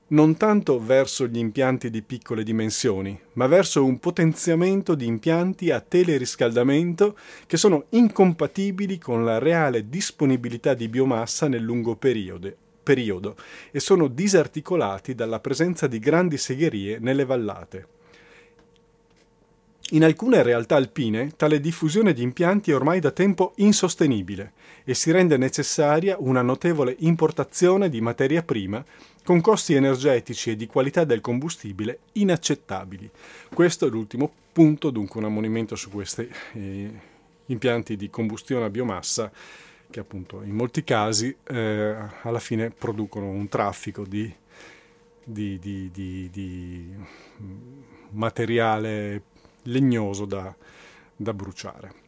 non 0.08 0.38
tanto 0.38 0.82
verso 0.82 1.26
gli 1.26 1.36
impianti 1.36 1.90
di 1.90 2.00
piccole 2.00 2.42
dimensioni, 2.42 3.20
ma 3.34 3.46
verso 3.46 3.84
un 3.84 3.98
potenziamento 3.98 4.94
di 4.94 5.04
impianti 5.04 5.70
a 5.70 5.80
teleriscaldamento 5.80 7.18
che 7.46 7.58
sono 7.58 7.84
incompatibili 7.90 8.96
con 8.96 9.26
la 9.26 9.36
reale 9.36 9.90
disponibilità 9.90 10.72
di 10.72 10.88
biomassa 10.88 11.46
nel 11.46 11.62
lungo 11.62 11.94
periodo, 11.96 12.50
periodo 12.82 13.36
e 13.70 13.80
sono 13.80 14.08
disarticolati 14.08 15.14
dalla 15.14 15.40
presenza 15.40 15.86
di 15.86 15.98
grandi 15.98 16.38
segherie 16.38 16.98
nelle 16.98 17.26
vallate. 17.26 17.97
In 19.92 20.04
alcune 20.04 20.42
realtà 20.42 20.76
alpine 20.76 21.32
tale 21.34 21.60
diffusione 21.60 22.12
di 22.12 22.22
impianti 22.22 22.70
è 22.70 22.74
ormai 22.74 23.00
da 23.00 23.10
tempo 23.10 23.52
insostenibile 23.56 24.52
e 24.84 24.92
si 24.92 25.10
rende 25.10 25.38
necessaria 25.38 26.16
una 26.18 26.42
notevole 26.42 26.94
importazione 26.98 27.88
di 27.88 28.02
materia 28.02 28.42
prima 28.42 28.84
con 29.24 29.40
costi 29.40 29.72
energetici 29.72 30.50
e 30.50 30.56
di 30.56 30.66
qualità 30.66 31.04
del 31.04 31.22
combustibile 31.22 32.00
inaccettabili. 32.12 33.10
Questo 33.54 33.86
è 33.86 33.88
l'ultimo 33.88 34.30
punto, 34.52 34.90
dunque 34.90 35.20
un 35.20 35.26
ammonimento 35.26 35.74
su 35.74 35.88
questi 35.88 36.28
eh, 36.52 36.90
impianti 37.46 37.96
di 37.96 38.10
combustione 38.10 38.66
a 38.66 38.70
biomassa 38.70 39.32
che 39.88 40.00
appunto 40.00 40.42
in 40.42 40.54
molti 40.54 40.84
casi 40.84 41.34
eh, 41.44 41.96
alla 42.24 42.40
fine 42.40 42.68
producono 42.68 43.30
un 43.30 43.48
traffico 43.48 44.04
di, 44.04 44.30
di, 45.24 45.58
di, 45.58 45.90
di 46.30 46.94
materiale 48.10 49.22
legnoso 49.68 50.24
da, 50.24 50.54
da 51.16 51.32
bruciare. 51.32 52.06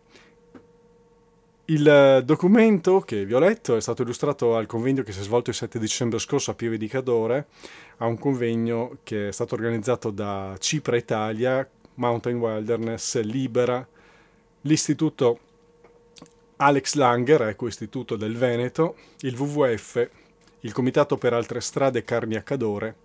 Il 1.67 2.23
documento 2.25 3.01
che 3.01 3.25
vi 3.25 3.33
ho 3.33 3.39
letto 3.39 3.77
è 3.77 3.81
stato 3.81 4.03
illustrato 4.03 4.57
al 4.57 4.67
convegno 4.67 5.05
che 5.05 5.13
si 5.13 5.21
è 5.21 5.23
svolto 5.23 5.51
il 5.51 5.57
7 5.57 5.79
dicembre 5.79 6.19
scorso 6.19 6.51
a 6.51 6.55
Pieve 6.55 6.77
di 6.77 6.89
Cadore, 6.89 7.47
a 7.99 8.07
un 8.07 8.19
convegno 8.19 8.99
che 9.05 9.29
è 9.29 9.33
stato 9.33 9.55
organizzato 9.55 10.11
da 10.11 10.57
Cipra 10.59 10.97
Italia, 10.97 11.69
Mountain 11.95 12.39
Wilderness, 12.39 13.21
Libera, 13.21 13.87
l'Istituto 14.63 15.39
Alex 16.57 16.95
Langer, 16.95 17.43
Eco 17.43 17.69
Istituto 17.69 18.17
del 18.17 18.37
Veneto, 18.37 18.97
il 19.21 19.39
WWF, 19.39 20.11
il 20.61 20.73
Comitato 20.73 21.19
per 21.19 21.35
Altre 21.35 21.61
Strade 21.61 22.03
Carni 22.03 22.35
a 22.35 22.43
Cadore, 22.43 22.97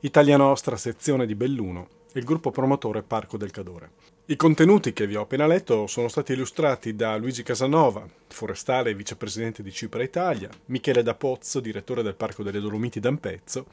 Italia 0.00 0.38
Nostra, 0.38 0.78
sezione 0.78 1.26
di 1.26 1.34
Belluno 1.34 2.00
il 2.14 2.24
gruppo 2.24 2.50
promotore 2.50 3.02
Parco 3.02 3.36
del 3.36 3.50
Cadore. 3.50 3.90
I 4.26 4.36
contenuti 4.36 4.92
che 4.92 5.06
vi 5.06 5.16
ho 5.16 5.22
appena 5.22 5.46
letto 5.46 5.86
sono 5.86 6.08
stati 6.08 6.32
illustrati 6.32 6.94
da 6.94 7.16
Luigi 7.16 7.42
Casanova, 7.42 8.06
forestale 8.28 8.90
e 8.90 8.94
vicepresidente 8.94 9.62
di 9.62 9.72
Cipra 9.72 10.02
Italia, 10.02 10.48
Michele 10.66 11.02
D'Apozzo, 11.02 11.60
direttore 11.60 12.02
del 12.02 12.14
Parco 12.14 12.42
delle 12.42 12.60
Dolomiti 12.60 13.00
d'Ampezzo, 13.00 13.66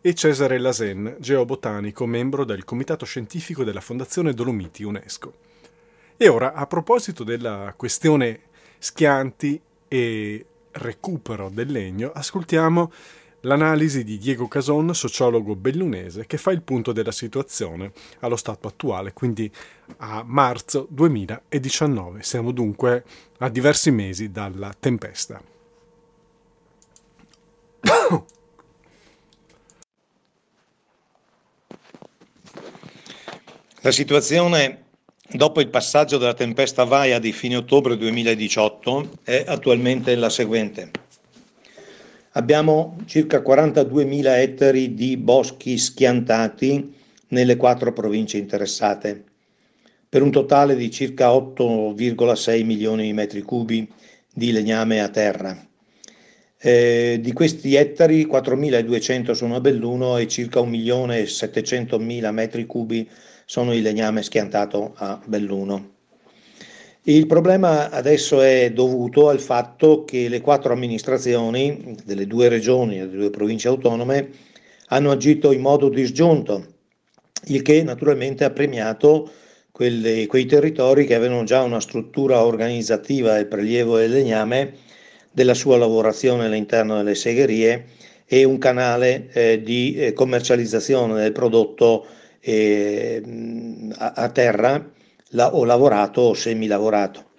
e 0.00 0.14
Cesare 0.14 0.58
Lasen, 0.58 1.16
geobotanico, 1.20 2.06
membro 2.06 2.44
del 2.44 2.64
Comitato 2.64 3.04
Scientifico 3.04 3.64
della 3.64 3.80
Fondazione 3.80 4.34
Dolomiti 4.34 4.82
UNESCO. 4.82 5.34
E 6.16 6.28
ora, 6.28 6.54
a 6.54 6.66
proposito 6.66 7.24
della 7.24 7.72
questione 7.76 8.40
schianti 8.78 9.60
e 9.88 10.46
recupero 10.72 11.50
del 11.50 11.70
legno, 11.70 12.10
ascoltiamo 12.12 12.90
l'analisi 13.42 14.04
di 14.04 14.18
Diego 14.18 14.48
Cason, 14.48 14.94
sociologo 14.94 15.54
bellunese, 15.54 16.26
che 16.26 16.36
fa 16.36 16.50
il 16.50 16.62
punto 16.62 16.92
della 16.92 17.12
situazione 17.12 17.92
allo 18.20 18.36
stato 18.36 18.68
attuale, 18.68 19.12
quindi 19.12 19.50
a 19.98 20.22
marzo 20.26 20.86
2019. 20.90 22.22
Siamo 22.22 22.50
dunque 22.52 23.04
a 23.38 23.48
diversi 23.48 23.90
mesi 23.90 24.30
dalla 24.30 24.74
tempesta. 24.78 25.42
La 33.84 33.90
situazione 33.90 34.84
dopo 35.28 35.60
il 35.60 35.68
passaggio 35.68 36.16
della 36.16 36.34
tempesta 36.34 36.84
Vaia 36.84 37.18
di 37.18 37.32
fine 37.32 37.56
ottobre 37.56 37.96
2018 37.96 39.10
è 39.24 39.44
attualmente 39.44 40.14
la 40.14 40.30
seguente. 40.30 41.01
Abbiamo 42.34 42.96
circa 43.04 43.42
42.000 43.42 44.24
ettari 44.38 44.94
di 44.94 45.18
boschi 45.18 45.76
schiantati 45.76 46.94
nelle 47.28 47.56
quattro 47.56 47.92
province 47.92 48.38
interessate, 48.38 49.22
per 50.08 50.22
un 50.22 50.30
totale 50.30 50.74
di 50.74 50.90
circa 50.90 51.28
8,6 51.28 52.64
milioni 52.64 53.02
di 53.02 53.12
metri 53.12 53.42
cubi 53.42 53.86
di 54.32 54.50
legname 54.50 55.02
a 55.02 55.10
terra. 55.10 55.54
Eh, 56.56 57.18
di 57.20 57.32
questi 57.34 57.74
ettari 57.74 58.24
4.200 58.24 59.32
sono 59.32 59.56
a 59.56 59.60
Belluno 59.60 60.16
e 60.16 60.26
circa 60.26 60.60
1.700.000 60.60 62.30
metri 62.30 62.64
cubi 62.64 63.06
sono 63.44 63.74
il 63.74 63.82
legname 63.82 64.22
schiantato 64.22 64.94
a 64.96 65.20
Belluno. 65.26 65.96
Il 67.04 67.26
problema 67.26 67.90
adesso 67.90 68.40
è 68.42 68.70
dovuto 68.70 69.28
al 69.28 69.40
fatto 69.40 70.04
che 70.04 70.28
le 70.28 70.40
quattro 70.40 70.72
amministrazioni 70.72 71.96
delle 72.04 72.28
due 72.28 72.48
regioni 72.48 73.00
e 73.00 73.08
delle 73.08 73.16
due 73.16 73.30
province 73.30 73.66
autonome 73.66 74.30
hanno 74.86 75.10
agito 75.10 75.50
in 75.50 75.62
modo 75.62 75.88
disgiunto, 75.88 76.64
il 77.46 77.62
che 77.62 77.82
naturalmente 77.82 78.44
ha 78.44 78.50
premiato 78.50 79.28
quelle, 79.72 80.28
quei 80.28 80.46
territori 80.46 81.04
che 81.04 81.16
avevano 81.16 81.42
già 81.42 81.62
una 81.62 81.80
struttura 81.80 82.44
organizzativa 82.44 83.34
del 83.34 83.48
prelievo 83.48 83.96
del 83.96 84.12
legname, 84.12 84.72
della 85.32 85.54
sua 85.54 85.78
lavorazione 85.78 86.44
all'interno 86.44 86.98
delle 86.98 87.16
segherie 87.16 87.86
e 88.26 88.44
un 88.44 88.58
canale 88.58 89.28
eh, 89.32 89.60
di 89.60 89.96
eh, 89.96 90.12
commercializzazione 90.12 91.20
del 91.20 91.32
prodotto 91.32 92.06
eh, 92.38 93.20
a, 93.96 94.12
a 94.12 94.28
terra 94.28 95.00
la, 95.32 95.54
o 95.54 95.64
lavorato 95.64 96.20
o 96.20 96.34
semilavorato. 96.34 97.30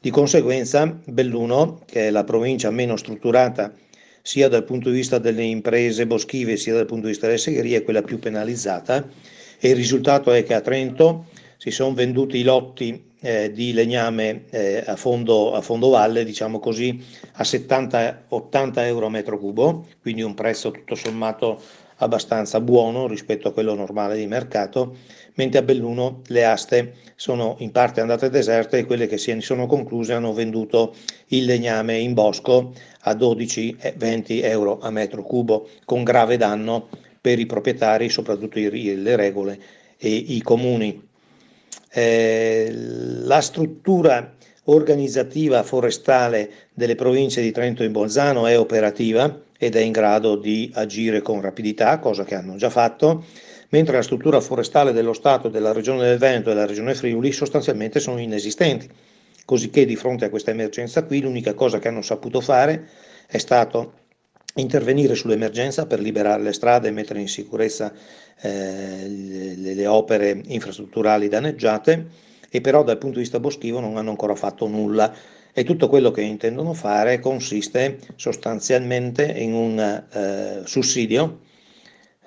Di 0.00 0.10
conseguenza 0.10 0.86
Belluno, 1.04 1.80
che 1.84 2.08
è 2.08 2.10
la 2.10 2.24
provincia 2.24 2.70
meno 2.70 2.96
strutturata 2.96 3.72
sia 4.22 4.48
dal 4.48 4.64
punto 4.64 4.90
di 4.90 4.96
vista 4.96 5.18
delle 5.18 5.42
imprese 5.42 6.06
boschive 6.06 6.56
sia 6.56 6.74
dal 6.74 6.86
punto 6.86 7.04
di 7.04 7.10
vista 7.10 7.26
delle 7.26 7.38
segherie, 7.38 7.78
è 7.78 7.82
quella 7.84 8.02
più 8.02 8.18
penalizzata 8.18 9.08
e 9.58 9.68
il 9.68 9.76
risultato 9.76 10.32
è 10.32 10.44
che 10.44 10.54
a 10.54 10.60
Trento 10.60 11.26
si 11.56 11.70
sono 11.70 11.94
venduti 11.94 12.38
i 12.38 12.42
lotti 12.42 13.04
eh, 13.20 13.50
di 13.50 13.72
legname 13.72 14.44
eh, 14.50 14.84
a, 14.86 14.96
fondo, 14.96 15.54
a 15.54 15.60
fondo 15.60 15.88
valle, 15.88 16.24
diciamo 16.24 16.58
così, 16.58 17.02
a 17.34 17.42
70-80 17.42 18.78
euro 18.80 19.06
a 19.06 19.10
metro 19.10 19.38
cubo, 19.38 19.86
quindi 20.00 20.22
un 20.22 20.34
prezzo 20.34 20.70
tutto 20.70 20.94
sommato 20.94 21.60
abbastanza 21.96 22.60
buono 22.60 23.06
rispetto 23.06 23.48
a 23.48 23.52
quello 23.52 23.74
normale 23.74 24.16
di 24.16 24.26
mercato, 24.26 24.96
mentre 25.34 25.60
a 25.60 25.62
Belluno 25.62 26.22
le 26.26 26.44
aste 26.44 26.94
sono 27.14 27.56
in 27.58 27.72
parte 27.72 28.00
andate 28.00 28.30
deserte 28.30 28.78
e 28.78 28.84
quelle 28.84 29.06
che 29.06 29.18
si 29.18 29.34
sono 29.40 29.66
concluse 29.66 30.12
hanno 30.12 30.32
venduto 30.32 30.94
il 31.28 31.44
legname 31.44 31.98
in 31.98 32.14
bosco 32.14 32.72
a 33.00 33.12
12-20 33.12 34.44
euro 34.44 34.78
a 34.80 34.90
metro 34.90 35.22
cubo, 35.22 35.68
con 35.84 36.04
grave 36.04 36.36
danno 36.36 36.88
per 37.20 37.38
i 37.38 37.46
proprietari, 37.46 38.08
soprattutto 38.08 38.58
le 38.58 39.16
regole 39.16 39.58
e 39.96 40.08
i 40.08 40.42
comuni. 40.42 41.02
Eh, 41.90 42.70
la 42.72 43.40
struttura 43.40 44.34
organizzativa 44.64 45.62
forestale 45.62 46.50
delle 46.74 46.94
province 46.94 47.40
di 47.40 47.52
Trento 47.52 47.82
e 47.82 47.90
Bolzano 47.90 48.46
è 48.46 48.58
operativa 48.58 49.44
ed 49.58 49.76
è 49.76 49.80
in 49.80 49.92
grado 49.92 50.36
di 50.36 50.70
agire 50.74 51.22
con 51.22 51.40
rapidità, 51.40 51.98
cosa 51.98 52.24
che 52.24 52.34
hanno 52.34 52.56
già 52.56 52.70
fatto, 52.70 53.24
mentre 53.70 53.96
la 53.96 54.02
struttura 54.02 54.40
forestale 54.40 54.92
dello 54.92 55.12
Stato, 55.12 55.48
della 55.48 55.72
Regione 55.72 56.04
del 56.04 56.18
Veneto 56.18 56.50
e 56.50 56.54
della 56.54 56.66
Regione 56.66 56.94
Friuli 56.94 57.32
sostanzialmente 57.32 58.00
sono 58.00 58.18
inesistenti. 58.18 58.88
Cosicché 59.44 59.84
di 59.84 59.96
fronte 59.96 60.24
a 60.24 60.30
questa 60.30 60.50
emergenza 60.50 61.04
qui 61.04 61.20
l'unica 61.20 61.54
cosa 61.54 61.78
che 61.78 61.88
hanno 61.88 62.02
saputo 62.02 62.40
fare 62.40 62.88
è 63.26 63.38
stato 63.38 64.04
intervenire 64.56 65.14
sull'emergenza 65.14 65.86
per 65.86 66.00
liberare 66.00 66.42
le 66.42 66.52
strade 66.52 66.88
e 66.88 66.90
mettere 66.90 67.20
in 67.20 67.28
sicurezza 67.28 67.92
eh, 68.40 69.06
le, 69.06 69.74
le 69.74 69.86
opere 69.86 70.40
infrastrutturali 70.46 71.28
danneggiate 71.28 72.06
e 72.48 72.60
però 72.60 72.82
dal 72.82 72.98
punto 72.98 73.16
di 73.16 73.22
vista 73.22 73.40
boschivo 73.40 73.80
non 73.80 73.96
hanno 73.96 74.10
ancora 74.10 74.34
fatto 74.34 74.66
nulla 74.66 75.12
e 75.58 75.64
tutto 75.64 75.88
quello 75.88 76.10
che 76.10 76.20
intendono 76.20 76.74
fare 76.74 77.18
consiste 77.18 77.98
sostanzialmente 78.16 79.24
in 79.24 79.54
un 79.54 79.78
eh, 79.78 80.60
sussidio, 80.66 81.40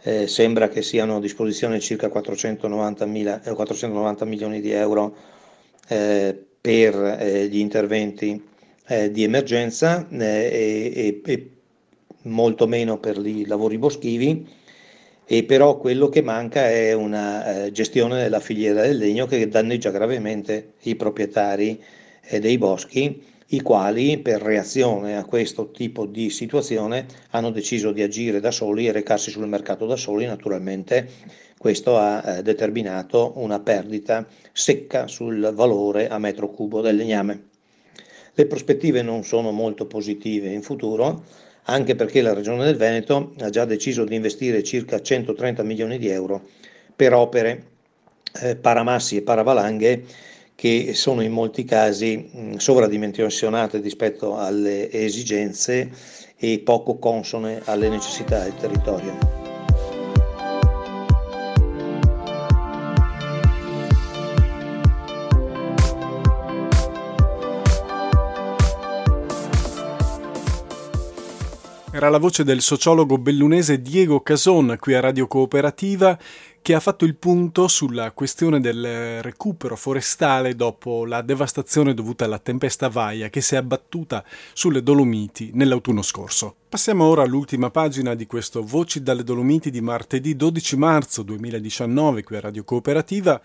eh, 0.02 0.26
sembra 0.26 0.68
che 0.68 0.82
siano 0.82 1.18
a 1.18 1.20
disposizione 1.20 1.80
circa 1.80 2.10
490, 2.10 3.06
mila, 3.06 3.40
eh, 3.44 3.54
490 3.54 4.26
milioni 4.26 4.62
di 4.62 4.72
euro 4.72 5.16
eh, 5.90 6.44
per 6.60 6.96
eh, 7.20 7.48
gli 7.50 7.60
interventi 7.60 8.44
eh, 8.88 9.12
di 9.12 9.22
emergenza 9.22 10.08
e, 10.10 11.22
e, 11.24 11.50
molto 12.24 12.66
meno 12.66 12.98
per 12.98 13.24
i 13.24 13.46
lavori 13.46 13.78
boschivi. 13.78 14.48
E 15.28 15.44
però 15.44 15.78
quello 15.78 16.10
che 16.10 16.24
manca 16.24 16.68
è 16.68 16.94
una 16.94 17.66
eh, 17.66 17.72
gestione 17.72 18.24
della 18.24 18.40
filiera 18.40 18.82
del 18.82 18.98
legno 18.98 19.28
che 19.28 19.48
danneggia 19.48 19.92
gravemente 19.92 20.74
i 20.82 20.96
proprietari 20.96 21.80
eh, 21.80 21.99
dei 22.38 22.60
boschi, 22.60 23.24
i 23.52 23.62
quali 23.62 24.20
per 24.20 24.42
reazione 24.42 25.18
a 25.18 25.26
questo 25.26 25.72
tipo 25.72 26.06
di 26.06 26.30
situazione 26.30 27.08
hanno 27.32 27.50
deciso 27.50 27.92
di 27.92 28.04
agire 28.04 28.40
da 28.40 28.52
soli 28.52 28.86
e 28.86 28.92
recarsi 28.92 29.32
sul 29.32 29.48
mercato 29.48 29.88
da 29.88 29.96
soli, 29.96 30.28
naturalmente 30.28 31.10
questo 31.58 31.98
ha 31.98 32.38
eh, 32.38 32.42
determinato 32.44 33.34
una 33.38 33.60
perdita 33.60 34.28
secca 34.52 35.08
sul 35.08 35.52
valore 35.54 36.08
a 36.08 36.20
metro 36.20 36.52
cubo 36.52 36.82
del 36.82 36.96
legname. 36.96 37.48
Le 38.34 38.46
prospettive 38.46 39.02
non 39.02 39.24
sono 39.24 39.52
molto 39.52 39.88
positive 39.88 40.50
in 40.50 40.62
futuro, 40.62 41.24
anche 41.64 41.96
perché 41.96 42.22
la 42.22 42.34
Regione 42.34 42.64
del 42.64 42.78
Veneto 42.78 43.34
ha 43.40 43.50
già 43.50 43.66
deciso 43.66 44.06
di 44.06 44.16
investire 44.16 44.64
circa 44.64 45.02
130 45.02 45.64
milioni 45.64 45.98
di 45.98 46.08
euro 46.08 46.48
per 46.96 47.14
opere 47.14 47.64
eh, 48.42 48.56
paramassi 48.56 49.18
e 49.18 49.22
paravalanghe 49.22 50.04
che 50.60 50.94
sono 50.94 51.22
in 51.22 51.32
molti 51.32 51.64
casi 51.64 52.18
mh, 52.18 52.56
sovradimensionate 52.56 53.80
rispetto 53.80 54.36
alle 54.38 54.92
esigenze 54.92 55.90
e 56.36 56.60
poco 56.60 56.98
consone 56.98 57.62
alle 57.64 57.88
necessità 57.88 58.44
del 58.44 58.56
territorio. 58.56 59.40
Era 71.92 72.10
la 72.10 72.18
voce 72.18 72.44
del 72.44 72.62
sociologo 72.62 73.18
bellunese 73.18 73.82
Diego 73.82 74.20
Cason 74.20 74.76
qui 74.80 74.94
a 74.94 75.00
Radio 75.00 75.28
Cooperativa 75.28 76.18
che 76.62 76.74
ha 76.74 76.80
fatto 76.80 77.06
il 77.06 77.16
punto 77.16 77.68
sulla 77.68 78.12
questione 78.12 78.60
del 78.60 79.22
recupero 79.22 79.76
forestale 79.76 80.56
dopo 80.56 81.06
la 81.06 81.22
devastazione 81.22 81.94
dovuta 81.94 82.26
alla 82.26 82.40
tempesta 82.40 82.90
Vaia 82.90 83.30
che 83.30 83.42
si 83.42 83.56
è 83.56 83.58
abbattuta 83.58 84.24
sulle 84.54 84.84
Dolomiti 84.84 85.52
nell'autunno 85.54 86.02
scorso. 86.02 86.56
Passiamo 86.70 87.06
ora 87.06 87.24
all'ultima 87.24 87.72
pagina 87.72 88.14
di 88.14 88.28
questo 88.28 88.64
Voci 88.64 89.02
dalle 89.02 89.24
Dolomiti 89.24 89.72
di 89.72 89.82
martedì 89.82 90.36
12 90.36 90.78
marzo 90.78 91.24
2019 91.24 92.24
qui 92.24 92.36
a 92.36 92.42
Radio 92.42 92.64
Cooperativa 92.64 93.42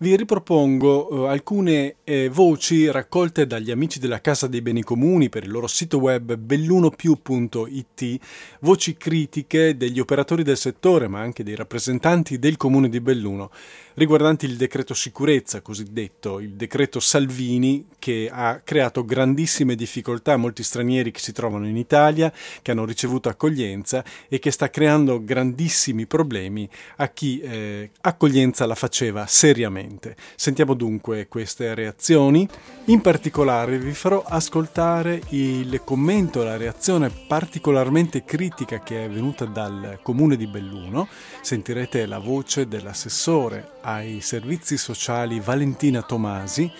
vi 0.00 0.14
ripropongo 0.14 1.08
uh, 1.12 1.22
alcune 1.22 1.96
eh, 2.04 2.28
voci 2.28 2.88
raccolte 2.90 3.46
dagli 3.46 3.72
amici 3.72 3.98
della 3.98 4.20
Casa 4.20 4.46
dei 4.46 4.62
Beni 4.62 4.82
Comuni 4.82 5.28
per 5.28 5.42
il 5.42 5.50
loro 5.50 5.66
sito 5.66 5.98
web 5.98 6.36
bellunopiù.it, 6.36 8.18
voci 8.60 8.96
critiche 8.96 9.76
degli 9.76 9.98
operatori 9.98 10.44
del 10.44 10.56
settore 10.56 11.08
ma 11.08 11.20
anche 11.20 11.42
dei 11.42 11.56
rappresentanti 11.56 12.38
del 12.38 12.56
comune 12.56 12.88
di 12.88 13.00
Belluno 13.00 13.50
riguardanti 13.98 14.46
il 14.46 14.56
decreto 14.56 14.94
sicurezza 14.94 15.60
cosiddetto, 15.60 16.40
il 16.40 16.54
decreto 16.54 17.00
Salvini 17.00 17.86
che 17.98 18.30
ha 18.32 18.60
creato 18.64 19.04
grandissime 19.04 19.74
difficoltà 19.74 20.32
a 20.32 20.36
molti 20.36 20.62
stranieri 20.62 21.10
che 21.10 21.20
si 21.20 21.32
trovano 21.32 21.66
in 21.66 21.76
Italia, 21.76 22.32
che 22.62 22.70
hanno 22.70 22.84
ricevuto 22.84 23.28
accoglienza 23.28 24.02
e 24.28 24.38
che 24.38 24.50
sta 24.50 24.70
creando 24.70 25.22
grandissimi 25.22 26.06
problemi 26.06 26.68
a 26.96 27.08
chi 27.08 27.40
eh, 27.40 27.90
accoglienza 28.00 28.64
la 28.66 28.74
faceva 28.74 29.26
seriamente. 29.26 30.16
Sentiamo 30.36 30.74
dunque 30.74 31.28
queste 31.28 31.74
reazioni. 31.74 32.48
In 32.86 33.00
particolare 33.00 33.78
vi 33.78 33.92
farò 33.92 34.22
ascoltare 34.22 35.20
il 35.30 35.82
commento, 35.84 36.42
la 36.44 36.56
reazione 36.56 37.10
particolarmente 37.10 38.24
critica 38.24 38.80
che 38.80 39.04
è 39.04 39.08
venuta 39.10 39.44
dal 39.44 39.98
comune 40.02 40.36
di 40.36 40.46
Belluno. 40.46 41.08
Sentirete 41.40 42.06
la 42.06 42.18
voce 42.18 42.68
dell'assessore 42.68 43.76
ai 43.88 44.20
servizi 44.20 44.76
sociali 44.76 45.40
Valentina 45.40 46.02
Tomasi 46.02 46.70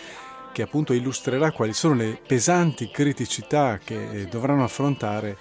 che 0.52 0.62
appunto 0.62 0.92
illustrerà 0.92 1.52
quali 1.52 1.72
sono 1.72 1.94
le 1.94 2.20
pesanti 2.26 2.90
criticità 2.90 3.78
che 3.78 4.10
eh, 4.10 4.24
dovranno 4.26 4.64
affrontare 4.64 5.36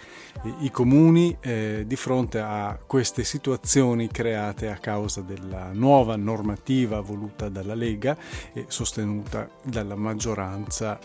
i 0.60 0.70
comuni 0.70 1.36
eh, 1.42 1.84
di 1.88 1.96
fronte 1.96 2.40
a 2.40 2.78
queste 2.86 3.24
situazioni 3.24 4.10
create 4.10 4.70
a 4.70 4.78
causa 4.78 5.22
della 5.22 5.72
nuova 5.74 6.16
normativa 6.16 7.02
voluta 7.02 7.50
dalla 7.50 7.74
Lega 7.74 8.16
e 8.54 8.66
sostenuta 8.68 9.50
dalla 9.64 9.96
maggioranza 9.96 11.00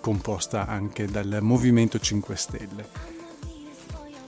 composta 0.00 0.66
anche 0.66 1.06
dal 1.06 1.38
Movimento 1.40 1.98
5 1.98 2.36
Stelle. 2.36 3.13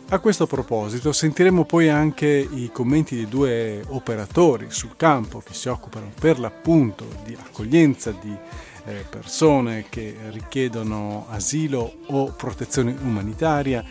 A 0.09 0.21
questo 0.21 0.47
proposito 0.47 1.11
sentiremo 1.11 1.65
poi 1.65 1.89
anche 1.89 2.29
i 2.29 2.71
commenti 2.73 3.17
di 3.17 3.27
due 3.27 3.83
operatori 3.89 4.67
sul 4.69 4.95
campo 4.97 5.43
che 5.45 5.53
si 5.53 5.69
occupano 5.69 6.13
per 6.21 6.39
l'appunto 6.39 7.05
di 7.25 7.37
accoglienza 7.37 8.13
di 8.13 8.33
eh, 8.85 9.05
persone 9.11 9.87
che 9.89 10.17
richiedono 10.31 11.27
asilo 11.29 11.93
o 12.07 12.33
protezione 12.37 12.97
umanitaria 13.03 13.85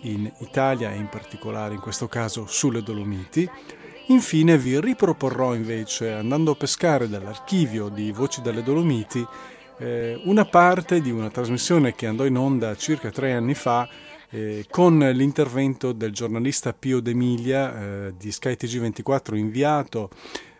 in 0.00 0.28
Italia 0.38 0.90
e 0.90 0.96
in 0.96 1.08
particolare 1.08 1.74
in 1.74 1.80
questo 1.80 2.08
caso 2.08 2.46
sulle 2.48 2.82
Dolomiti. 2.82 3.48
Infine 4.08 4.58
vi 4.58 4.80
riproporrò 4.80 5.54
invece, 5.54 6.10
andando 6.10 6.50
a 6.50 6.56
pescare 6.56 7.08
dall'archivio 7.08 7.88
di 7.88 8.10
Voci 8.10 8.42
dalle 8.42 8.64
Dolomiti, 8.64 9.24
eh, 9.78 10.20
una 10.24 10.44
parte 10.44 11.00
di 11.00 11.12
una 11.12 11.30
trasmissione 11.30 11.94
che 11.94 12.08
andò 12.08 12.24
in 12.24 12.36
onda 12.36 12.74
circa 12.74 13.10
tre 13.10 13.32
anni 13.32 13.54
fa 13.54 13.88
eh, 14.32 14.66
con 14.70 14.98
l'intervento 14.98 15.92
del 15.92 16.12
giornalista 16.12 16.72
Pio 16.72 17.00
D'Emilia 17.00 18.06
eh, 18.06 18.14
di 18.16 18.32
Sky 18.32 18.56
TG24 18.58 19.36
inviato 19.36 20.08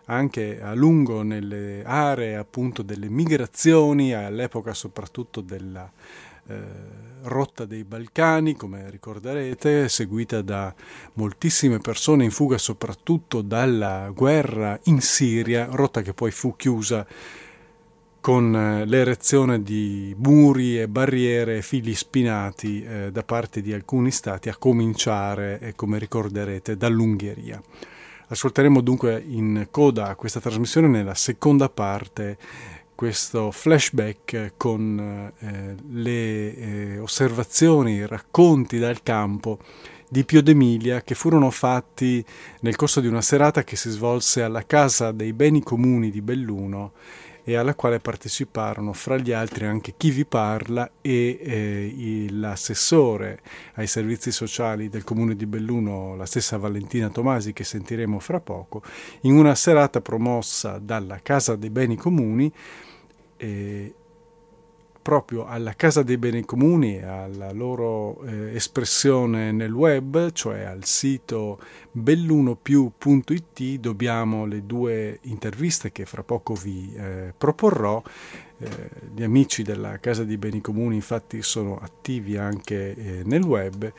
anche 0.05 0.61
a 0.61 0.73
lungo 0.73 1.23
nelle 1.23 1.81
aree 1.83 2.35
appunto 2.35 2.83
delle 2.83 3.09
migrazioni, 3.09 4.13
all'epoca 4.13 4.73
soprattutto 4.73 5.41
della 5.41 5.89
eh, 6.47 6.61
rotta 7.23 7.65
dei 7.65 7.83
Balcani, 7.83 8.55
come 8.55 8.89
ricorderete, 8.89 9.87
seguita 9.87 10.41
da 10.41 10.73
moltissime 11.13 11.79
persone 11.79 12.25
in 12.25 12.31
fuga 12.31 12.57
soprattutto 12.57 13.41
dalla 13.41 14.11
guerra 14.13 14.77
in 14.83 14.99
Siria, 14.99 15.67
rotta 15.71 16.01
che 16.01 16.13
poi 16.13 16.31
fu 16.31 16.55
chiusa 16.55 17.07
con 18.23 18.55
eh, 18.55 18.85
l'erezione 18.85 19.61
di 19.61 20.15
muri 20.17 20.79
e 20.79 20.87
barriere 20.87 21.57
e 21.57 21.61
fili 21.61 21.93
spinati 21.93 22.81
eh, 22.81 23.11
da 23.11 23.21
parte 23.21 23.61
di 23.61 23.73
alcuni 23.73 24.11
stati, 24.11 24.47
a 24.47 24.55
cominciare, 24.55 25.59
eh, 25.59 25.75
come 25.75 25.99
ricorderete, 25.99 26.77
dall'Ungheria. 26.77 27.61
Ascolteremo 28.29 28.79
dunque 28.79 29.21
in 29.27 29.67
coda 29.69 30.07
a 30.07 30.15
questa 30.15 30.39
trasmissione 30.39 30.87
nella 30.87 31.15
seconda 31.15 31.67
parte 31.67 32.37
questo 32.95 33.51
flashback 33.51 34.53
con 34.55 35.33
eh, 35.39 35.75
le 35.91 36.55
eh, 36.55 36.99
osservazioni, 36.99 37.95
i 37.95 38.07
racconti 38.07 38.79
dal 38.79 39.03
campo 39.03 39.59
di 40.07 40.23
Pio 40.23 40.41
d'Emilia 40.41 41.01
che 41.01 41.13
furono 41.13 41.49
fatti 41.49 42.23
nel 42.61 42.77
corso 42.77 43.01
di 43.01 43.07
una 43.07 43.21
serata 43.21 43.65
che 43.65 43.75
si 43.75 43.89
svolse 43.89 44.43
alla 44.43 44.65
Casa 44.65 45.11
dei 45.11 45.33
Beni 45.33 45.61
Comuni 45.61 46.09
di 46.09 46.21
Belluno 46.21 46.93
e 47.43 47.55
alla 47.55 47.75
quale 47.75 47.99
parteciparono 47.99 48.93
fra 48.93 49.17
gli 49.17 49.31
altri 49.31 49.65
anche 49.65 49.93
chi 49.97 50.11
vi 50.11 50.25
parla 50.25 50.89
e 51.01 51.39
eh, 51.41 52.27
l'assessore 52.31 53.41
ai 53.75 53.87
servizi 53.87 54.31
sociali 54.31 54.89
del 54.89 55.03
comune 55.03 55.35
di 55.35 55.45
Belluno, 55.45 56.15
la 56.15 56.25
stessa 56.25 56.57
Valentina 56.57 57.09
Tomasi 57.09 57.51
che 57.51 57.63
sentiremo 57.63 58.19
fra 58.19 58.39
poco, 58.39 58.81
in 59.21 59.35
una 59.35 59.55
serata 59.55 59.99
promossa 60.01 60.79
dalla 60.79 61.19
Casa 61.21 61.55
dei 61.55 61.69
Beni 61.69 61.97
Comuni. 61.97 62.51
Eh, 63.35 63.93
proprio 65.03 65.45
alla 65.45 65.73
Casa 65.75 66.01
dei 66.01 66.17
Beni 66.17 66.45
Comuni 66.45 67.03
alla 67.03 67.51
loro 67.51 68.23
eh, 68.23 68.55
espressione 68.55 69.51
nel 69.51 69.73
web, 69.73 70.31
cioè 70.31 70.61
al 70.61 70.85
sito 70.85 71.59
bellunopiù.it, 71.91 73.79
dobbiamo 73.79 74.45
le 74.45 74.65
due 74.65 75.19
interviste 75.23 75.91
che 75.91 76.05
fra 76.05 76.23
poco 76.23 76.55
vi 76.55 76.91
eh, 76.95 77.33
proporrò. 77.37 78.01
Eh, 78.57 78.69
gli 79.13 79.23
amici 79.23 79.61
della 79.61 79.99
Casa 79.99 80.23
dei 80.23 80.37
Beni 80.37 80.61
Comuni 80.61 80.95
infatti 80.95 81.41
sono 81.41 81.77
attivi 81.77 82.37
anche 82.37 82.95
eh, 82.95 83.21
nel 83.25 83.43
web 83.43 83.91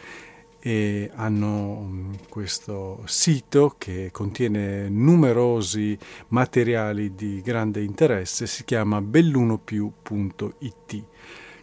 e 0.66 1.10
hanno 1.16 1.82
mm, 1.82 2.12
questo 2.30 3.02
sito 3.04 3.74
che 3.76 4.08
contiene 4.10 4.88
numerosi 4.88 5.94
materiali 6.28 7.14
di 7.14 7.42
grande 7.42 7.82
interesse, 7.82 8.46
si 8.46 8.64
chiama 8.64 9.02
bellunopiù.it. 9.02 11.04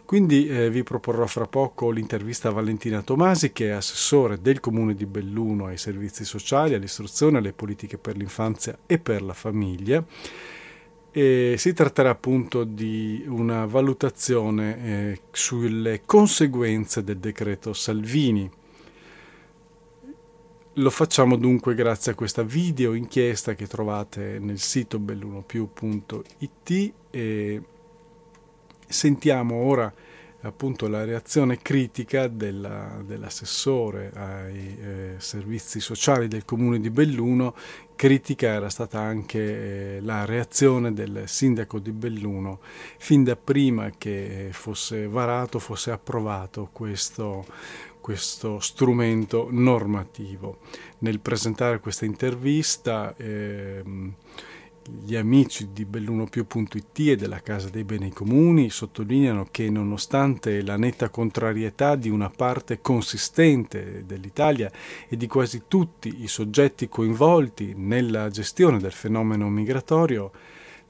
Quindi 0.04 0.46
eh, 0.46 0.70
vi 0.70 0.84
proporrò 0.84 1.26
fra 1.26 1.48
poco 1.48 1.90
l'intervista 1.90 2.50
a 2.50 2.52
Valentina 2.52 3.02
Tomasi, 3.02 3.50
che 3.50 3.70
è 3.70 3.70
assessore 3.70 4.40
del 4.40 4.60
comune 4.60 4.94
di 4.94 5.06
Belluno 5.06 5.66
ai 5.66 5.78
servizi 5.78 6.24
sociali, 6.24 6.74
all'istruzione, 6.74 7.38
alle 7.38 7.52
politiche 7.52 7.98
per 7.98 8.16
l'infanzia 8.16 8.78
e 8.86 9.00
per 9.00 9.22
la 9.22 9.34
famiglia. 9.34 10.04
E 11.10 11.56
si 11.58 11.72
tratterà 11.72 12.10
appunto 12.10 12.62
di 12.62 13.24
una 13.26 13.66
valutazione 13.66 14.84
eh, 14.84 15.20
sulle 15.32 16.02
conseguenze 16.06 17.02
del 17.02 17.18
decreto 17.18 17.72
Salvini 17.72 18.60
lo 20.74 20.90
facciamo 20.90 21.36
dunque 21.36 21.74
grazie 21.74 22.12
a 22.12 22.14
questa 22.14 22.42
video 22.42 22.94
inchiesta 22.94 23.54
che 23.54 23.66
trovate 23.66 24.38
nel 24.38 24.58
sito 24.58 24.98
bellunopiù.it 24.98 26.92
e 27.10 27.62
sentiamo 28.86 29.56
ora 29.56 29.92
appunto 30.42 30.88
la 30.88 31.04
reazione 31.04 31.58
critica 31.58 32.26
della, 32.26 33.00
dell'assessore 33.04 34.10
ai 34.14 34.78
eh, 34.80 35.14
servizi 35.18 35.78
sociali 35.78 36.26
del 36.26 36.44
comune 36.44 36.80
di 36.80 36.90
Belluno. 36.90 37.54
Critica 37.94 38.48
era 38.48 38.68
stata 38.68 38.98
anche 38.98 39.38
eh, 39.96 40.00
la 40.00 40.24
reazione 40.24 40.92
del 40.92 41.24
sindaco 41.26 41.78
di 41.78 41.92
Belluno 41.92 42.58
fin 42.98 43.22
da 43.22 43.36
prima 43.36 43.90
che 43.96 44.48
fosse 44.50 45.06
varato, 45.06 45.60
fosse 45.60 45.92
approvato 45.92 46.68
questo, 46.72 47.44
questo 48.02 48.60
strumento 48.60 49.48
normativo. 49.50 50.58
Nel 50.98 51.20
presentare 51.20 51.80
questa 51.80 52.04
intervista 52.04 53.14
ehm, 53.16 54.12
gli 55.04 55.14
amici 55.14 55.68
di 55.72 55.84
bellunopiù.it 55.84 56.98
e 56.98 57.16
della 57.16 57.40
Casa 57.40 57.70
dei 57.70 57.84
Beni 57.84 58.12
Comuni 58.12 58.68
sottolineano 58.68 59.46
che 59.50 59.70
nonostante 59.70 60.62
la 60.62 60.76
netta 60.76 61.08
contrarietà 61.08 61.94
di 61.94 62.10
una 62.10 62.28
parte 62.28 62.80
consistente 62.80 64.04
dell'Italia 64.04 64.70
e 65.08 65.16
di 65.16 65.28
quasi 65.28 65.62
tutti 65.68 66.22
i 66.22 66.28
soggetti 66.28 66.88
coinvolti 66.88 67.74
nella 67.76 68.28
gestione 68.28 68.78
del 68.78 68.92
fenomeno 68.92 69.48
migratorio, 69.48 70.32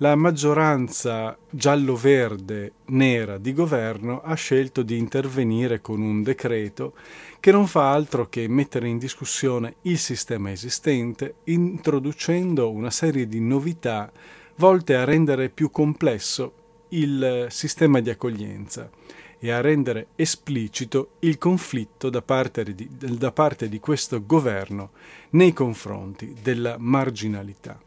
la 0.02 0.16
maggioranza 0.16 1.38
giallo-verde 1.48 2.72
nera 2.86 3.38
di 3.38 3.52
governo 3.52 4.20
ha 4.20 4.34
scelto 4.34 4.82
di 4.82 4.98
intervenire 4.98 5.80
con 5.80 6.00
un 6.00 6.24
decreto 6.24 6.94
che 7.38 7.52
non 7.52 7.68
fa 7.68 7.92
altro 7.92 8.28
che 8.28 8.48
mettere 8.48 8.88
in 8.88 8.98
discussione 8.98 9.76
il 9.82 9.98
sistema 9.98 10.50
esistente, 10.50 11.36
introducendo 11.44 12.72
una 12.72 12.90
serie 12.90 13.28
di 13.28 13.40
novità 13.40 14.10
volte 14.56 14.96
a 14.96 15.04
rendere 15.04 15.50
più 15.50 15.70
complesso 15.70 16.52
il 16.88 17.46
sistema 17.50 18.00
di 18.00 18.10
accoglienza 18.10 18.90
e 19.38 19.52
a 19.52 19.60
rendere 19.60 20.08
esplicito 20.16 21.10
il 21.20 21.38
conflitto 21.38 22.10
da 22.10 22.22
parte 22.22 22.64
di, 22.74 22.88
da 22.98 23.30
parte 23.30 23.68
di 23.68 23.78
questo 23.78 24.26
governo 24.26 24.90
nei 25.30 25.52
confronti 25.52 26.34
della 26.42 26.74
marginalità. 26.76 27.78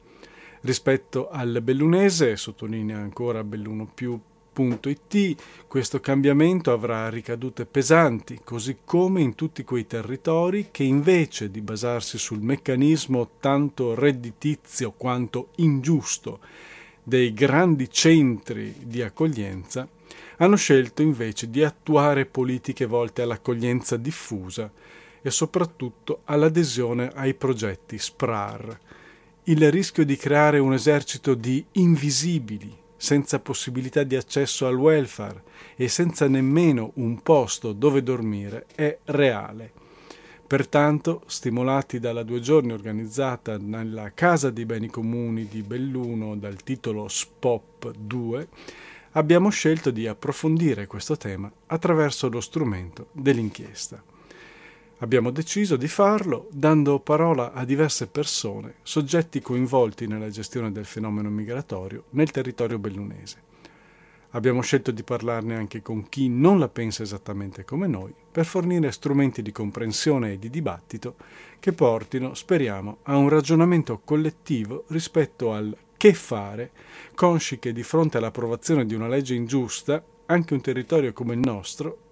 Rispetto 0.65 1.29
al 1.29 1.61
bellunese, 1.61 2.35
sottolinea 2.35 2.97
ancora 2.97 3.43
belluno 3.43 3.85
più.it, 3.85 5.35
questo 5.67 5.99
cambiamento 5.99 6.71
avrà 6.71 7.07
ricadute 7.07 7.67
pesanti, 7.67 8.41
così 8.43 8.77
come 8.83 9.21
in 9.21 9.35
tutti 9.35 9.63
quei 9.63 9.85
territori 9.85 10.69
che 10.71 10.81
invece 10.81 11.51
di 11.51 11.61
basarsi 11.61 12.17
sul 12.17 12.39
meccanismo 12.39 13.33
tanto 13.39 13.93
redditizio 13.93 14.91
quanto 14.97 15.49
ingiusto 15.57 16.39
dei 17.03 17.31
grandi 17.31 17.87
centri 17.91 18.73
di 18.85 19.03
accoglienza, 19.03 19.87
hanno 20.37 20.55
scelto 20.55 21.03
invece 21.03 21.51
di 21.51 21.63
attuare 21.63 22.25
politiche 22.25 22.87
volte 22.87 23.21
all'accoglienza 23.21 23.97
diffusa 23.97 24.71
e 25.21 25.29
soprattutto 25.29 26.21
all'adesione 26.25 27.11
ai 27.13 27.35
progetti 27.35 27.99
SPRAR, 27.99 28.79
il 29.47 29.71
rischio 29.71 30.03
di 30.05 30.15
creare 30.15 30.57
un 30.57 30.73
esercito 30.73 31.35
di 31.35 31.63
invisibili, 31.73 32.75
senza 32.97 33.39
possibilità 33.39 34.01
di 34.01 34.15
accesso 34.15 34.65
al 34.65 34.75
welfare 34.75 35.43
e 35.75 35.87
senza 35.87 36.27
nemmeno 36.27 36.93
un 36.95 37.21
posto 37.21 37.71
dove 37.71 38.01
dormire 38.01 38.65
è 38.73 38.97
reale. 39.05 39.71
Pertanto, 40.47 41.21
stimolati 41.27 41.99
dalla 41.99 42.23
due 42.23 42.39
giorni 42.39 42.71
organizzata 42.71 43.57
nella 43.59 44.13
Casa 44.15 44.49
dei 44.49 44.65
Beni 44.65 44.87
Comuni 44.87 45.47
di 45.47 45.61
Belluno 45.61 46.35
dal 46.35 46.63
titolo 46.63 47.07
SPOP 47.07 47.91
2, 47.95 48.47
abbiamo 49.11 49.49
scelto 49.49 49.91
di 49.91 50.07
approfondire 50.07 50.87
questo 50.87 51.17
tema 51.17 51.51
attraverso 51.67 52.29
lo 52.29 52.41
strumento 52.41 53.09
dell'inchiesta. 53.11 54.13
Abbiamo 55.05 55.29
deciso 55.29 55.75
di 55.75 55.87
farlo 55.87 56.47
dando 56.49 56.97
parola 56.99 57.53
a 57.53 57.63
diverse 57.63 58.07
persone, 58.07 58.77
soggetti 58.81 59.39
coinvolti 59.39 60.07
nella 60.07 60.31
gestione 60.31 60.71
del 60.71 60.85
fenomeno 60.85 61.29
migratorio 61.29 62.05
nel 62.09 62.31
territorio 62.31 62.79
bellunese. 62.79 63.37
Abbiamo 64.31 64.61
scelto 64.61 64.89
di 64.89 65.03
parlarne 65.03 65.55
anche 65.55 65.83
con 65.83 66.09
chi 66.09 66.27
non 66.27 66.57
la 66.57 66.69
pensa 66.69 67.03
esattamente 67.03 67.63
come 67.63 67.85
noi, 67.85 68.15
per 68.31 68.45
fornire 68.45 68.91
strumenti 68.91 69.43
di 69.43 69.51
comprensione 69.51 70.33
e 70.33 70.39
di 70.39 70.49
dibattito 70.49 71.17
che 71.59 71.71
portino, 71.71 72.33
speriamo, 72.33 72.97
a 73.03 73.15
un 73.15 73.29
ragionamento 73.29 74.01
collettivo 74.03 74.85
rispetto 74.87 75.53
al 75.53 75.77
che 75.97 76.15
fare, 76.15 76.71
consci 77.13 77.59
che 77.59 77.73
di 77.73 77.83
fronte 77.83 78.17
all'approvazione 78.17 78.87
di 78.87 78.95
una 78.95 79.07
legge 79.07 79.35
ingiusta, 79.35 80.03
anche 80.25 80.55
un 80.55 80.61
territorio 80.61 81.13
come 81.13 81.35
il 81.35 81.41
nostro 81.43 82.04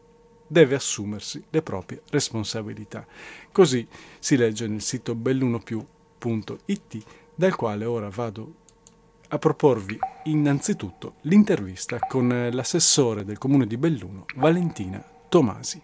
deve 0.54 0.76
assumersi 0.76 1.43
le 1.49 1.62
proprie 1.62 2.04
responsabilità. 2.12 3.06
Così 3.51 3.86
si 4.20 4.38
legge 4.38 4.68
nel 4.68 4.82
sito 4.82 5.16
bellunopiù.it, 5.16 7.04
dal 7.36 7.56
quale 7.56 7.84
ora 7.84 8.10
vado 8.10 8.62
a 9.30 9.39
proporvi 9.39 9.97
innanzitutto 10.26 11.16
l'intervista 11.22 11.97
con 11.99 12.49
l'assessore 12.51 13.26
del 13.26 13.39
comune 13.39 13.66
di 13.66 13.78
Belluno, 13.78 14.26
Valentina 14.36 15.04
Tomasi. 15.28 15.82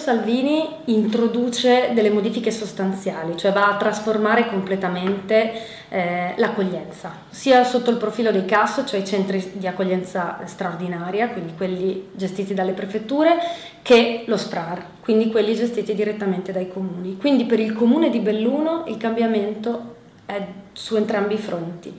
Salvini 0.00 0.66
introduce 0.86 1.90
delle 1.92 2.08
modifiche 2.08 2.50
sostanziali, 2.50 3.36
cioè 3.36 3.52
va 3.52 3.68
a 3.68 3.76
trasformare 3.76 4.48
completamente 4.48 5.52
eh, 5.90 6.32
l'accoglienza, 6.38 7.12
sia 7.28 7.62
sotto 7.64 7.90
il 7.90 7.98
profilo 7.98 8.32
dei 8.32 8.46
CAS, 8.46 8.84
cioè 8.86 9.00
i 9.00 9.06
centri 9.06 9.52
di 9.54 9.66
accoglienza 9.66 10.40
straordinaria, 10.46 11.28
quindi 11.28 11.52
quelli 11.54 12.08
gestiti 12.12 12.54
dalle 12.54 12.72
prefetture, 12.72 13.36
che 13.82 14.24
lo 14.26 14.38
SPRAR, 14.38 14.84
quindi 15.02 15.30
quelli 15.30 15.54
gestiti 15.54 15.94
direttamente 15.94 16.50
dai 16.50 16.68
comuni. 16.68 17.18
Quindi 17.18 17.44
per 17.44 17.60
il 17.60 17.74
comune 17.74 18.08
di 18.08 18.20
Belluno 18.20 18.84
il 18.86 18.96
cambiamento 18.96 19.96
è 20.24 20.42
su 20.72 20.96
entrambi 20.96 21.34
i 21.34 21.38
fronti. 21.38 21.92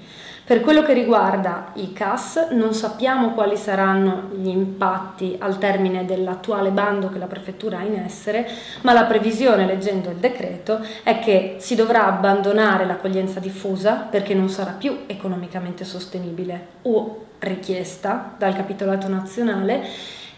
Per 0.51 0.59
quello 0.59 0.83
che 0.83 0.91
riguarda 0.91 1.71
i 1.75 1.93
CAS 1.93 2.49
non 2.51 2.73
sappiamo 2.73 3.31
quali 3.31 3.55
saranno 3.55 4.31
gli 4.35 4.49
impatti 4.49 5.37
al 5.39 5.57
termine 5.57 6.03
dell'attuale 6.03 6.71
bando 6.71 7.07
che 7.07 7.19
la 7.19 7.27
prefettura 7.27 7.77
ha 7.77 7.83
in 7.83 7.93
essere, 7.93 8.45
ma 8.81 8.91
la 8.91 9.05
previsione 9.05 9.65
leggendo 9.65 10.09
il 10.09 10.17
decreto 10.17 10.85
è 11.03 11.19
che 11.19 11.55
si 11.59 11.73
dovrà 11.73 12.05
abbandonare 12.05 12.85
l'accoglienza 12.85 13.39
diffusa 13.39 13.93
perché 13.93 14.33
non 14.33 14.49
sarà 14.49 14.71
più 14.71 15.03
economicamente 15.05 15.85
sostenibile 15.85 16.67
o 16.81 17.27
richiesta 17.39 18.35
dal 18.37 18.53
capitolato 18.53 19.07
nazionale 19.07 19.85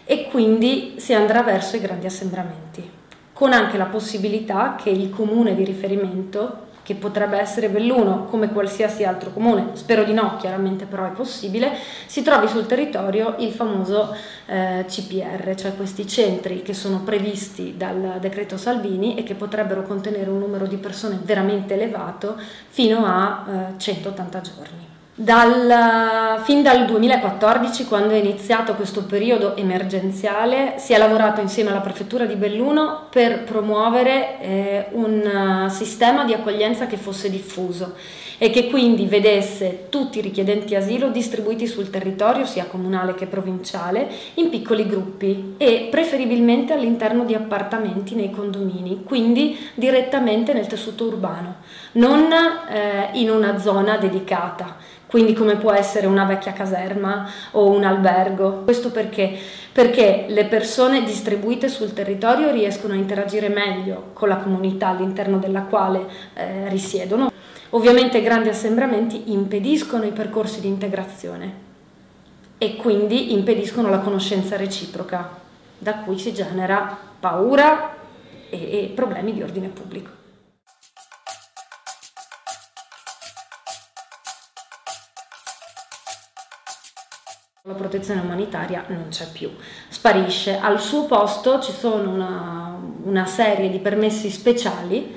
e 0.04 0.28
quindi 0.30 0.94
si 0.98 1.12
andrà 1.12 1.42
verso 1.42 1.74
i 1.74 1.80
grandi 1.80 2.06
assembramenti, 2.06 2.88
con 3.32 3.52
anche 3.52 3.76
la 3.76 3.86
possibilità 3.86 4.76
che 4.80 4.90
il 4.90 5.10
comune 5.10 5.56
di 5.56 5.64
riferimento 5.64 6.64
che 6.84 6.94
potrebbe 6.94 7.38
essere 7.38 7.70
Belluno 7.70 8.26
come 8.26 8.50
qualsiasi 8.50 9.04
altro 9.04 9.30
comune, 9.30 9.70
spero 9.72 10.04
di 10.04 10.12
no, 10.12 10.36
chiaramente 10.36 10.84
però 10.84 11.06
è 11.06 11.10
possibile, 11.10 11.72
si 12.06 12.22
trovi 12.22 12.46
sul 12.46 12.66
territorio 12.66 13.36
il 13.38 13.50
famoso 13.50 14.14
eh, 14.46 14.84
CPR, 14.86 15.54
cioè 15.54 15.74
questi 15.74 16.06
centri 16.06 16.62
che 16.62 16.74
sono 16.74 17.00
previsti 17.00 17.74
dal 17.76 18.18
decreto 18.20 18.58
Salvini 18.58 19.16
e 19.16 19.22
che 19.22 19.34
potrebbero 19.34 19.82
contenere 19.82 20.28
un 20.28 20.38
numero 20.38 20.66
di 20.66 20.76
persone 20.76 21.18
veramente 21.22 21.72
elevato 21.72 22.36
fino 22.68 23.06
a 23.06 23.72
eh, 23.72 23.78
180 23.78 24.40
giorni. 24.42 24.93
Dal, 25.16 26.40
fin 26.42 26.64
dal 26.64 26.86
2014, 26.86 27.84
quando 27.84 28.14
è 28.14 28.16
iniziato 28.16 28.74
questo 28.74 29.04
periodo 29.04 29.54
emergenziale, 29.54 30.74
si 30.78 30.92
è 30.92 30.98
lavorato 30.98 31.40
insieme 31.40 31.70
alla 31.70 31.78
Prefettura 31.78 32.24
di 32.24 32.34
Belluno 32.34 33.06
per 33.10 33.44
promuovere 33.44 34.40
eh, 34.40 34.86
un 34.90 35.68
sistema 35.70 36.24
di 36.24 36.32
accoglienza 36.32 36.88
che 36.88 36.96
fosse 36.96 37.30
diffuso 37.30 37.94
e 38.38 38.50
che 38.50 38.68
quindi 38.68 39.06
vedesse 39.06 39.86
tutti 39.88 40.18
i 40.18 40.20
richiedenti 40.20 40.74
asilo 40.74 41.10
distribuiti 41.10 41.68
sul 41.68 41.90
territorio, 41.90 42.44
sia 42.44 42.64
comunale 42.64 43.14
che 43.14 43.26
provinciale, 43.26 44.10
in 44.34 44.50
piccoli 44.50 44.84
gruppi 44.84 45.54
e 45.56 45.86
preferibilmente 45.92 46.72
all'interno 46.72 47.24
di 47.24 47.34
appartamenti 47.34 48.16
nei 48.16 48.32
condomini, 48.32 49.04
quindi 49.04 49.56
direttamente 49.74 50.52
nel 50.52 50.66
tessuto 50.66 51.04
urbano, 51.04 51.58
non 51.92 52.32
eh, 52.32 53.10
in 53.12 53.30
una 53.30 53.58
zona 53.58 53.96
dedicata 53.96 54.76
quindi 55.14 55.32
come 55.32 55.58
può 55.58 55.70
essere 55.70 56.08
una 56.08 56.24
vecchia 56.24 56.52
caserma 56.52 57.30
o 57.52 57.70
un 57.70 57.84
albergo. 57.84 58.62
Questo 58.64 58.90
perché? 58.90 59.38
Perché 59.70 60.24
le 60.26 60.46
persone 60.46 61.04
distribuite 61.04 61.68
sul 61.68 61.92
territorio 61.92 62.50
riescono 62.50 62.94
a 62.94 62.96
interagire 62.96 63.48
meglio 63.48 64.10
con 64.12 64.28
la 64.28 64.38
comunità 64.38 64.88
all'interno 64.88 65.38
della 65.38 65.66
quale 65.66 66.04
eh, 66.34 66.68
risiedono. 66.68 67.30
Ovviamente 67.70 68.22
grandi 68.22 68.48
assembramenti 68.48 69.30
impediscono 69.30 70.02
i 70.02 70.10
percorsi 70.10 70.60
di 70.60 70.66
integrazione 70.66 71.52
e 72.58 72.74
quindi 72.74 73.34
impediscono 73.34 73.90
la 73.90 74.00
conoscenza 74.00 74.56
reciproca, 74.56 75.30
da 75.78 75.98
cui 75.98 76.18
si 76.18 76.34
genera 76.34 76.98
paura 77.20 77.94
e, 78.50 78.56
e 78.58 78.92
problemi 78.92 79.32
di 79.32 79.42
ordine 79.42 79.68
pubblico. 79.68 80.23
La 87.66 87.72
protezione 87.72 88.20
umanitaria 88.20 88.84
non 88.88 89.06
c'è 89.08 89.26
più, 89.32 89.50
sparisce. 89.88 90.58
Al 90.58 90.78
suo 90.78 91.06
posto 91.06 91.60
ci 91.60 91.72
sono 91.72 92.10
una, 92.10 92.78
una, 93.04 93.24
serie 93.24 93.70
di 93.70 93.78
permessi 93.78 94.28
speciali. 94.28 95.16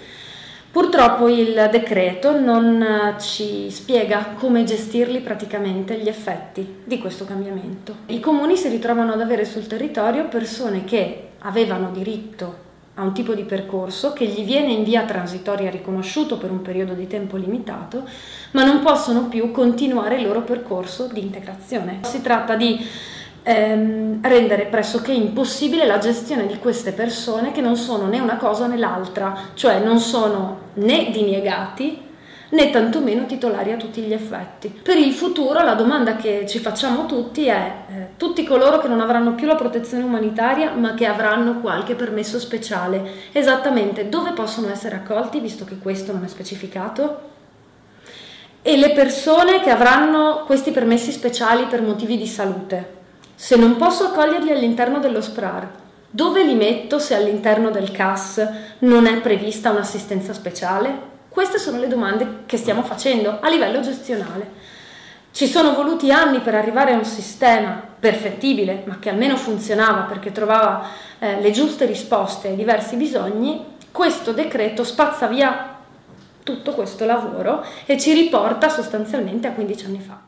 Purtroppo 0.71 1.27
il 1.27 1.67
decreto 1.69 2.39
non 2.39 3.15
ci 3.19 3.69
spiega 3.69 4.35
come 4.39 4.63
gestirli 4.63 5.19
praticamente 5.19 5.99
gli 5.99 6.07
effetti 6.07 6.83
di 6.85 6.97
questo 6.99 7.25
cambiamento. 7.25 7.95
I 8.05 8.21
comuni 8.21 8.55
si 8.55 8.69
ritrovano 8.69 9.11
ad 9.11 9.19
avere 9.19 9.43
sul 9.43 9.67
territorio 9.67 10.29
persone 10.29 10.85
che 10.85 11.31
avevano 11.39 11.91
diritto 11.91 12.66
a 12.99 13.03
un 13.03 13.13
tipo 13.13 13.33
di 13.33 13.43
percorso 13.43 14.13
che 14.13 14.25
gli 14.25 14.43
viene 14.43 14.71
in 14.71 14.83
via 14.83 15.03
transitoria 15.03 15.69
riconosciuto 15.69 16.37
per 16.37 16.49
un 16.49 16.61
periodo 16.61 16.93
di 16.93 17.05
tempo 17.05 17.37
limitato, 17.37 18.03
ma 18.51 18.65
non 18.65 18.81
possono 18.81 19.27
più 19.27 19.51
continuare 19.51 20.17
il 20.17 20.25
loro 20.25 20.41
percorso 20.41 21.07
di 21.07 21.21
integrazione. 21.21 21.99
Si 22.01 22.21
tratta 22.21 22.55
di 22.55 22.83
ehm, 23.43 24.19
rendere 24.21 24.65
pressoché 24.65 25.11
impossibile 25.11 25.85
la 25.85 25.99
gestione 25.99 26.47
di 26.47 26.57
queste 26.57 26.91
persone 26.91 27.51
che 27.51 27.61
non 27.61 27.75
sono 27.75 28.07
né 28.07 28.19
una 28.19 28.37
cosa 28.37 28.65
né 28.65 28.77
l'altra, 28.77 29.37
cioè 29.53 29.79
non 29.79 29.99
sono 29.99 30.59
né 30.73 31.11
diniegati 31.11 32.05
né 32.49 32.69
tantomeno 32.69 33.25
titolari 33.25 33.71
a 33.71 33.77
tutti 33.77 34.01
gli 34.01 34.13
effetti. 34.13 34.69
Per 34.69 34.97
il 34.97 35.11
futuro 35.11 35.61
la 35.63 35.73
domanda 35.73 36.15
che 36.15 36.45
ci 36.47 36.59
facciamo 36.59 37.05
tutti 37.05 37.45
è 37.45 37.73
eh, 37.89 38.07
tutti 38.17 38.43
coloro 38.45 38.79
che 38.79 38.87
non 38.87 39.01
avranno 39.01 39.35
più 39.35 39.47
la 39.47 39.55
protezione 39.55 40.03
umanitaria 40.03 40.71
ma 40.71 40.93
che 40.93 41.05
avranno 41.05 41.59
qualche 41.59 41.95
permesso 41.95 42.39
speciale, 42.39 43.29
esattamente 43.31 44.07
dove 44.07 44.31
possono 44.31 44.69
essere 44.69 44.95
accolti 44.95 45.39
visto 45.39 45.65
che 45.65 45.77
questo 45.77 46.13
non 46.13 46.23
è 46.23 46.27
specificato? 46.27 47.35
E 48.61 48.77
le 48.77 48.91
persone 48.91 49.61
che 49.61 49.69
avranno 49.69 50.43
questi 50.45 50.71
permessi 50.71 51.11
speciali 51.11 51.65
per 51.65 51.81
motivi 51.81 52.17
di 52.17 52.27
salute, 52.27 52.95
se 53.35 53.55
non 53.55 53.77
posso 53.77 54.05
accoglierli 54.05 54.51
all'interno 54.51 54.99
dello 54.99 55.21
SPRAR, 55.21 55.69
dove 56.09 56.43
li 56.43 56.55
metto 56.55 56.99
se 56.99 57.15
all'interno 57.15 57.69
del 57.69 57.91
CAS 57.91 58.45
non 58.79 59.05
è 59.05 59.21
prevista 59.21 59.69
un'assistenza 59.69 60.33
speciale? 60.33 61.15
Queste 61.37 61.59
sono 61.59 61.77
le 61.77 61.87
domande 61.87 62.45
che 62.47 62.57
stiamo 62.57 62.81
facendo 62.81 63.37
a 63.39 63.47
livello 63.47 63.79
gestionale. 63.79 64.49
Ci 65.29 65.45
sono 65.45 65.75
voluti 65.75 66.11
anni 66.11 66.39
per 66.39 66.55
arrivare 66.55 66.93
a 66.93 66.97
un 66.97 67.05
sistema 67.05 67.79
perfettibile, 67.99 68.81
ma 68.87 68.97
che 68.97 69.09
almeno 69.09 69.37
funzionava 69.37 70.01
perché 70.05 70.31
trovava 70.31 70.87
eh, 71.19 71.39
le 71.39 71.51
giuste 71.51 71.85
risposte 71.85 72.47
ai 72.47 72.55
diversi 72.55 72.95
bisogni. 72.95 73.63
Questo 73.91 74.31
decreto 74.31 74.83
spazza 74.83 75.27
via 75.27 75.75
tutto 76.41 76.71
questo 76.71 77.05
lavoro 77.05 77.63
e 77.85 77.99
ci 77.99 78.13
riporta 78.13 78.67
sostanzialmente 78.69 79.45
a 79.45 79.51
15 79.51 79.85
anni 79.85 79.99
fa. 79.99 80.26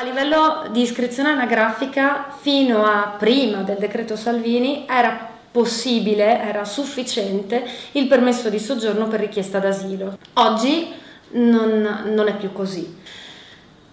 A 0.00 0.04
livello 0.04 0.68
di 0.70 0.82
iscrizione 0.82 1.30
anagrafica, 1.30 2.26
fino 2.38 2.84
a 2.84 3.16
prima 3.18 3.62
del 3.62 3.78
decreto 3.78 4.14
Salvini, 4.14 4.86
era 4.88 5.28
possibile, 5.50 6.40
era 6.40 6.64
sufficiente 6.64 7.64
il 7.92 8.06
permesso 8.06 8.48
di 8.48 8.60
soggiorno 8.60 9.08
per 9.08 9.18
richiesta 9.18 9.58
d'asilo. 9.58 10.16
Oggi 10.34 10.94
non, 11.30 12.12
non 12.14 12.28
è 12.28 12.36
più 12.36 12.52
così. 12.52 12.96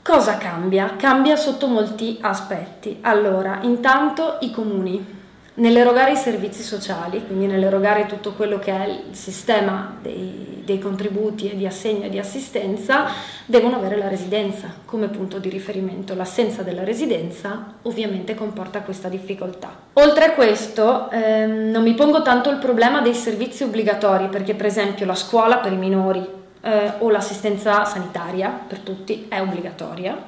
Cosa 0.04 0.38
cambia? 0.38 0.96
Cambia 0.96 1.36
sotto 1.36 1.66
molti 1.66 2.20
aspetti. 2.22 3.00
Allora, 3.02 3.62
intanto 3.64 4.38
i 4.42 4.52
comuni 4.52 5.15
Nell'erogare 5.58 6.12
i 6.12 6.18
servizi 6.18 6.62
sociali, 6.64 7.26
quindi 7.26 7.46
nell'erogare 7.46 8.08
tutto 8.08 8.34
quello 8.34 8.60
che 8.60 8.72
è 8.72 8.88
il 8.88 9.16
sistema 9.16 9.96
dei, 10.02 10.64
dei, 10.66 10.80
contributi 10.80 11.50
e 11.50 11.56
di 11.56 11.66
assegno 11.66 12.04
e 12.04 12.10
di 12.10 12.20
assistenza, 12.20 13.06
devono 13.46 13.78
avere 13.78 13.96
la 13.96 14.10
residenza 14.10 14.68
come 14.84 15.08
punto 15.08 15.40
di 15.40 15.48
riferimento. 15.48 16.14
L'assenza 16.14 16.62
della 16.62 16.84
residenza 16.84 17.76
ovviamente 17.84 18.36
comporta 18.36 18.82
questa 18.82 19.08
difficoltà. 19.08 19.74
Oltre 19.94 20.26
a 20.26 20.32
questo, 20.34 21.10
ehm, 21.10 21.70
non 21.72 21.84
mi 21.84 21.94
pongo 21.94 22.22
tanto 22.22 22.50
il 22.50 22.58
problema 22.58 23.00
dei 23.00 23.14
servizi 23.14 23.64
obbligatori, 23.64 24.28
perché 24.28 24.56
per 24.56 24.66
esempio 24.66 25.06
la 25.06 25.16
scuola 25.16 25.60
per 25.60 25.72
i 25.72 25.78
minori 25.78 26.28
eh, 26.60 26.92
o 26.98 27.10
l'assistenza 27.10 27.86
sanitaria 27.86 28.50
per 28.50 28.80
tutti 28.80 29.28
è 29.30 29.40
obbligatoria, 29.40 30.22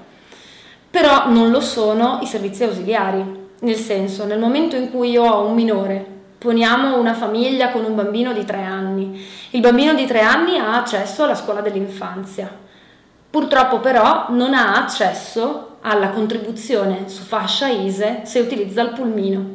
però 0.89 1.29
non 1.29 1.51
lo 1.51 1.59
sono 1.59 2.19
i 2.21 2.25
servizi 2.25 2.63
ausiliari 2.63 3.45
nel 3.59 3.75
senso, 3.75 4.25
nel 4.25 4.39
momento 4.39 4.75
in 4.75 4.91
cui 4.91 5.11
io 5.11 5.23
ho 5.23 5.47
un 5.47 5.53
minore, 5.53 6.05
poniamo 6.37 6.99
una 6.99 7.13
famiglia 7.13 7.71
con 7.71 7.83
un 7.83 7.95
bambino 7.95 8.33
di 8.33 8.45
tre 8.45 8.61
anni, 8.61 9.25
il 9.51 9.61
bambino 9.61 9.93
di 9.93 10.05
tre 10.05 10.21
anni 10.21 10.57
ha 10.57 10.77
accesso 10.77 11.23
alla 11.23 11.35
scuola 11.35 11.61
dell'infanzia. 11.61 12.65
Purtroppo 13.29 13.79
però 13.79 14.27
non 14.29 14.53
ha 14.53 14.75
accesso 14.75 15.77
alla 15.81 16.09
contribuzione 16.09 17.07
su 17.07 17.23
fascia 17.23 17.67
ISE 17.67 18.21
se 18.23 18.39
utilizza 18.39 18.81
il 18.81 18.89
pulmino 18.89 19.45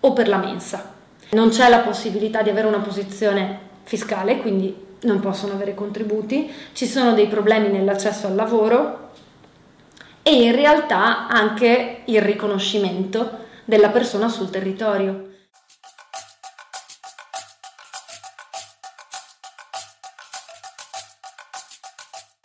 o 0.00 0.12
per 0.12 0.28
la 0.28 0.36
mensa. 0.38 0.92
Non 1.30 1.48
c'è 1.48 1.68
la 1.68 1.80
possibilità 1.80 2.42
di 2.42 2.50
avere 2.50 2.66
una 2.66 2.78
posizione 2.78 3.58
fiscale, 3.82 4.38
quindi 4.38 4.84
non 5.02 5.20
possono 5.20 5.54
avere 5.54 5.74
contributi, 5.74 6.50
ci 6.72 6.86
sono 6.86 7.12
dei 7.12 7.26
problemi 7.26 7.68
nell'accesso 7.68 8.26
al 8.26 8.34
lavoro, 8.34 9.05
e 10.28 10.42
in 10.42 10.56
realtà 10.56 11.28
anche 11.28 12.02
il 12.06 12.20
riconoscimento 12.20 13.44
della 13.64 13.90
persona 13.90 14.28
sul 14.28 14.50
territorio. 14.50 15.28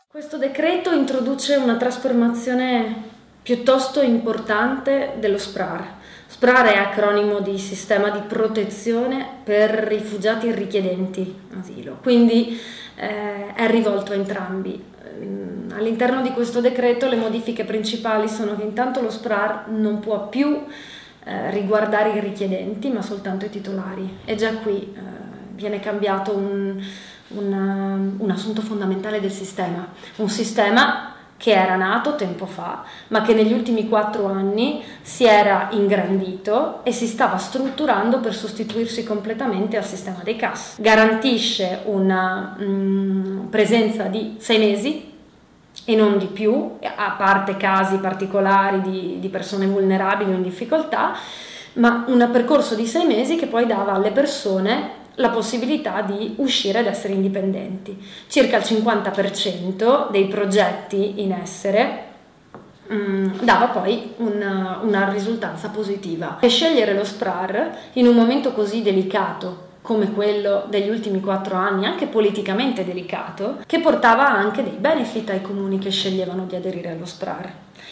Questo 0.08 0.38
decreto 0.38 0.92
introduce 0.92 1.56
una 1.56 1.76
trasformazione 1.78 3.10
piuttosto 3.42 4.04
importante 4.04 5.16
dello 5.18 5.40
SPRAR. 5.40 5.96
SPRAR 6.28 6.68
è 6.68 6.78
acronimo 6.78 7.40
di 7.40 7.58
Sistema 7.58 8.12
di 8.12 8.20
Protezione 8.28 9.28
per 9.44 9.72
Rifugiati 9.72 10.50
e 10.50 10.54
Richiedenti 10.54 11.36
Asilo, 11.60 11.98
quindi 12.04 12.62
eh, 12.94 13.56
è 13.56 13.68
rivolto 13.68 14.12
a 14.12 14.16
entrambi. 14.16 14.91
Mm, 15.14 15.72
all'interno 15.72 16.22
di 16.22 16.32
questo 16.32 16.62
decreto 16.62 17.08
le 17.08 17.16
modifiche 17.16 17.66
principali 17.66 18.28
sono 18.28 18.56
che 18.56 18.64
intanto 18.64 19.02
lo 19.02 19.10
SPRAR 19.10 19.68
non 19.70 20.00
può 20.00 20.30
più 20.30 20.64
eh, 21.24 21.52
riguardare 21.52 22.12
i 22.12 22.20
richiedenti 22.20 22.90
ma 22.90 23.02
soltanto 23.02 23.46
i 23.46 23.50
titolari. 23.50 24.18
E 24.26 24.36
già 24.36 24.54
qui 24.56 24.94
eh, 24.96 25.00
viene 25.54 25.80
cambiato 25.80 26.36
un, 26.36 26.84
un, 27.30 28.14
un 28.18 28.32
assunto 28.32 28.62
fondamentale 28.62 29.20
del 29.20 29.32
sistema, 29.32 29.88
un 30.18 30.30
sistema 30.30 31.16
che 31.42 31.54
era 31.54 31.76
nato 31.76 32.16
tempo 32.16 32.46
fa, 32.46 32.84
ma 33.08 33.24
che 33.24 33.34
negli 33.34 33.52
ultimi 33.52 33.90
quattro 33.90 34.28
anni 34.28 34.84
si 35.02 35.26
era 35.26 35.70
ingrandito 35.72 36.82
e 36.84 36.92
si 36.92 37.08
stava 37.08 37.38
strutturando 37.38 38.20
per 38.20 38.36
sostituirsi 38.36 39.04
completamente 39.04 39.76
al 39.76 39.84
sistema 39.84 40.20
dei 40.22 40.36
CAS. 40.36 40.76
Garantisce 40.80 41.80
una 41.86 42.56
mh, 42.60 42.64
mm, 42.64 43.46
presenza 43.48 44.04
di 44.04 44.36
sei 44.38 44.60
mesi 44.60 45.12
e 45.84 45.96
non 45.96 46.20
di 46.20 46.28
più, 46.28 46.78
a 46.80 47.16
parte 47.18 47.58
casi 47.58 47.98
particolari 47.98 48.82
di, 48.82 49.18
di 49.20 49.30
persone 49.30 49.66
vulnerabili 49.66 50.34
o 50.34 50.36
in 50.36 50.44
difficoltà, 50.44 51.14
ma 51.74 52.06
un 52.06 52.30
percorso 52.32 52.76
di 52.76 52.86
sei 52.86 53.08
mesi 53.08 53.36
che 53.36 53.48
poi 53.48 53.66
dava 53.66 53.94
alle 53.94 54.12
persone 54.12 55.00
la 55.16 55.30
possibilità 55.30 56.02
di 56.02 56.36
uscire 56.38 56.80
ed 56.80 56.88
essere 56.88 57.14
indipendenti. 57.14 57.98
Circa 58.28 58.58
il 58.58 58.64
50% 58.64 60.10
dei 60.10 60.28
progetti 60.28 61.22
in 61.22 61.32
essere 61.32 62.04
mm, 62.92 63.40
dava 63.42 63.68
poi 63.68 64.14
una, 64.18 64.80
una 64.84 65.10
risultanza 65.10 65.70
positiva. 65.70 66.40
E 66.40 66.48
scegliere 66.48 66.94
lo 66.94 67.04
SPRAR 67.04 67.78
in 67.94 68.08
un 68.08 68.16
momento 68.16 68.52
così 68.52 68.82
delicato 68.82 69.70
come 69.82 70.12
quello 70.12 70.66
degli 70.70 70.90
ultimi 70.90 71.20
quattro 71.20 71.56
anni, 71.56 71.86
anche 71.86 72.06
politicamente 72.06 72.86
delicato, 72.86 73.64
che 73.66 73.80
portava 73.80 74.30
anche 74.30 74.64
dei 74.64 74.78
benefit 74.78 75.32
ai 75.32 75.42
comuni 75.42 75.80
che 75.80 75.90
sceglievano 75.90 76.46
di 76.46 76.56
aderire 76.56 76.92
allo 76.92 77.06
SPRAR. 77.06 77.52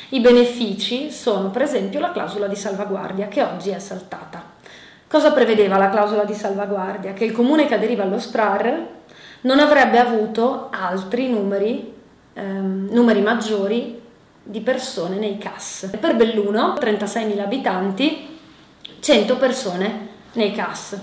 I 0.10 0.20
benefici 0.22 1.12
sono 1.12 1.50
per 1.50 1.64
esempio 1.64 2.00
la 2.00 2.12
clausola 2.12 2.48
di 2.48 2.56
salvaguardia 2.56 3.28
che 3.28 3.42
oggi 3.42 3.70
è 3.70 3.80
saltata. 3.80 4.49
Cosa 5.10 5.32
prevedeva 5.32 5.78
la 5.78 5.90
clausola 5.90 6.24
di 6.24 6.36
salvaguardia? 6.36 7.14
Che 7.14 7.26
il 7.26 7.32
comune 7.32 7.66
che 7.66 7.74
aderiva 7.74 8.04
allo 8.04 8.20
SPRAR 8.20 8.88
non 9.42 9.58
avrebbe 9.58 9.98
avuto 9.98 10.70
altri 10.70 11.28
numeri, 11.28 11.92
ehm, 12.32 12.90
numeri 12.92 13.24
maggiori 13.24 14.00
di 14.44 14.62
persone 14.62 15.18
nei 15.18 15.40
CAS. 15.40 15.90
Per 16.00 16.16
Belluno, 16.16 16.76
36.000 16.80 17.42
abitanti, 17.42 18.38
100 19.00 19.38
persone 19.38 20.08
nei 20.34 20.52
CAS 20.52 21.00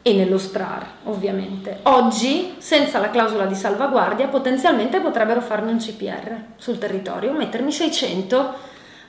e 0.00 0.12
nello 0.14 0.38
SPRAR, 0.38 0.86
ovviamente. 1.04 1.80
Oggi, 1.82 2.54
senza 2.56 2.98
la 3.00 3.10
clausola 3.10 3.44
di 3.44 3.54
salvaguardia, 3.54 4.28
potenzialmente 4.28 5.00
potrebbero 5.00 5.42
farmi 5.42 5.72
un 5.72 5.76
CPR 5.76 6.36
sul 6.56 6.78
territorio, 6.78 7.32
mettermi 7.32 7.70
600 7.70 8.54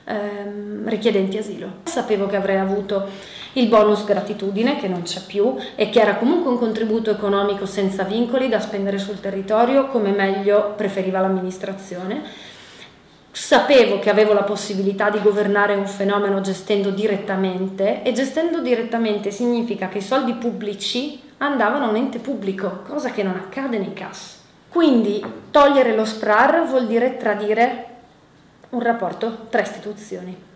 ehm, 0.04 0.86
richiedenti 0.86 1.38
asilo. 1.38 1.76
Sapevo 1.84 2.26
che 2.26 2.36
avrei 2.36 2.58
avuto 2.58 3.38
il 3.54 3.68
bonus 3.68 4.04
gratitudine, 4.04 4.76
che 4.76 4.88
non 4.88 5.02
c'è 5.02 5.20
più, 5.26 5.56
e 5.74 5.90
che 5.90 6.00
era 6.00 6.16
comunque 6.16 6.50
un 6.50 6.58
contributo 6.58 7.10
economico 7.10 7.66
senza 7.66 8.04
vincoli 8.04 8.48
da 8.48 8.60
spendere 8.60 8.98
sul 8.98 9.20
territorio 9.20 9.88
come 9.88 10.10
meglio 10.10 10.74
preferiva 10.76 11.20
l'amministrazione 11.20 12.48
sapevo 13.32 13.98
che 14.00 14.10
avevo 14.10 14.32
la 14.32 14.42
possibilità 14.42 15.08
di 15.08 15.22
governare 15.22 15.74
un 15.74 15.86
fenomeno 15.86 16.40
gestendo 16.40 16.90
direttamente 16.90 18.02
e 18.02 18.12
gestendo 18.12 18.60
direttamente 18.60 19.30
significa 19.30 19.88
che 19.88 19.98
i 19.98 20.02
soldi 20.02 20.34
pubblici 20.34 21.20
andavano 21.38 21.86
a 21.86 21.88
un 21.88 21.96
ente 21.96 22.18
pubblico, 22.18 22.82
cosa 22.86 23.10
che 23.10 23.22
non 23.22 23.36
accade 23.36 23.78
nei 23.78 23.92
CAS. 23.92 24.38
Quindi 24.68 25.24
togliere 25.50 25.94
lo 25.94 26.04
SPRAR 26.04 26.66
vuol 26.66 26.86
dire 26.86 27.16
tradire 27.16 27.86
un 28.70 28.82
rapporto 28.82 29.46
tra 29.48 29.62
istituzioni 29.62 30.48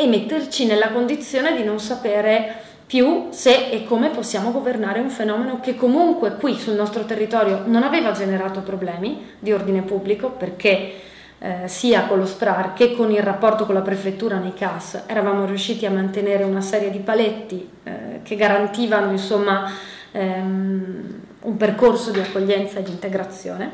e 0.00 0.06
metterci 0.06 0.64
nella 0.64 0.92
condizione 0.92 1.56
di 1.56 1.64
non 1.64 1.80
sapere 1.80 2.54
più 2.86 3.30
se 3.30 3.68
e 3.68 3.82
come 3.82 4.10
possiamo 4.10 4.52
governare 4.52 5.00
un 5.00 5.10
fenomeno 5.10 5.58
che 5.58 5.74
comunque 5.74 6.36
qui 6.36 6.54
sul 6.54 6.76
nostro 6.76 7.04
territorio 7.04 7.64
non 7.66 7.82
aveva 7.82 8.12
generato 8.12 8.60
problemi 8.60 9.26
di 9.40 9.52
ordine 9.52 9.82
pubblico 9.82 10.30
perché 10.30 10.92
eh, 11.40 11.66
sia 11.66 12.04
con 12.04 12.18
lo 12.18 12.26
SPRAR 12.26 12.74
che 12.74 12.94
con 12.94 13.10
il 13.10 13.24
rapporto 13.24 13.66
con 13.66 13.74
la 13.74 13.80
prefettura 13.82 14.38
nei 14.38 14.54
CAS 14.54 15.02
eravamo 15.06 15.44
riusciti 15.46 15.84
a 15.84 15.90
mantenere 15.90 16.44
una 16.44 16.60
serie 16.60 16.92
di 16.92 17.00
paletti 17.00 17.68
eh, 17.82 18.20
che 18.22 18.36
garantivano 18.36 19.10
insomma 19.10 19.68
ehm, 20.12 21.20
un 21.40 21.56
percorso 21.56 22.12
di 22.12 22.20
accoglienza 22.20 22.78
e 22.78 22.84
di 22.84 22.92
integrazione. 22.92 23.72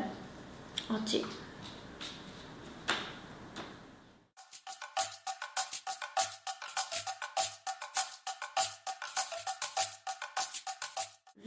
Oggi 0.87 1.23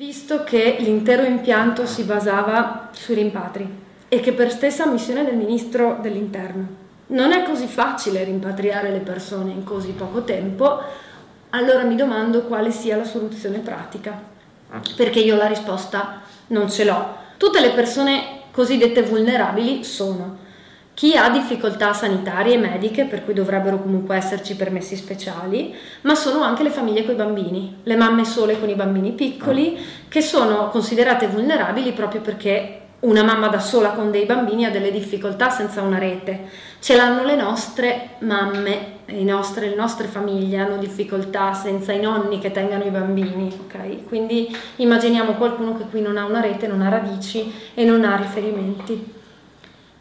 visto 0.08 0.42
che 0.42 0.76
l'intero 0.78 1.22
impianto 1.22 1.84
si 1.84 2.02
basava 2.04 2.88
sui 2.92 3.14
rimpatri 3.14 3.68
e 4.08 4.20
che 4.20 4.32
per 4.32 4.50
stessa 4.50 4.86
missione 4.86 5.22
del 5.22 5.36
ministro 5.36 5.98
dell'interno 6.00 6.66
non 7.08 7.32
è 7.32 7.42
così 7.42 7.66
facile 7.66 8.24
rimpatriare 8.24 8.90
le 8.90 9.00
persone 9.00 9.50
in 9.50 9.64
così 9.64 9.90
poco 9.90 10.24
tempo, 10.24 10.80
allora 11.50 11.82
mi 11.82 11.94
domando 11.94 12.44
quale 12.44 12.70
sia 12.70 12.96
la 12.96 13.04
soluzione 13.04 13.58
pratica, 13.58 14.18
perché 14.96 15.18
io 15.20 15.36
la 15.36 15.46
risposta 15.46 16.22
non 16.46 16.70
ce 16.70 16.86
l'ho. 16.86 17.14
Tutte 17.36 17.60
le 17.60 17.72
persone 17.72 18.44
cosiddette 18.50 19.02
vulnerabili 19.02 19.84
sono 19.84 20.38
chi 20.98 21.16
ha 21.16 21.30
difficoltà 21.30 21.92
sanitarie 21.92 22.54
e 22.54 22.58
mediche, 22.58 23.04
per 23.04 23.24
cui 23.24 23.32
dovrebbero 23.32 23.80
comunque 23.80 24.16
esserci 24.16 24.56
permessi 24.56 24.96
speciali, 24.96 25.72
ma 26.00 26.16
sono 26.16 26.42
anche 26.42 26.64
le 26.64 26.70
famiglie 26.70 27.04
con 27.04 27.14
i 27.14 27.16
bambini, 27.16 27.76
le 27.84 27.94
mamme 27.94 28.24
sole 28.24 28.58
con 28.58 28.68
i 28.68 28.74
bambini 28.74 29.12
piccoli, 29.12 29.78
che 30.08 30.20
sono 30.20 30.70
considerate 30.70 31.28
vulnerabili 31.28 31.92
proprio 31.92 32.20
perché 32.20 32.80
una 33.00 33.22
mamma 33.22 33.46
da 33.46 33.60
sola 33.60 33.90
con 33.90 34.10
dei 34.10 34.24
bambini 34.24 34.64
ha 34.64 34.72
delle 34.72 34.90
difficoltà 34.90 35.50
senza 35.50 35.82
una 35.82 35.98
rete. 35.98 36.48
Ce 36.80 36.96
l'hanno 36.96 37.22
le 37.22 37.36
nostre 37.36 38.16
mamme, 38.22 38.94
nostre, 39.06 39.68
le 39.68 39.76
nostre 39.76 40.08
famiglie 40.08 40.58
hanno 40.58 40.78
difficoltà 40.78 41.54
senza 41.54 41.92
i 41.92 42.00
nonni 42.00 42.40
che 42.40 42.50
tengano 42.50 42.82
i 42.82 42.90
bambini, 42.90 43.56
ok? 43.66 44.08
Quindi 44.08 44.52
immaginiamo 44.74 45.34
qualcuno 45.34 45.76
che 45.76 45.84
qui 45.88 46.00
non 46.00 46.16
ha 46.16 46.24
una 46.24 46.40
rete, 46.40 46.66
non 46.66 46.82
ha 46.82 46.88
radici 46.88 47.54
e 47.72 47.84
non 47.84 48.02
ha 48.04 48.16
riferimenti. 48.16 49.17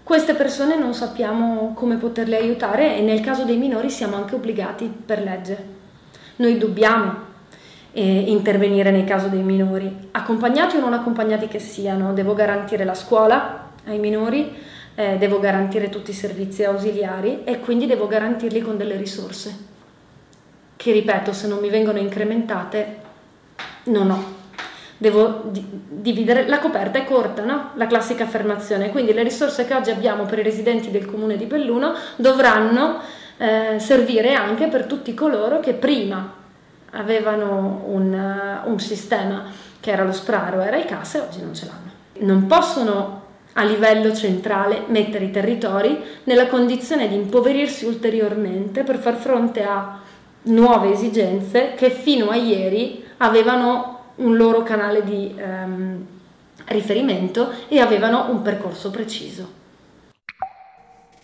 Queste 0.08 0.36
persone 0.36 0.78
non 0.78 0.94
sappiamo 0.94 1.74
come 1.74 1.98
poterle 1.98 2.38
aiutare 2.38 2.96
e 2.96 3.02
nel 3.02 3.20
caso 3.20 3.44
dei 3.44 3.58
minori 3.58 3.90
siamo 3.90 4.16
anche 4.16 4.36
obbligati 4.36 4.86
per 5.06 5.22
legge. 5.22 5.66
Noi 6.38 6.58
dobbiamo 6.58 7.14
eh, 7.92 8.22
intervenire 8.22 8.90
nel 8.90 9.04
caso 9.04 9.28
dei 9.28 9.44
minori, 9.44 10.08
accompagnati 10.12 10.78
o 10.78 10.80
non 10.80 10.94
accompagnati 10.94 11.50
che 11.50 11.60
siano. 11.60 12.14
Devo 12.14 12.34
garantire 12.36 12.86
la 12.86 12.94
scuola 12.94 13.72
ai 13.84 14.00
minori, 14.00 14.56
eh, 14.96 15.18
devo 15.18 15.40
garantire 15.40 15.90
tutti 15.90 16.12
i 16.12 16.14
servizi 16.14 16.64
ausiliari 16.64 17.44
e 17.44 17.60
quindi 17.60 17.86
devo 17.86 18.08
garantirli 18.08 18.62
con 18.62 18.78
delle 18.78 18.96
risorse 18.96 19.58
che, 20.78 20.94
ripeto, 20.94 21.34
se 21.34 21.50
non 21.50 21.60
mi 21.60 21.70
vengono 21.70 22.00
incrementate, 22.00 23.02
non 23.88 24.10
ho 24.12 24.37
devo 24.98 25.44
di- 25.46 25.66
dividere, 25.88 26.48
la 26.48 26.60
coperta 26.60 27.00
è 27.00 27.06
corta, 27.06 27.44
no? 27.44 27.72
La 27.76 27.88
classica 27.88 28.24
affermazione. 28.24 28.90
Quindi 28.90 29.14
le 29.14 29.24
risorse 29.24 29.66
che 29.66 29.74
oggi 29.74 29.92
abbiamo 29.92 30.24
per 30.24 30.40
i 30.40 30.44
residenti 30.44 30.92
del 30.92 31.06
comune 31.06 31.38
di 31.38 31.46
Belluno 31.46 31.94
dovranno 32.16 33.00
eh, 33.38 33.80
servire 33.80 34.34
anche 34.34 34.68
per 34.68 34.86
tutti 34.86 35.14
coloro 35.14 35.60
che 35.60 35.74
prima 35.74 36.34
avevano 36.92 37.84
un, 37.88 38.14
uh, 38.14 38.70
un 38.70 38.80
sistema 38.80 39.44
che 39.80 39.92
era 39.92 40.04
lo 40.04 40.12
spraro, 40.12 40.62
era 40.62 40.78
i 40.78 40.86
CAS 40.86 41.16
e 41.16 41.20
oggi 41.20 41.42
non 41.42 41.54
ce 41.54 41.66
l'hanno. 41.66 42.26
Non 42.26 42.48
possono 42.48 43.26
a 43.54 43.64
livello 43.64 44.14
centrale 44.16 44.84
mettere 44.88 45.26
i 45.26 45.32
territori 45.32 46.02
nella 46.24 46.48
condizione 46.48 47.08
di 47.08 47.16
impoverirsi 47.16 47.86
ulteriormente 47.86 48.84
per 48.84 48.98
far 48.98 49.16
fronte 49.16 49.64
a 49.64 50.00
nuove 50.44 50.92
esigenze 50.92 51.74
che 51.76 51.90
fino 51.90 52.30
a 52.30 52.36
ieri 52.36 53.04
avevano 53.18 53.97
un 54.18 54.36
loro 54.36 54.64
canale 54.64 55.04
di 55.04 55.34
ehm, 55.36 56.06
riferimento 56.66 57.52
e 57.68 57.80
avevano 57.80 58.30
un 58.30 58.42
percorso 58.42 58.90
preciso. 58.90 59.56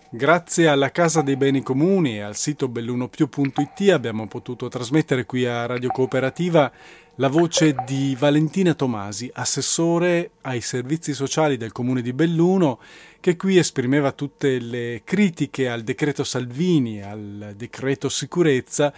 Grazie 0.10 0.68
alla 0.68 0.91
Casa 0.91 1.24
dei 1.24 1.36
Beni 1.36 1.64
Comuni 1.64 2.18
e 2.18 2.22
al 2.22 2.36
sito 2.36 2.68
bellunopiù.it 2.68 3.90
abbiamo 3.90 4.28
potuto 4.28 4.68
trasmettere 4.68 5.26
qui 5.26 5.48
a 5.48 5.65
Radio 5.65 5.90
Cooperativa 5.90 6.72
la 7.15 7.30
voce 7.30 7.76
di 7.86 8.15
Valentina 8.18 8.76
Tomasi, 8.76 9.30
assessore 9.34 10.32
ai 10.41 10.61
servizi 10.61 11.14
sociali 11.14 11.57
del 11.57 11.72
comune 11.72 12.02
di 12.02 12.14
Belluno, 12.14 12.80
che 13.20 13.36
qui 13.36 13.57
esprimeva 13.57 14.11
tutte 14.11 14.60
le 14.60 15.02
critiche 15.03 15.70
al 15.70 15.82
decreto 15.82 16.24
Salvini, 16.24 17.03
al 17.03 17.53
decreto 17.56 18.10
sicurezza 18.10 18.94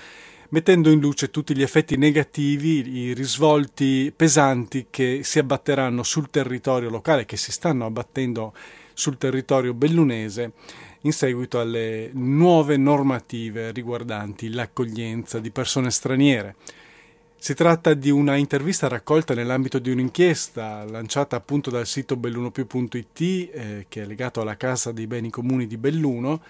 mettendo 0.56 0.90
in 0.90 1.02
luce 1.02 1.32
tutti 1.32 1.53
gli 1.53 1.61
effetti 1.61 1.98
negativi, 1.98 2.90
i 2.90 3.14
risvolti 3.14 4.14
pesanti 4.15 4.88
che 4.90 5.19
si 5.22 5.38
abbatteranno 5.38 6.02
sul 6.02 6.30
territorio 6.30 6.90
locale, 6.90 7.26
che 7.26 7.36
si 7.36 7.52
stanno 7.52 7.86
abbattendo 7.86 8.53
sul 8.94 9.18
territorio 9.18 9.73
bellunese 9.73 10.53
in 11.02 11.11
seguito 11.11 11.60
alle 11.60 12.10
nuove 12.14 12.77
normative 12.77 13.73
riguardanti 13.73 14.49
l'accoglienza 14.49 15.40
di 15.40 15.52
persone 15.52 15.91
straniere. 15.91 16.56
Si 17.38 17.53
tratta 17.53 17.94
di 17.94 18.10
una 18.10 18.38
intervista 18.38 18.88
raccolta 18.88 19.34
nell'ambito 19.34 19.77
di 19.77 19.91
un'inchiesta 19.91 20.86
lanciata 20.86 21.36
appunto 21.36 21.69
dal 21.69 21.86
sito 21.86 22.15
bellunopiù.it 22.15 23.19
eh, 23.19 23.86
che 23.90 24.03
è 24.03 24.06
legato 24.06 24.40
alla 24.40 24.56
Casa 24.56 24.94
dei 24.94 25.06
Beni 25.06 25.30
Comuni 25.30 25.68
di 25.68 25.76
Belluno 25.76 26.41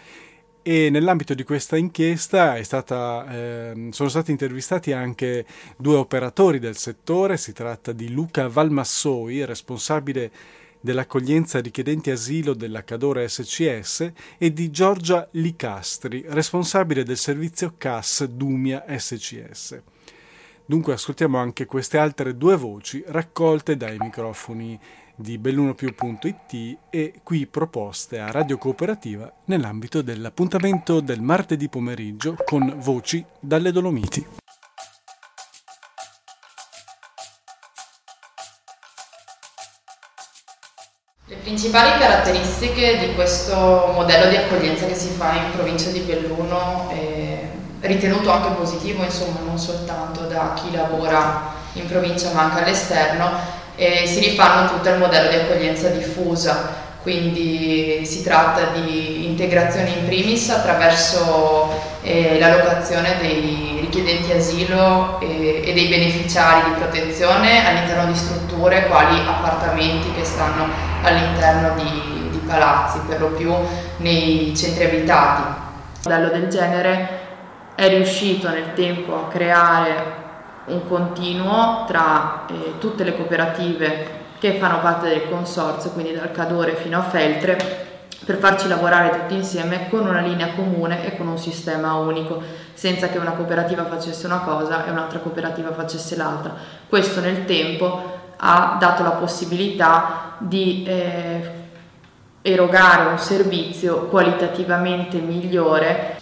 e 0.67 0.89
nell'ambito 0.89 1.35
di 1.35 1.43
questa 1.43 1.77
inchiesta 1.77 2.59
stata, 2.63 3.27
eh, 3.29 3.89
sono 3.91 4.09
stati 4.09 4.31
intervistati 4.31 4.93
anche 4.93 5.45
due 5.77 5.95
operatori 5.95 6.57
del 6.57 6.75
settore, 6.75 7.37
si 7.37 7.53
tratta 7.53 7.91
di 7.91 8.11
Luca 8.11 8.47
Valmassoi, 8.47 9.45
responsabile 9.45 10.31
dell'accoglienza 10.81 11.61
richiedenti 11.61 12.09
asilo 12.09 12.55
della 12.55 12.83
Cadora 12.83 13.27
SCS 13.27 14.11
e 14.39 14.53
di 14.53 14.71
Giorgia 14.71 15.27
Licastri, 15.33 16.25
responsabile 16.29 17.03
del 17.03 17.17
servizio 17.17 17.75
CAS 17.77 18.23
Dumia 18.23 18.85
SCS. 18.87 19.79
Dunque 20.65 20.93
ascoltiamo 20.93 21.37
anche 21.37 21.67
queste 21.67 21.99
altre 21.99 22.35
due 22.37 22.55
voci 22.55 23.03
raccolte 23.05 23.77
dai 23.77 23.97
microfoni 23.99 24.79
di 25.15 25.37
bellunopiù.it 25.37 26.77
e 26.89 27.13
qui 27.23 27.47
proposte 27.47 28.19
a 28.19 28.31
Radio 28.31 28.57
Cooperativa 28.57 29.31
nell'ambito 29.45 30.01
dell'appuntamento 30.01 30.99
del 30.99 31.21
martedì 31.21 31.69
pomeriggio 31.69 32.35
con 32.43 32.75
Voci 32.77 33.25
dalle 33.39 33.71
Dolomiti. 33.71 34.27
Le 41.27 41.35
principali 41.37 41.97
caratteristiche 41.99 42.99
di 42.99 43.15
questo 43.15 43.55
modello 43.93 44.29
di 44.29 44.35
accoglienza 44.35 44.85
che 44.85 44.95
si 44.95 45.09
fa 45.09 45.33
in 45.33 45.51
provincia 45.53 45.89
di 45.89 46.01
Belluno 46.01 46.89
è 46.89 47.49
ritenuto 47.79 48.29
anche 48.31 48.55
positivo, 48.55 49.03
insomma, 49.03 49.39
non 49.39 49.57
soltanto 49.57 50.27
da 50.27 50.53
chi 50.53 50.71
lavora 50.71 51.53
in 51.73 51.87
provincia 51.87 52.31
ma 52.33 52.43
anche 52.43 52.63
all'esterno, 52.63 53.63
e 53.75 54.07
si 54.07 54.19
rifanno 54.19 54.69
tutto 54.69 54.89
al 54.89 54.99
modello 54.99 55.29
di 55.29 55.35
accoglienza 55.35 55.89
diffusa, 55.89 56.83
quindi 57.01 58.03
si 58.03 58.23
tratta 58.23 58.71
di 58.73 59.25
integrazione 59.25 59.89
in 59.89 60.05
primis 60.05 60.49
attraverso 60.49 61.69
eh, 62.01 62.39
l'allocazione 62.39 63.17
dei 63.19 63.77
richiedenti 63.81 64.31
asilo 64.31 65.19
e, 65.19 65.61
e, 65.65 65.73
dei 65.73 65.87
beneficiari 65.87 66.69
di 66.69 66.79
protezione 66.79 67.65
all'interno 67.67 68.11
di 68.11 68.17
strutture 68.17 68.87
quali 68.87 69.19
appartamenti 69.19 70.11
che 70.13 70.23
stanno 70.23 70.67
all'interno 71.03 71.75
di, 71.75 72.29
di 72.31 72.37
palazzi, 72.39 72.99
per 73.07 73.19
lo 73.19 73.27
più 73.27 73.53
nei 73.97 74.53
centri 74.55 74.85
abitati. 74.85 75.41
Un 75.41 76.11
modello 76.11 76.29
del 76.29 76.47
genere 76.47 77.19
è 77.75 77.87
riuscito 77.89 78.49
nel 78.49 78.73
tempo 78.73 79.15
a 79.15 79.27
creare 79.27 80.23
un 80.65 80.87
continuo 80.87 81.85
tra 81.85 82.45
eh, 82.47 82.77
tutte 82.79 83.03
le 83.03 83.15
cooperative 83.15 84.23
che 84.39 84.53
fanno 84.53 84.79
parte 84.79 85.09
del 85.09 85.29
consorzio, 85.29 85.91
quindi 85.91 86.13
dal 86.13 86.31
Cadore 86.31 86.75
fino 86.75 86.99
a 86.99 87.03
Feltre, 87.03 87.83
per 88.25 88.37
farci 88.37 88.67
lavorare 88.67 89.19
tutti 89.19 89.35
insieme 89.35 89.87
con 89.89 90.07
una 90.07 90.21
linea 90.21 90.53
comune 90.53 91.05
e 91.05 91.15
con 91.15 91.27
un 91.27 91.37
sistema 91.37 91.95
unico, 91.95 92.41
senza 92.73 93.07
che 93.07 93.17
una 93.17 93.31
cooperativa 93.31 93.85
facesse 93.85 94.25
una 94.25 94.39
cosa 94.39 94.85
e 94.85 94.91
un'altra 94.91 95.19
cooperativa 95.19 95.71
facesse 95.71 96.15
l'altra. 96.15 96.53
Questo 96.87 97.19
nel 97.21 97.45
tempo 97.45 98.23
ha 98.37 98.77
dato 98.79 99.03
la 99.03 99.11
possibilità 99.11 100.35
di 100.39 100.83
eh, 100.87 101.51
erogare 102.41 103.09
un 103.09 103.17
servizio 103.17 104.07
qualitativamente 104.07 105.17
migliore 105.19 106.14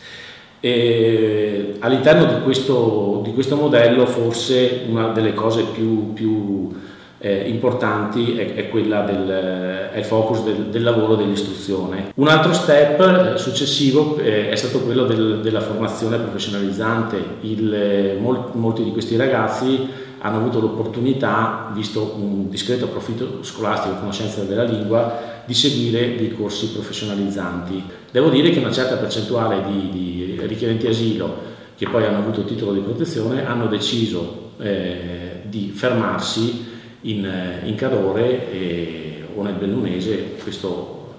E 0.66 1.76
all'interno 1.80 2.24
di 2.24 2.42
questo, 2.42 3.20
di 3.22 3.34
questo, 3.34 3.58
modello 3.58 4.06
forse 4.06 4.86
una 4.88 5.10
delle 5.10 5.34
cose 5.34 5.64
più, 5.64 6.14
più 6.14 6.72
eh, 7.18 7.50
importanti 7.50 8.38
è, 8.38 8.54
è, 8.54 8.70
quella 8.70 9.02
del 9.02 9.90
è 9.92 9.98
il 9.98 10.06
focus 10.06 10.44
del, 10.44 10.68
del, 10.68 10.84
lavoro 10.84 11.16
dell'istruzione. 11.16 12.14
Un 12.16 12.30
altro 12.30 12.54
step 12.54 13.34
eh, 13.34 13.38
successivo 13.38 14.18
eh, 14.20 14.52
è 14.52 14.56
stato 14.56 14.80
quello 14.80 15.04
del, 15.04 15.42
della 15.42 15.60
formazione 15.60 16.16
professionalizzante. 16.16 17.18
Il, 17.42 17.74
eh, 17.74 18.18
mol, 18.18 18.52
molti 18.54 18.86
di 18.86 18.94
questi 18.94 19.18
ragazzi 19.18 19.86
hanno 20.20 20.38
avuto 20.38 20.62
l'opportunità, 20.62 21.72
visto 21.74 22.16
un 22.18 22.50
discreto 22.50 22.88
profitto 22.88 23.44
scolastico 23.44 23.96
e 23.96 24.00
conoscenza 24.00 24.44
della 24.44 24.64
lingua, 24.64 25.33
di 25.46 25.54
seguire 25.54 26.16
dei 26.16 26.34
corsi 26.34 26.70
professionalizzanti. 26.70 27.84
Devo 28.12 28.30
dire 28.30 28.50
che 28.50 28.60
una 28.60 28.72
certa 28.72 28.96
percentuale 28.98 29.64
di, 29.66 29.90
di 29.90 30.38
richiedenti 30.46 30.88
asilo 30.88 31.52
che 31.76 31.88
poi 31.90 32.06
hanno 32.06 32.20
avuto 32.20 32.46
titolo 32.46 32.74
di 32.74 32.80
protezione 32.80 33.46
hanno 33.46 33.68
deciso 33.68 34.52
eh, 34.60 35.42
di 35.44 35.72
fermarsi 35.74 36.66
in, 37.02 37.26
eh, 37.26 37.68
in 37.68 37.76
Cadore 37.76 38.52
e, 38.52 39.24
o 39.36 39.42
nel 39.42 39.56
Bellunese, 39.56 40.36
questo 40.42 41.16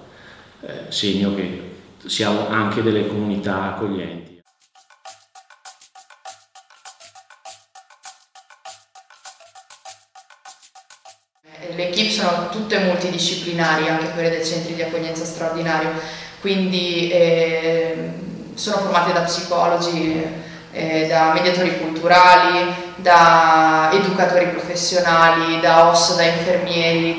eh, 0.60 0.72
segno 0.88 1.34
che 1.34 1.60
siamo 2.06 2.48
anche 2.48 2.82
delle 2.82 3.06
comunità 3.06 3.74
accoglienti. 3.74 4.34
Le 11.76 11.88
equip 11.88 12.10
sono 12.10 12.48
tutte 12.51 12.78
multidisciplinari, 12.78 13.88
anche 13.88 14.10
quelle 14.12 14.30
dei 14.30 14.44
centri 14.44 14.74
di 14.74 14.82
accoglienza 14.82 15.24
straordinario, 15.24 15.90
quindi 16.40 17.10
eh, 17.10 18.10
sono 18.55 18.76
formate 18.78 19.12
da 19.12 19.20
psicologi, 19.20 20.22
eh, 20.72 21.06
da 21.09 21.32
mediatori 21.32 21.78
culturali, 21.78 22.74
da 22.96 23.90
educatori 23.92 24.46
professionali, 24.46 25.60
da 25.60 25.88
OS, 25.88 26.16
da 26.16 26.24
infermieri, 26.24 27.16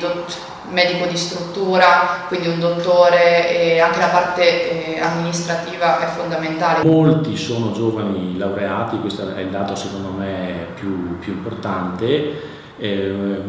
medico 0.69 1.05
di 1.05 1.17
struttura, 1.17 2.25
quindi 2.27 2.47
un 2.47 2.59
dottore 2.59 3.49
e 3.49 3.79
anche 3.79 3.99
la 3.99 4.07
parte 4.07 4.95
eh, 4.95 4.99
amministrativa 4.99 5.99
è 5.99 6.07
fondamentale. 6.07 6.83
Molti 6.83 7.37
sono 7.37 7.71
giovani 7.71 8.37
laureati, 8.37 8.99
questo 8.99 9.35
è 9.35 9.41
il 9.41 9.49
dato 9.49 9.75
secondo 9.75 10.09
me 10.09 10.67
più, 10.75 11.19
più 11.19 11.33
importante. 11.33 12.41
Eh, 12.77 13.41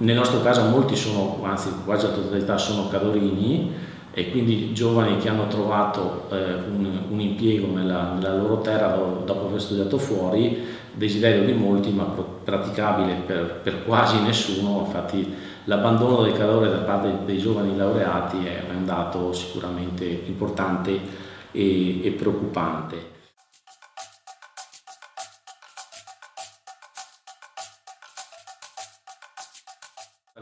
nel 0.00 0.16
nostro 0.16 0.42
caso 0.42 0.62
molti 0.62 0.96
sono, 0.96 1.40
anzi 1.42 1.70
quasi 1.84 2.06
la 2.06 2.12
totalità 2.12 2.56
sono 2.56 2.88
cadorini 2.88 3.70
e 4.12 4.30
quindi 4.30 4.72
giovani 4.72 5.18
che 5.18 5.28
hanno 5.28 5.46
trovato 5.46 6.26
eh, 6.30 6.54
un, 6.54 7.00
un, 7.10 7.20
impiego 7.20 7.72
nella, 7.72 8.12
nella 8.14 8.34
loro 8.34 8.60
terra 8.60 8.88
dopo, 8.88 9.46
aver 9.46 9.60
studiato 9.60 9.98
fuori, 9.98 10.66
desiderio 10.92 11.44
di 11.44 11.52
molti 11.52 11.90
ma 11.90 12.04
praticabile 12.04 13.22
per, 13.26 13.60
per 13.62 13.84
quasi 13.84 14.20
nessuno, 14.20 14.84
infatti 14.86 15.32
l'abbandono 15.64 16.22
del 16.22 16.32
calore 16.32 16.70
da 16.70 16.78
parte 16.78 17.18
dei 17.26 17.38
giovani 17.38 17.76
laureati 17.76 18.38
è 18.44 18.64
un 18.74 18.86
dato 18.86 19.32
sicuramente 19.32 20.04
importante 20.26 20.98
e, 21.52 22.04
e 22.04 22.10
preoccupante. 22.12 23.18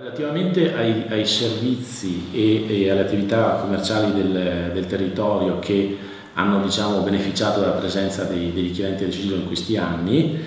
Relativamente 0.00 0.76
ai, 0.76 1.06
ai 1.08 1.26
servizi 1.26 2.28
e, 2.30 2.84
e, 2.84 2.88
alle 2.88 3.00
attività 3.00 3.58
commerciali 3.60 4.12
del, 4.12 4.70
del 4.72 4.86
territorio 4.86 5.58
che 5.58 5.98
hanno 6.34 6.60
diciamo, 6.62 7.00
beneficiato 7.00 7.58
della 7.58 7.72
presenza 7.72 8.22
dei, 8.22 8.52
dei 8.52 8.62
richiedenti 8.62 9.02
asilo 9.02 9.34
in 9.34 9.46
questi 9.48 9.76
anni, 9.76 10.38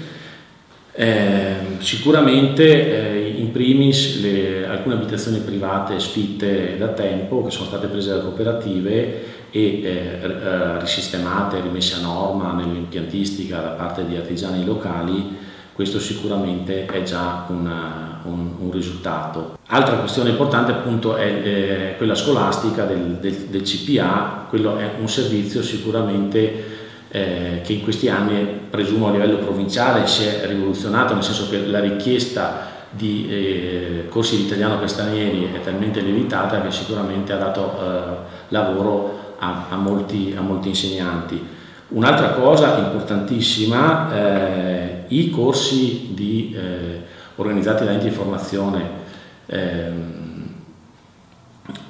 eh, 0.94 1.56
sicuramente 1.80 2.64
eh, 2.64 3.28
in 3.28 3.52
primis 3.52 4.22
le, 4.22 4.65
alcune 4.68 4.95
abitazioni 4.95 5.40
private 5.40 5.99
sfitte 5.99 6.78
da 6.78 6.88
tempo 6.88 7.44
che 7.44 7.52
sono 7.52 7.65
state 7.65 7.88
prese 7.88 8.11
da 8.11 8.22
cooperative 8.22 9.49
e 9.52 9.82
eh, 9.84 10.80
risistemate, 10.80 11.60
rimesse 11.60 11.95
a 11.95 11.99
norma 11.99 12.53
nell'impiantistica 12.53 13.60
da 13.60 13.69
parte 13.72 14.07
di 14.07 14.15
artigiani 14.15 14.64
locali 14.64 15.40
questo 15.82 15.99
sicuramente 15.99 16.86
è 16.86 17.02
già 17.02 17.45
una, 17.48 18.20
un, 18.26 18.52
un, 18.60 18.72
risultato. 18.72 19.58
Altra 19.66 19.95
questione 19.95 20.30
importante 20.30 20.72
appunto 20.72 21.16
è 21.16 21.26
eh, 21.26 21.94
quella 21.98 22.14
scolastica 22.14 22.84
del, 22.84 23.18
del, 23.20 23.34
del, 23.49 23.64
CPA, 23.64 24.45
quello 24.48 24.78
è 24.78 24.91
un 24.99 25.10
servizio 25.10 25.64
sicuramente 25.64 26.66
eh, 27.10 27.62
che 27.64 27.74
in 27.74 27.82
questi 27.82 28.10
anni, 28.10 28.45
presumo 28.70 29.08
a 29.08 29.12
livello 29.12 29.38
provinciale, 29.38 30.06
si 30.06 30.24
è 30.24 30.45
rivoluzionato, 30.45 31.16
nel 31.16 31.24
senso 31.24 31.49
che 31.49 31.66
la 31.66 31.80
richiesta 31.80 32.68
di 32.91 33.28
eh, 33.28 34.06
corsi 34.08 34.36
di 34.36 34.44
italiano 34.44 34.78
per 34.78 34.88
stranieri 34.88 35.49
è 35.52 35.62
talmente 35.62 36.02
lievitata 36.02 36.62
che 36.62 36.70
sicuramente 36.70 37.34
ha 37.34 37.38
dato 37.38 37.76
eh, 37.80 38.16
lavoro 38.49 39.36
a, 39.40 39.66
a, 39.72 39.78
molti, 39.78 40.36
a 40.38 40.41
molti 40.41 40.68
insegnanti. 40.68 41.60
Un'altra 41.93 42.30
cosa 42.30 42.77
importantissima, 42.77 44.13
eh, 44.15 45.03
i 45.07 45.30
corsi 45.30 46.11
di, 46.13 46.55
eh, 46.55 47.01
organizzati 47.35 47.84
da 47.84 47.91
enti 47.91 48.07
di 48.07 48.15
formazione, 48.15 48.89
ehm, 49.47 50.22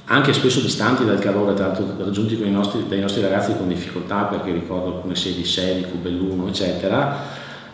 anche 0.06 0.34
spesso 0.34 0.60
distanti 0.60 1.06
dal 1.06 1.20
calore, 1.20 1.54
tra 1.54 1.68
l'altro 1.68 1.86
raggiunti 2.04 2.36
nostri, 2.50 2.88
dai 2.88 3.00
nostri 3.00 3.22
ragazzi 3.22 3.56
con 3.56 3.68
difficoltà, 3.68 4.24
perché 4.24 4.52
ricordo 4.52 4.96
alcune 4.96 5.16
sedi 5.16 5.46
Selico, 5.46 5.96
Belluno, 6.02 6.48
eccetera, 6.48 7.18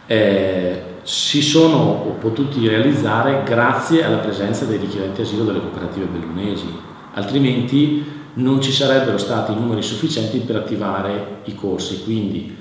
eh, 0.05 0.81
si 1.03 1.41
sono 1.41 2.17
potuti 2.19 2.67
realizzare 2.67 3.43
grazie 3.45 4.03
alla 4.03 4.17
presenza 4.17 4.65
dei 4.65 4.79
richiedenti 4.79 5.21
asilo 5.21 5.45
delle 5.45 5.61
cooperative 5.61 6.07
bellunesi, 6.07 6.67
altrimenti 7.13 8.16
non 8.37 8.61
ci 8.61 8.71
sarebbero 8.71 9.17
stati 9.17 9.53
numeri 9.53 9.81
sufficienti 9.81 10.39
per 10.39 10.55
attivare 10.57 11.41
i 11.45 11.55
corsi, 11.55 12.03
quindi 12.03 12.55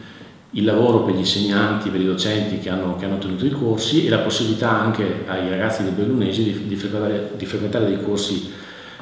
il 0.51 0.65
lavoro 0.65 1.01
per 1.03 1.15
gli 1.15 1.19
insegnanti, 1.19 1.90
per 1.90 2.01
i 2.01 2.07
docenti 2.07 2.59
che 2.59 2.70
hanno, 2.70 2.97
che 2.97 3.05
hanno 3.05 3.19
tenuto 3.19 3.44
i 3.44 3.51
corsi 3.51 4.07
e 4.07 4.09
la 4.09 4.19
possibilità 4.19 4.70
anche 4.70 5.24
ai 5.27 5.48
ragazzi 5.48 5.82
del 5.82 5.93
Bellunesi 5.93 6.44
di, 6.44 6.66
di, 6.66 6.77
frequentare, 6.77 7.31
di 7.36 7.47
frequentare, 7.47 7.86
dei 7.86 8.03
corsi 8.03 8.53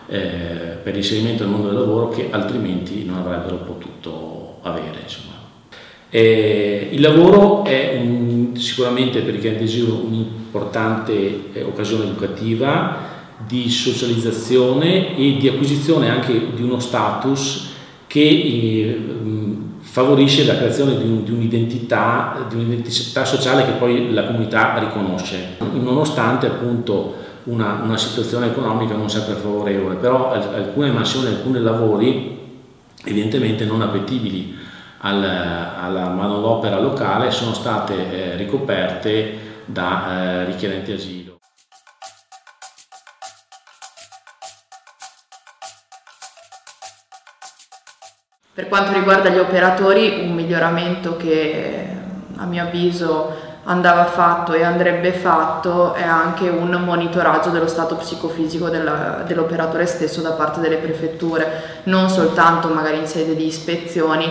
eh, 0.09 0.79
per 0.83 0.95
l'inserimento 0.95 1.45
nel 1.45 1.53
mondo 1.53 1.69
del 1.69 1.79
lavoro 1.79 2.09
che 2.09 2.29
altrimenti 2.31 3.05
non 3.05 3.19
avrebbero 3.19 3.57
potuto 3.57 4.59
avere. 4.63 5.03
il 6.93 7.01
lavoro 7.01 7.65
è 7.65 8.01
un, 8.01 8.57
sicuramente 8.57 9.21
per 9.23 9.35
i 9.35 9.39
clienti 9.39 9.67
un'importante 9.81 11.53
eh, 11.53 11.63
occasione 11.63 12.05
educativa, 12.05 13.14
di 13.47 13.69
socializzazione 13.69 15.17
e 15.17 15.37
di 15.39 15.49
acquisizione 15.49 16.11
anche 16.11 16.55
di 16.55 16.63
uno 16.63 16.79
status 16.79 17.73
che 18.07 18.21
eh, 18.21 19.01
favorisce 19.81 20.45
la 20.45 20.57
creazione 20.57 20.97
di, 20.97 21.33
un'identità, 21.33 22.47
di, 22.49 22.57
un'identità, 22.57 23.25
sociale 23.25 23.65
che 23.65 23.73
poi 23.73 24.13
la 24.13 24.25
comunità 24.25 24.79
riconosce, 24.79 25.57
nonostante 25.73 26.47
appunto 26.47 27.15
una, 27.45 27.81
una 27.83 27.97
situazione 27.97 28.47
economica 28.47 28.95
non 28.95 29.11
sempre 29.11 29.35
favorevole, 29.35 29.97
però 29.97 30.33
alcune 30.33 30.91
mansioni, 30.91 31.29
alcuni 31.29 31.61
lavori 31.61 32.39
evidentemente 33.05 33.65
non 33.65 33.83
appetibili 33.83 34.57
al, 34.99 35.23
alla 35.23 36.09
manodopera 36.09 36.81
locale 36.81 37.31
sono 37.31 37.53
state 37.53 37.95
eh, 37.95 38.37
ricoperte 38.37 39.39
da 39.67 40.43
eh, 40.43 40.45
richiedenti 40.47 40.93
asilo. 40.93 41.34
Per 48.55 48.69
quanto 48.69 48.93
riguarda 48.93 49.31
gli 49.31 49.39
operatori, 49.39 50.21
un 50.23 50.33
miglioramento 50.33 51.17
che 51.17 51.89
a 52.37 52.45
mio 52.45 52.63
avviso 52.63 53.35
andava 53.65 54.05
fatto 54.05 54.53
e 54.53 54.63
andrebbe 54.63 55.11
fatto 55.11 55.93
è 55.95 56.05
anche 56.05 56.49
un 56.51 56.71
monitoraggio 56.85 57.51
dello 57.51 57.67
stato 57.67 57.97
psicofisico 57.97 58.69
dell'operatore 58.69 59.87
stesso 59.87 60.21
da 60.21 60.35
parte 60.35 60.61
delle 60.61 60.77
prefetture, 60.77 61.81
non 61.85 62.09
soltanto 62.09 62.69
magari 62.69 62.99
in 62.99 63.09
sede 63.09 63.35
di 63.35 63.45
ispezioni, 63.45 64.31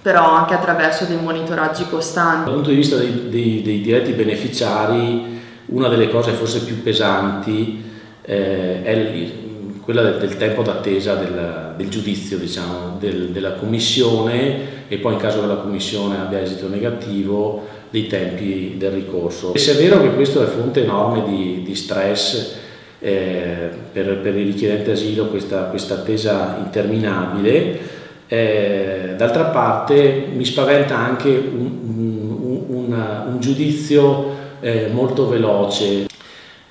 però 0.00 0.30
anche 0.30 0.54
attraverso 0.54 1.04
dei 1.04 1.18
monitoraggi 1.18 1.86
costanti. 1.90 2.44
Dal 2.44 2.54
punto 2.54 2.70
di 2.70 2.76
vista 2.76 2.96
dei, 2.96 3.28
dei, 3.28 3.60
dei 3.60 3.82
diretti 3.82 4.12
beneficiari, 4.12 5.42
una 5.66 5.88
delle 5.88 6.08
cose 6.08 6.32
forse 6.32 6.60
più 6.60 6.82
pesanti 6.82 7.84
eh, 8.22 8.82
è 8.82 8.90
il, 8.92 9.45
quella 9.86 10.02
del, 10.02 10.18
del 10.18 10.36
tempo 10.36 10.62
d'attesa 10.62 11.14
del, 11.14 11.74
del 11.78 11.88
giudizio 11.88 12.36
diciamo, 12.36 12.96
del, 12.98 13.30
della 13.30 13.52
commissione 13.52 14.84
e 14.88 14.98
poi 14.98 15.14
in 15.14 15.18
caso 15.18 15.40
che 15.40 15.46
la 15.46 15.54
commissione 15.54 16.18
abbia 16.18 16.42
esito 16.42 16.68
negativo 16.68 17.66
dei 17.88 18.06
tempi 18.06 18.74
del 18.76 18.90
ricorso. 18.90 19.54
E 19.54 19.58
se 19.58 19.72
è 19.72 19.76
vero 19.76 20.02
che 20.02 20.10
questo 20.10 20.42
è 20.42 20.46
fonte 20.46 20.82
enorme 20.82 21.24
di, 21.24 21.62
di 21.64 21.74
stress 21.74 22.54
eh, 22.98 23.70
per, 23.92 24.18
per, 24.18 24.36
il 24.36 24.46
richiedente 24.46 24.90
asilo, 24.90 25.28
questa, 25.28 25.62
questa 25.70 25.94
attesa 25.94 26.58
interminabile, 26.62 27.94
Eh, 28.28 29.14
d'altra 29.16 29.44
parte 29.54 30.26
mi 30.34 30.44
spaventa 30.44 30.98
anche 30.98 31.28
un, 31.28 31.78
un, 31.86 32.64
un, 32.66 33.24
un 33.28 33.38
giudizio 33.38 34.34
eh, 34.60 34.88
molto 34.90 35.28
veloce. 35.28 36.06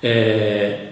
Eh, 0.00 0.85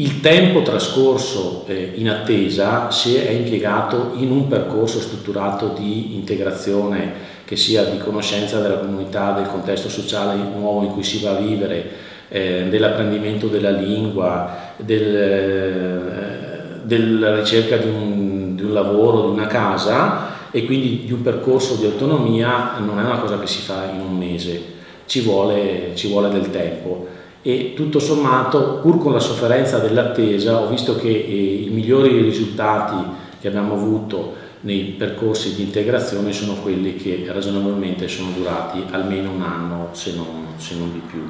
il 0.00 0.20
tempo 0.20 0.62
trascorso 0.62 1.64
eh, 1.66 1.92
in 1.96 2.08
attesa 2.08 2.90
si 2.90 3.16
è 3.16 3.30
impiegato 3.30 4.12
in 4.16 4.30
un 4.30 4.48
percorso 4.48 4.98
strutturato 4.98 5.74
di 5.78 6.14
integrazione 6.14 7.28
che 7.44 7.56
sia 7.56 7.84
di 7.84 7.98
conoscenza 7.98 8.60
della 8.60 8.78
comunità, 8.78 9.32
del 9.32 9.48
contesto 9.48 9.90
sociale 9.90 10.40
nuovo 10.56 10.84
in 10.84 10.92
cui 10.92 11.02
si 11.02 11.22
va 11.22 11.32
a 11.32 11.40
vivere, 11.40 11.90
eh, 12.28 12.66
dell'apprendimento 12.70 13.48
della 13.48 13.70
lingua, 13.70 14.72
del, 14.76 15.14
eh, 15.16 16.80
della 16.82 17.36
ricerca 17.36 17.76
di 17.76 17.88
un, 17.88 18.56
di 18.56 18.62
un 18.62 18.72
lavoro, 18.72 19.26
di 19.26 19.32
una 19.32 19.48
casa 19.48 20.50
e 20.50 20.64
quindi 20.64 21.04
di 21.04 21.12
un 21.12 21.20
percorso 21.20 21.74
di 21.74 21.84
autonomia 21.84 22.78
non 22.78 22.98
è 22.98 23.02
una 23.02 23.18
cosa 23.18 23.38
che 23.38 23.46
si 23.46 23.60
fa 23.60 23.90
in 23.92 24.00
un 24.00 24.16
mese, 24.16 24.62
ci 25.04 25.20
vuole, 25.20 25.90
ci 25.94 26.08
vuole 26.08 26.30
del 26.30 26.50
tempo 26.50 27.18
e 27.42 27.72
tutto 27.74 27.98
sommato, 27.98 28.80
pur 28.82 28.98
con 28.98 29.12
la 29.12 29.20
sofferenza 29.20 29.78
dell'attesa, 29.78 30.60
ho 30.60 30.68
visto 30.68 30.96
che 30.96 31.08
eh, 31.08 31.62
i 31.66 31.70
migliori 31.70 32.20
risultati 32.20 32.96
che 33.40 33.48
abbiamo 33.48 33.74
avuto 33.74 34.48
nei 34.62 34.94
percorsi 34.98 35.54
di 35.54 35.62
integrazione 35.62 36.32
sono 36.32 36.54
quelli 36.54 36.96
che 36.96 37.24
ragionevolmente 37.32 38.08
sono 38.08 38.30
durati 38.36 38.84
almeno 38.90 39.30
un 39.30 39.42
anno, 39.42 39.88
se 39.92 40.12
non, 40.14 40.48
se 40.56 40.74
non 40.76 40.92
di 40.92 41.00
più. 41.06 41.20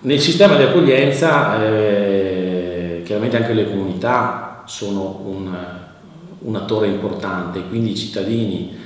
Nel 0.00 0.20
sistema 0.20 0.56
di 0.56 0.64
accoglienza 0.64 1.64
eh, 1.64 3.02
chiaramente 3.04 3.38
anche 3.38 3.54
le 3.54 3.68
comunità 3.68 4.64
sono 4.66 5.22
un, 5.24 5.48
un, 6.40 6.56
attore 6.56 6.88
importante, 6.88 7.62
quindi 7.68 7.92
i 7.92 7.96
cittadini, 7.96 8.76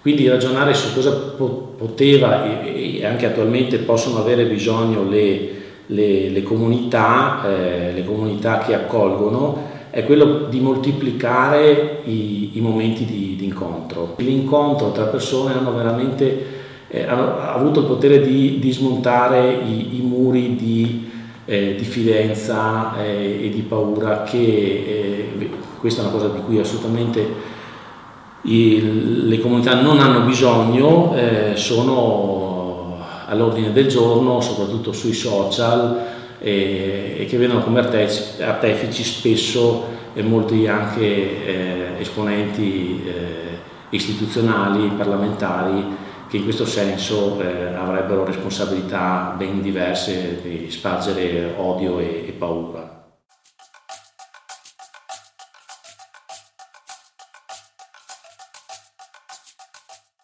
quindi 0.00 0.28
ragionare 0.28 0.74
su 0.74 0.92
cosa 0.92 1.12
poteva 1.12 2.44
e, 2.64 3.06
anche 3.06 3.26
attualmente 3.26 3.78
possono 3.78 4.18
avere 4.18 4.46
bisogno 4.46 5.08
le, 5.08 5.57
le, 5.88 6.30
le 6.30 6.42
comunità, 6.42 7.42
eh, 7.46 7.92
le 7.92 8.04
comunità 8.04 8.58
che 8.58 8.74
accolgono 8.74 9.76
è 9.90 10.04
quello 10.04 10.46
di 10.48 10.60
moltiplicare 10.60 12.00
i, 12.04 12.56
i 12.56 12.60
momenti 12.60 13.04
di, 13.04 13.36
di, 13.36 13.44
incontro. 13.44 14.14
L'incontro 14.18 14.92
tra 14.92 15.04
persone 15.04 15.54
hanno 15.54 15.74
veramente 15.74 16.56
eh, 16.88 17.04
hanno 17.04 17.38
avuto 17.38 17.80
il 17.80 17.86
potere 17.86 18.20
di, 18.20 18.58
di 18.58 18.72
smontare 18.72 19.60
i, 19.66 19.98
i 19.98 20.00
muri 20.00 20.56
di 20.56 21.10
eh, 21.44 21.74
diffidenza 21.76 22.96
eh, 22.98 23.44
e 23.44 23.48
di 23.50 23.60
paura 23.60 24.22
che 24.22 24.38
eh, 25.38 25.50
questa 25.78 26.00
è 26.00 26.04
una 26.04 26.12
cosa 26.12 26.28
di 26.28 26.40
cui 26.44 26.58
assolutamente 26.58 27.56
i, 28.42 29.26
le 29.26 29.38
comunità 29.38 29.80
non 29.80 30.00
hanno 30.00 30.20
bisogno, 30.20 31.14
eh, 31.14 31.52
sono 31.56 32.37
all'ordine 33.28 33.72
del 33.72 33.88
giorno, 33.88 34.40
soprattutto 34.40 34.92
sui 34.92 35.12
social, 35.12 36.16
e, 36.40 37.16
e 37.18 37.26
che 37.26 37.36
vedono 37.36 37.60
come 37.60 37.80
artefici, 37.80 38.42
artefici 38.42 39.04
spesso 39.04 39.96
e 40.14 40.22
molti 40.22 40.66
anche 40.66 41.04
eh, 41.04 42.00
esponenti 42.00 43.02
eh, 43.04 43.58
istituzionali, 43.90 44.88
parlamentari, 44.96 46.06
che 46.28 46.36
in 46.36 46.44
questo 46.44 46.66
senso 46.66 47.40
eh, 47.40 47.74
avrebbero 47.74 48.24
responsabilità 48.24 49.34
ben 49.36 49.62
diverse 49.62 50.40
di 50.42 50.70
spargere 50.70 51.54
odio 51.56 51.98
e, 51.98 52.24
e 52.26 52.32
paura. 52.32 52.87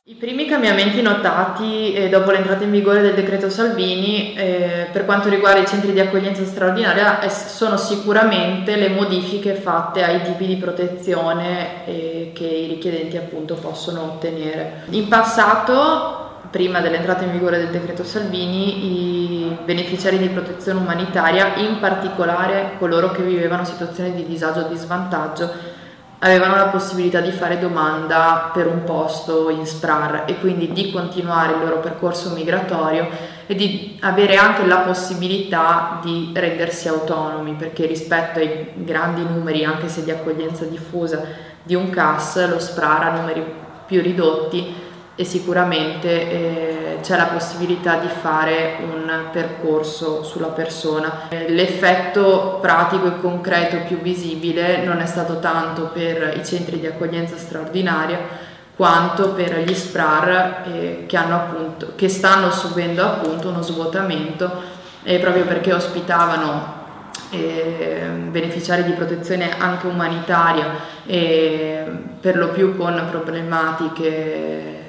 I 0.07 0.17
primi 0.17 0.45
cambiamenti 0.45 1.01
notati 1.01 1.95
eh, 1.95 2.11
dopo 2.11 2.31
l'entrata 2.31 2.63
in 2.63 2.71
vigore 2.71 3.01
del 3.01 3.15
decreto 3.15 3.49
Salvini 3.49 4.35
eh, 4.35 4.87
per 4.93 5.07
quanto 5.07 5.31
riguarda 5.31 5.61
i 5.61 5.67
centri 5.67 5.95
di 5.95 6.01
accoglienza 6.01 6.45
straordinaria 6.45 7.21
è, 7.21 7.31
sono 7.31 7.79
sicuramente 7.79 8.77
le 8.77 8.91
modifiche 8.91 9.55
fatte 9.55 10.05
ai 10.05 10.21
tipi 10.21 10.45
di 10.45 10.57
protezione 10.57 11.87
eh, 11.87 12.33
che 12.35 12.45
i 12.45 12.67
richiedenti 12.67 13.17
appunto 13.17 13.55
possono 13.55 14.03
ottenere. 14.03 14.83
In 14.91 15.09
passato, 15.09 16.49
prima 16.51 16.81
dell'entrata 16.81 17.25
in 17.25 17.33
vigore 17.33 17.57
del 17.57 17.71
decreto 17.71 18.05
Salvini, 18.05 19.47
i 19.47 19.57
beneficiari 19.65 20.19
di 20.19 20.29
protezione 20.29 20.81
umanitaria, 20.81 21.55
in 21.55 21.81
particolare 21.81 22.73
coloro 22.79 23.11
che 23.11 23.23
vivevano 23.23 23.65
situazioni 23.65 24.15
di 24.15 24.27
disagio 24.27 24.61
o 24.61 24.69
di 24.69 24.77
svantaggio, 24.77 25.73
avevano 26.21 26.57
la 26.57 26.69
possibilità 26.69 27.21
di 27.21 27.31
fare 27.31 27.59
domanda 27.59 28.51
per 28.53 28.67
un 28.67 28.85
posto 28.85 29.51
in 29.51 29.67
SPRAR 29.67 30.25
e 30.27 30.39
quindi 30.39 30.73
di 30.73 30.91
continuare 30.91 31.55
il 31.55 31.61
loro 31.61 31.81
percorso 31.81 32.31
migratorio 32.31 33.09
e 33.47 33.55
di 33.55 33.99
avere 34.01 34.37
anche 34.37 34.65
la 34.65 34.79
possibilità 34.79 36.01
di 36.03 36.31
rendersi 36.35 36.89
autonomi 36.89 37.53
perché 37.53 37.87
rispetto 37.87 38.39
ai 38.39 38.71
grandi 38.75 39.23
numeri, 39.23 39.65
anche 39.65 39.89
se 39.89 40.03
di 40.03 40.11
accoglienza 40.11 40.65
diffusa, 40.65 41.23
di 41.63 41.75
un 41.75 41.91
CAS, 41.91 42.49
lo 42.49 42.59
SPRAR 42.59 43.03
ha 43.03 43.21
numeri 43.21 43.45
più 43.87 44.01
ridotti 44.01 44.75
e 45.17 45.25
sicuramente 45.25 46.31
eh, 46.31 46.84
c'è 47.01 47.17
la 47.17 47.27
possibilità 47.27 47.97
di 47.97 48.09
fare 48.09 48.77
un 48.81 49.29
percorso 49.33 50.23
sulla 50.23 50.49
persona. 50.49 51.29
L'effetto 51.49 52.59
pratico 52.61 53.07
e 53.07 53.21
concreto 53.21 53.79
più 53.87 54.01
visibile 54.01 54.85
non 54.85 55.01
è 55.01 55.07
stato 55.07 55.39
tanto 55.39 55.91
per 55.93 56.35
i 56.37 56.45
centri 56.45 56.81
di 56.81 56.87
accoglienza 56.87 57.37
straordinaria 57.37 58.53
quanto 58.77 59.31
per 59.31 59.61
gli 59.61 59.73
SPRAR 59.73 60.63
eh, 60.67 61.05
che, 61.07 61.17
appunto, 61.17 61.93
che, 61.95 62.09
stanno 62.09 62.51
subendo 62.51 63.05
appunto 63.05 63.49
uno 63.49 63.63
svuotamento 63.63 64.51
eh, 65.05 65.19
proprio 65.21 65.45
perché 65.45 65.73
ospitavano 65.73 66.83
eh, 67.31 68.09
beneficiari 68.31 68.83
di 68.85 68.93
protezione 68.93 69.57
anche 69.59 69.87
umanitaria 69.87 70.93
per 71.05 72.37
lo 72.37 72.49
più 72.49 72.77
con 72.77 73.07
problematiche 73.11 74.84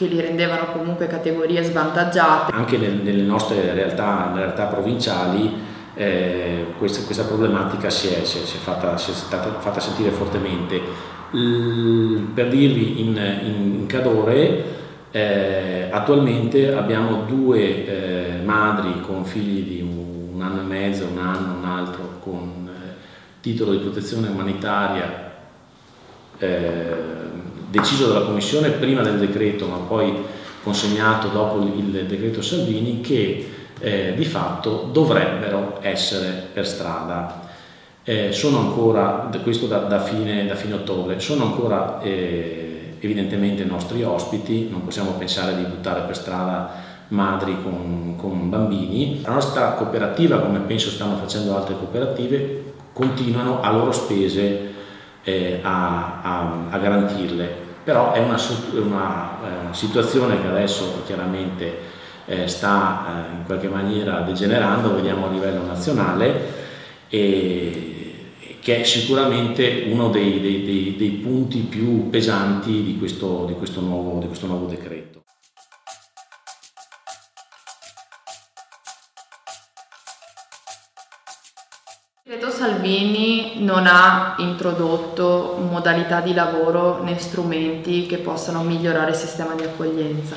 che 0.00 0.06
li 0.06 0.18
rendevano 0.18 0.72
comunque 0.72 1.06
categorie 1.06 1.62
svantaggiate. 1.62 2.52
Anche 2.54 2.78
nelle 2.78 3.22
nostre 3.22 3.74
realtà, 3.74 4.32
realtà 4.34 4.64
provinciali 4.64 5.52
eh, 5.94 6.68
questa, 6.78 7.04
questa, 7.04 7.24
problematica 7.24 7.90
si 7.90 8.08
è, 8.08 8.24
si 8.24 8.38
è, 8.38 8.44
si 8.46 8.56
è, 8.56 8.60
fatta, 8.60 8.96
si 8.96 9.10
è 9.10 9.14
fatta, 9.14 9.78
sentire 9.78 10.10
fortemente. 10.10 10.80
L, 11.32 12.30
per 12.32 12.48
dirvi 12.48 13.02
in, 13.02 13.08
in, 13.08 13.74
in 13.80 13.86
Cadore 13.86 14.64
eh, 15.10 15.88
attualmente 15.90 16.72
abbiamo 16.72 17.24
due 17.24 18.38
eh, 18.38 18.42
madri 18.42 19.02
con 19.02 19.26
figli 19.26 19.68
di 19.68 19.82
un, 19.82 20.32
un, 20.32 20.40
anno 20.40 20.62
e 20.62 20.64
mezzo, 20.64 21.04
un 21.04 21.18
anno, 21.18 21.58
un 21.58 21.64
altro 21.66 22.20
con 22.20 22.70
eh, 22.72 22.94
titolo 23.42 23.72
di 23.72 23.78
protezione 23.78 24.28
umanitaria 24.28 25.32
eh, 26.38 27.10
deciso 27.70 28.08
dalla 28.08 28.24
Commissione 28.24 28.70
prima 28.70 29.02
del 29.02 29.18
decreto, 29.18 29.66
ma 29.66 29.76
poi 29.76 30.12
consegnato 30.62 31.28
dopo 31.28 31.62
il 31.62 32.04
decreto 32.06 32.42
Salvini, 32.42 33.00
che 33.00 33.48
eh, 33.78 34.12
di 34.14 34.24
fatto 34.24 34.88
dovrebbero 34.92 35.78
essere 35.80 36.48
per 36.52 36.66
strada. 36.66 37.48
Eh, 38.02 38.32
sono 38.32 38.58
ancora, 38.58 39.30
questo 39.42 39.66
da, 39.66 39.78
da, 39.78 40.00
fine, 40.00 40.46
da, 40.46 40.54
fine, 40.54 40.74
ottobre, 40.74 41.20
sono 41.20 41.44
ancora 41.44 42.00
eh, 42.02 42.96
evidentemente 42.98 43.64
nostri 43.64 44.02
ospiti, 44.02 44.68
non 44.70 44.84
possiamo 44.84 45.12
pensare 45.12 45.54
di 45.56 45.62
buttare 45.62 46.02
per 46.02 46.16
strada 46.16 46.88
madri 47.08 47.56
con, 47.62 48.14
con, 48.16 48.50
bambini. 48.50 49.20
La 49.22 49.32
nostra 49.32 49.72
cooperativa, 49.72 50.38
come 50.38 50.60
penso 50.60 50.90
stanno 50.90 51.16
facendo 51.16 51.56
altre 51.56 51.76
cooperative, 51.76 52.72
continuano 52.92 53.60
a 53.60 53.70
loro 53.70 53.92
spese 53.92 54.68
eh, 55.22 55.60
a, 55.62 56.20
a, 56.22 56.66
a, 56.70 56.78
garantirle. 56.78 57.68
Però 57.84 58.12
è 58.12 58.18
una, 58.18 58.38
una 58.74 59.70
eh, 59.70 59.74
situazione 59.74 60.40
che 60.40 60.48
adesso 60.48 61.02
chiaramente 61.06 61.78
eh, 62.26 62.46
sta 62.46 63.06
eh, 63.06 63.36
in 63.36 63.44
qualche 63.44 63.68
maniera 63.68 64.20
degenerando, 64.20 64.94
vediamo 64.94 65.26
a 65.26 65.30
livello 65.30 65.64
nazionale, 65.64 66.58
che 67.08 68.80
è 68.80 68.84
sicuramente 68.84 69.86
uno 69.90 70.10
dei, 70.10 70.40
dei, 70.40 70.64
dei, 70.64 70.94
dei 70.96 71.10
punti 71.10 71.58
più 71.58 72.08
pesanti 72.08 72.84
di 72.84 72.98
questo, 72.98 73.46
di 73.46 73.54
questo, 73.54 73.80
nuovo, 73.80 74.20
di 74.20 74.26
questo 74.26 74.46
nuovo 74.46 74.66
decreto. 74.66 75.24
Salvini 82.60 83.64
non 83.64 83.86
ha 83.86 84.34
introdotto 84.36 85.56
modalità 85.66 86.20
di 86.20 86.34
lavoro 86.34 87.02
né 87.02 87.18
strumenti 87.18 88.04
che 88.04 88.18
possano 88.18 88.60
migliorare 88.60 89.12
il 89.12 89.16
sistema 89.16 89.54
di 89.54 89.62
accoglienza. 89.62 90.36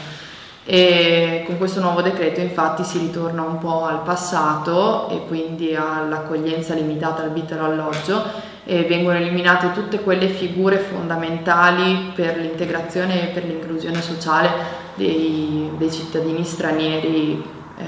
e 0.63 1.43
con 1.45 1.57
questo 1.57 1.81
nuovo 1.81 2.01
decreto 2.01 2.39
infatti 2.39 2.85
si 2.85 2.97
ritorna 2.97 3.41
un 3.41 3.57
po' 3.57 3.83
al 3.83 4.03
passato 4.03 5.09
e 5.09 5.25
quindi 5.27 5.75
all'accoglienza 5.75 6.73
limitata 6.73 7.23
al 7.23 7.33
vitto 7.33 7.61
alloggio 7.61 8.23
e 8.63 8.83
vengono 8.83 9.17
eliminate 9.17 9.73
tutte 9.73 9.99
quelle 9.99 10.29
figure 10.29 10.77
fondamentali 10.77 12.13
per 12.15 12.37
l'integrazione 12.37 13.23
e 13.23 13.33
per 13.33 13.43
l'inclusione 13.43 14.01
sociale 14.01 14.49
dei, 14.93 15.69
dei 15.75 15.91
cittadini 15.91 16.45
stranieri 16.45 17.43
eh, 17.77 17.83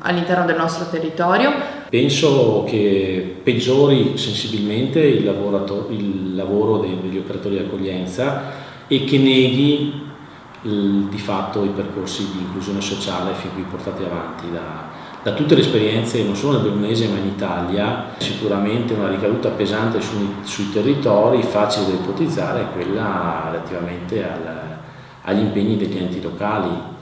all'interno 0.00 0.46
del 0.46 0.56
nostro 0.56 0.88
territorio. 0.88 1.77
Penso 1.88 2.64
che 2.68 3.36
peggiori 3.42 4.18
sensibilmente 4.18 5.00
il, 5.00 5.24
il 5.88 6.34
lavoro 6.34 6.78
degli 6.78 7.16
operatori 7.16 7.56
di 7.56 7.62
accoglienza 7.62 8.52
e 8.86 9.04
che 9.04 9.16
neghi 9.16 10.06
il, 10.62 11.06
di 11.08 11.18
fatto 11.18 11.64
i 11.64 11.68
percorsi 11.68 12.30
di 12.30 12.40
inclusione 12.40 12.82
sociale 12.82 13.32
fin 13.32 13.54
qui 13.54 13.62
portati 13.62 14.02
avanti. 14.04 14.50
Da, 14.52 14.96
da 15.22 15.32
tutte 15.32 15.54
le 15.54 15.62
esperienze, 15.62 16.22
non 16.22 16.36
solo 16.36 16.60
nel 16.60 16.68
Bellunese 16.68 17.08
ma 17.08 17.16
in 17.16 17.26
Italia, 17.26 18.04
sicuramente 18.18 18.92
una 18.92 19.08
ricaduta 19.08 19.48
pesante 19.48 20.02
sui, 20.02 20.28
sui 20.42 20.70
territori, 20.70 21.42
facile 21.42 21.86
da 21.86 21.92
ipotizzare, 21.94 22.60
è 22.60 22.72
quella 22.72 23.48
relativamente 23.50 24.22
al, 24.22 24.78
agli 25.22 25.40
impegni 25.40 25.78
degli 25.78 25.96
enti 25.96 26.20
locali 26.20 26.96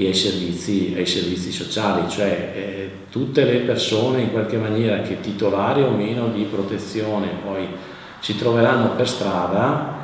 e 0.00 0.06
ai 0.06 0.14
servizi, 0.14 0.94
ai 0.96 1.06
servizi 1.06 1.50
sociali, 1.50 2.08
cioè 2.08 2.52
eh, 2.54 2.90
tutte 3.10 3.42
le 3.42 3.58
persone 3.58 4.20
in 4.20 4.30
qualche 4.30 4.56
maniera 4.56 5.00
che 5.00 5.18
titolari 5.18 5.82
o 5.82 5.90
meno 5.90 6.28
di 6.28 6.44
protezione 6.44 7.26
poi 7.44 7.66
si 8.20 8.38
troveranno 8.38 8.90
per 8.90 9.08
strada. 9.08 9.96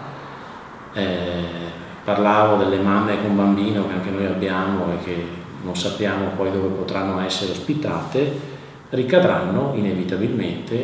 Eh, 0.95 1.63
parlavo 2.03 2.57
delle 2.57 2.83
mamme 2.83 3.23
con 3.23 3.37
bambino 3.37 3.87
che 3.87 3.93
anche 3.93 4.11
noi 4.11 4.27
abbiamo 4.27 4.93
e 4.95 5.05
che 5.05 5.25
non 5.63 5.77
sappiamo 5.77 6.31
poi 6.37 6.51
dove 6.51 6.69
potranno 6.69 7.21
essere 7.21 7.53
ospitate, 7.53 8.33
ricadranno 8.91 9.75
inevitabilmente 9.77 10.75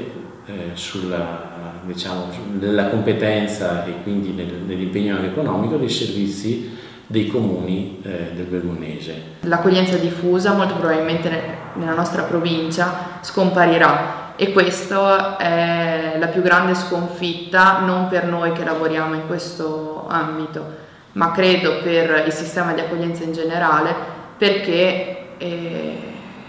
eh, 0.46 0.52
sulla 0.74 1.48
diciamo, 1.82 2.28
nella 2.60 2.88
competenza 2.88 3.84
e 3.86 4.02
quindi 4.04 4.30
nel, 4.30 4.52
nell'impegno 4.66 5.18
economico 5.18 5.76
dei 5.76 5.88
servizi 5.88 6.78
dei 7.10 7.26
comuni 7.26 8.00
eh, 8.04 8.30
del 8.34 8.44
Bellunese. 8.44 9.38
L'accoglienza 9.40 9.96
diffusa 9.96 10.52
molto 10.52 10.74
probabilmente 10.74 11.58
nella 11.72 11.94
nostra 11.94 12.22
provincia 12.22 13.18
scomparirà 13.20 14.34
e 14.36 14.52
questa 14.52 15.36
è 15.36 16.14
la 16.20 16.28
più 16.28 16.40
grande 16.40 16.76
sconfitta 16.76 17.80
non 17.80 18.06
per 18.06 18.26
noi 18.26 18.52
che 18.52 18.62
lavoriamo 18.62 19.14
in 19.14 19.26
questo 19.26 20.06
ambito, 20.08 20.64
ma 21.12 21.32
credo 21.32 21.80
per 21.82 22.22
il 22.26 22.32
sistema 22.32 22.72
di 22.74 22.80
accoglienza 22.80 23.24
in 23.24 23.32
generale, 23.32 23.92
perché 24.38 25.36
eh, 25.36 25.98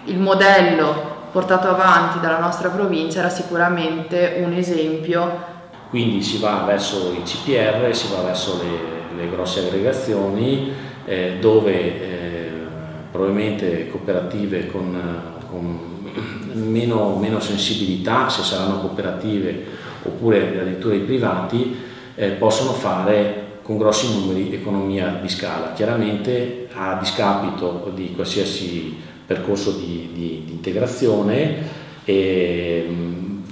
il 0.05 0.19
modello 0.19 1.09
portato 1.31 1.69
avanti 1.69 2.19
dalla 2.19 2.37
nostra 2.37 2.69
provincia 2.69 3.17
era 3.17 3.29
sicuramente 3.29 4.43
un 4.45 4.53
esempio. 4.53 5.49
Quindi 5.89 6.21
si 6.21 6.37
va 6.37 6.65
verso 6.67 7.13
i 7.13 7.23
CPR, 7.23 7.95
si 7.95 8.13
va 8.13 8.21
verso 8.21 8.61
le, 8.61 9.00
le 9.15 9.29
grosse 9.29 9.67
aggregazioni 9.67 10.71
eh, 11.05 11.37
dove 11.39 11.73
eh, 11.73 12.49
probabilmente 13.11 13.89
cooperative 13.89 14.67
con, 14.67 14.97
con 15.49 15.79
meno, 16.53 17.17
meno, 17.17 17.39
sensibilità, 17.39 18.29
se 18.29 18.43
saranno 18.43 18.79
cooperative 18.79 19.63
oppure 20.03 20.59
addirittura 20.59 20.95
i 20.95 20.99
privati, 20.99 21.75
eh, 22.15 22.29
possono 22.31 22.71
fare 22.71 23.59
con 23.61 23.77
grossi 23.77 24.19
numeri 24.19 24.53
economia 24.53 25.19
di 25.21 25.29
scala, 25.29 25.73
chiaramente 25.73 26.67
a 26.73 26.97
discapito 26.99 27.91
di 27.93 28.13
qualsiasi 28.13 28.97
percorso 29.25 29.71
di, 29.71 30.09
di, 30.13 30.43
di 30.45 30.51
integrazione 30.51 31.79
e 32.03 32.87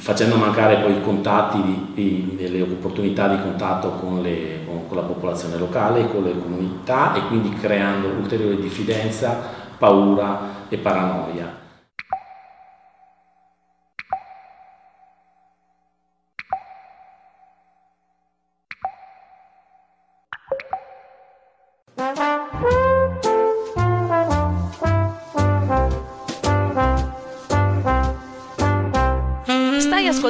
facendo 0.10 0.38
mancare 0.38 0.77
poi 0.77 0.94
i 0.94 1.02
contatti 1.03 1.94
le 2.36 2.61
opportunità 2.64 3.27
di 3.27 3.40
contatto 3.44 3.91
con, 3.91 4.23
le, 4.23 4.61
con, 4.65 4.88
con 4.88 4.98
la 4.98 5.03
popolazione 5.03 5.56
locale, 5.56 6.10
con 6.10 6.23
le 6.23 6.34
comunità 6.36 7.14
e 7.14 7.27
quindi 7.27 7.53
creando 7.53 8.07
ulteriore 8.07 8.60
diffidenza, 8.60 9.40
paura 9.77 10.65
e 10.68 10.77
paranoia. 10.77 11.59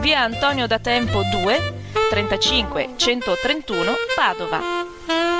via 0.00 0.20
Antonio 0.20 0.66
da 0.66 0.78
Tempo 0.78 1.22
2, 1.30 1.74
35 2.10 2.90
131 2.96 3.92
Padova. 4.14 4.60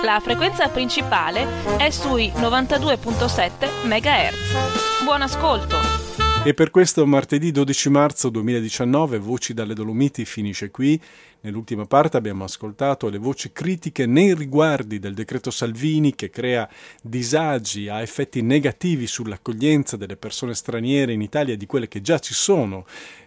La 0.03 0.21
frequenza 0.21 0.69
principale 0.69 1.47
è 1.79 1.91
sui 1.91 2.31
92.7 2.35 3.87
MHz. 3.87 5.05
Buon 5.05 5.23
ascolto! 5.23 6.07
E 6.47 6.55
per 6.55 6.71
questo 6.71 7.05
martedì 7.07 7.51
12 7.51 7.89
marzo 7.91 8.29
2019 8.29 9.19
Voci 9.19 9.53
dalle 9.53 9.75
Dolomiti 9.75 10.25
finisce 10.25 10.71
qui. 10.71 11.01
Nell'ultima 11.41 11.87
parte 11.87 12.17
abbiamo 12.17 12.45
ascoltato 12.45 13.09
le 13.09 13.19
voci 13.19 13.51
critiche 13.51 14.07
nei 14.07 14.33
riguardi 14.33 15.01
del 15.01 15.15
decreto 15.15 15.51
Salvini 15.51 16.15
che 16.15 16.31
crea 16.31 16.69
disagi, 17.03 17.89
ha 17.89 18.01
effetti 18.01 18.43
negativi 18.43 19.09
sull'accoglienza 19.09 19.97
delle 19.97 20.17
persone 20.17 20.55
straniere 20.55 21.13
in 21.13 21.21
Italia 21.21 21.57
di 21.57 21.67
quelle 21.67 21.89
che 21.89 22.01
già 22.01 22.21
ci 22.21 22.35
sono 22.35 22.87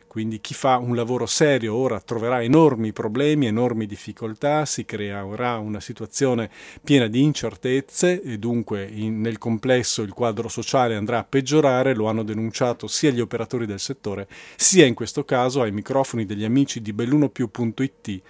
quindi 0.09 0.41
chi 0.41 0.55
fa 0.55 0.77
un 0.77 0.95
lavoro 0.95 1.27
serio 1.27 1.75
ora 1.75 2.01
troverà 2.01 2.41
enormi 2.41 2.91
problemi, 2.91 3.45
enormi 3.45 3.85
difficoltà, 3.85 4.65
si 4.65 4.83
creerà 4.83 5.59
una 5.59 5.79
situazione 5.79 6.49
piena 6.83 7.05
di 7.05 7.21
incertezze 7.21 8.19
e 8.19 8.39
dunque 8.39 8.89
in, 8.91 9.21
nel 9.21 9.37
complesso 9.37 10.01
il 10.01 10.11
quadro 10.11 10.49
sociale 10.49 10.95
andrà 10.95 11.19
a 11.19 11.23
peggiorare, 11.23 11.93
lo 11.93 12.07
hanno 12.07 12.23
denunciato 12.23 12.87
sia 12.87 13.11
gli 13.11 13.19
operatori 13.19 13.67
del 13.67 13.79
settore, 13.79 14.27
sia 14.55 14.87
in 14.87 14.95
questo 14.95 15.23
caso 15.25 15.61
ai 15.61 15.71
microfoni 15.71 16.25
degli 16.25 16.43
amici 16.43 16.81
di 16.81 16.91
bellunopiù.it 16.91 18.21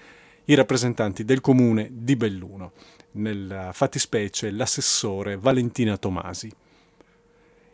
i 0.44 0.54
rappresentanti 0.56 1.24
del 1.24 1.40
comune 1.40 1.88
di 1.94 2.18
Belluno, 2.18 2.74
nella 3.12 3.72
fattispecie 3.72 4.52
l'assessore 4.52 5.38
Valentina 5.38 5.96
Tomasi. 5.96 6.52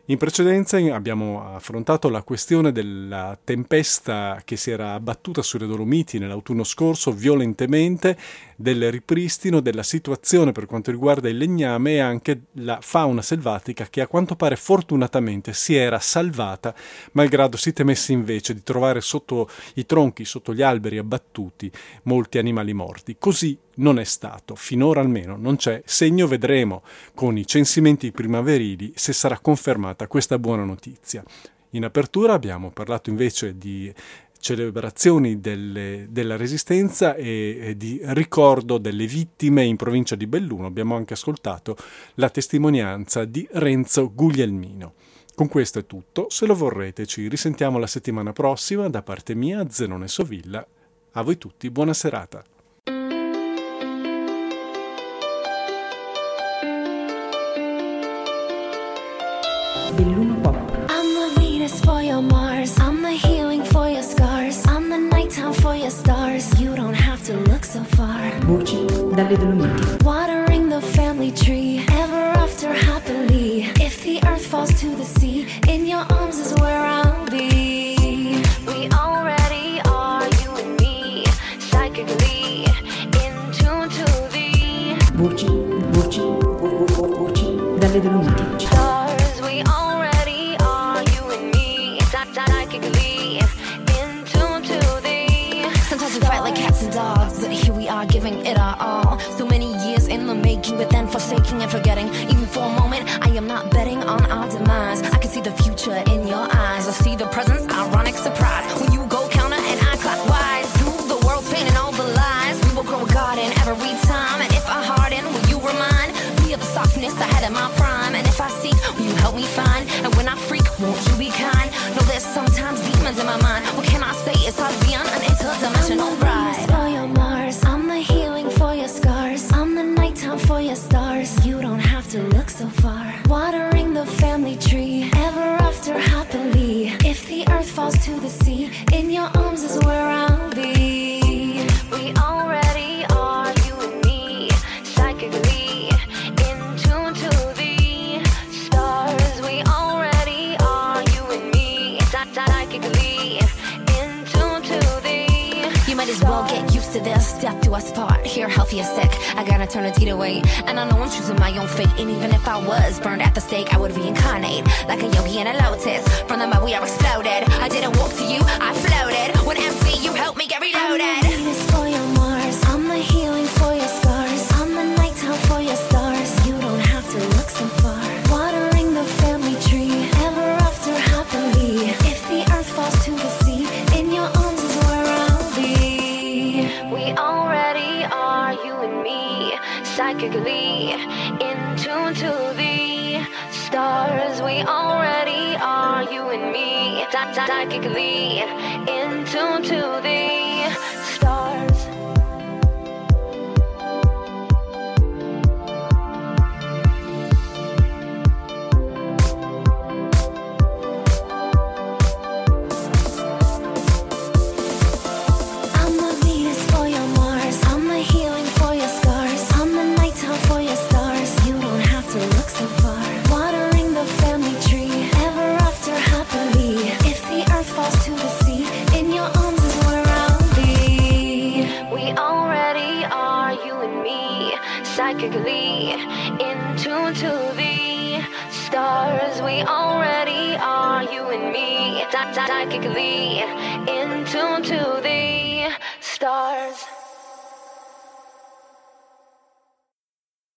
In 0.08 0.18
precedenza 0.18 0.76
abbiamo 0.94 1.52
affrontato 1.52 2.08
la 2.08 2.22
questione 2.22 2.70
della 2.70 3.36
tempesta 3.42 4.40
che 4.44 4.56
si 4.56 4.70
era 4.70 4.92
abbattuta 4.92 5.42
sulle 5.42 5.66
Dolomiti 5.66 6.20
nell'autunno 6.20 6.62
scorso 6.62 7.10
violentemente, 7.10 8.16
del 8.56 8.90
ripristino 8.90 9.60
della 9.60 9.82
situazione 9.82 10.52
per 10.52 10.66
quanto 10.66 10.90
riguarda 10.90 11.28
il 11.28 11.36
legname 11.36 11.94
e 11.94 11.98
anche 11.98 12.40
la 12.52 12.78
fauna 12.80 13.20
selvatica 13.22 13.86
che 13.88 14.00
a 14.00 14.06
quanto 14.06 14.34
pare 14.34 14.56
fortunatamente 14.56 15.52
si 15.52 15.74
era 15.74 16.00
salvata, 16.00 16.74
malgrado 17.12 17.56
si 17.56 17.72
temesse 17.72 18.12
invece 18.12 18.54
di 18.54 18.62
trovare 18.62 19.00
sotto 19.02 19.48
i 19.74 19.84
tronchi, 19.84 20.24
sotto 20.24 20.54
gli 20.54 20.62
alberi 20.62 20.98
abbattuti, 20.98 21.70
molti 22.04 22.38
animali 22.38 22.72
morti. 22.72 23.16
Così 23.18 23.56
non 23.76 23.98
è 23.98 24.04
stato, 24.04 24.54
finora 24.54 25.00
almeno 25.00 25.36
non 25.36 25.56
c'è 25.56 25.82
segno, 25.84 26.26
vedremo 26.26 26.82
con 27.14 27.36
i 27.36 27.46
censimenti 27.46 28.10
primaverili 28.10 28.92
se 28.96 29.12
sarà 29.12 29.38
confermata 29.38 30.06
questa 30.06 30.38
buona 30.38 30.64
notizia. 30.64 31.22
In 31.70 31.84
apertura 31.84 32.32
abbiamo 32.32 32.70
parlato 32.70 33.10
invece 33.10 33.58
di 33.58 33.92
celebrazioni 34.46 35.40
delle, 35.40 36.06
della 36.08 36.36
resistenza 36.36 37.16
e, 37.16 37.58
e, 37.60 37.76
di 37.76 37.98
ricordo 38.02 38.78
delle 38.78 39.06
vittime 39.06 39.64
in 39.64 39.74
provincia 39.74 40.14
di 40.14 40.28
Belluno. 40.28 40.66
Abbiamo 40.66 40.94
anche 40.94 41.14
ascoltato 41.14 41.76
la 42.14 42.30
testimonianza 42.30 43.24
di 43.24 43.48
Renzo 43.50 44.12
Guglielmino. 44.14 44.94
Con 45.34 45.48
questo 45.48 45.80
è 45.80 45.86
tutto, 45.86 46.26
se 46.30 46.46
lo 46.46 46.54
vorrete 46.54 47.06
ci 47.06 47.26
risentiamo 47.26 47.78
la 47.78 47.88
settimana 47.88 48.32
prossima 48.32 48.88
da 48.88 49.02
parte 49.02 49.34
mia, 49.34 49.68
Zenone 49.68 50.06
Sovilla. 50.06 50.64
A 51.12 51.22
voi 51.22 51.38
tutti 51.38 51.68
buona 51.68 51.92
serata. 51.92 52.44
Voci 68.46 68.84
dalle 69.12 69.36
Dolomiti. 69.36 70.04
Watering 70.04 70.68
the 70.68 70.80
family 70.80 71.32
tree, 71.32 71.84
ever 71.90 72.30
after 72.38 72.72
happily. 72.72 73.72
If 73.80 74.04
the 74.04 74.20
earth 74.24 74.46
falls 74.46 74.72
to 74.80 74.94
the 74.94 75.04
sea, 75.04 75.48
in 75.66 75.84
your 75.84 76.06
arms 76.12 76.38
is 76.38 76.54
where 76.60 76.80
I'll 76.80 77.26
be. 77.28 78.40
We 78.64 78.88
already 78.92 79.80
are, 79.84 80.28
you 80.40 80.54
and 80.62 80.80
me, 80.80 81.24
psychically 81.58 82.66
in 83.18 83.34
tune 83.50 83.88
to 83.88 84.28
thee. 84.30 84.94
Voci, 85.14 85.48
voci, 85.90 86.20
voci 87.18 87.58
dalle 87.80 88.00
Dolomiti. 88.00 88.35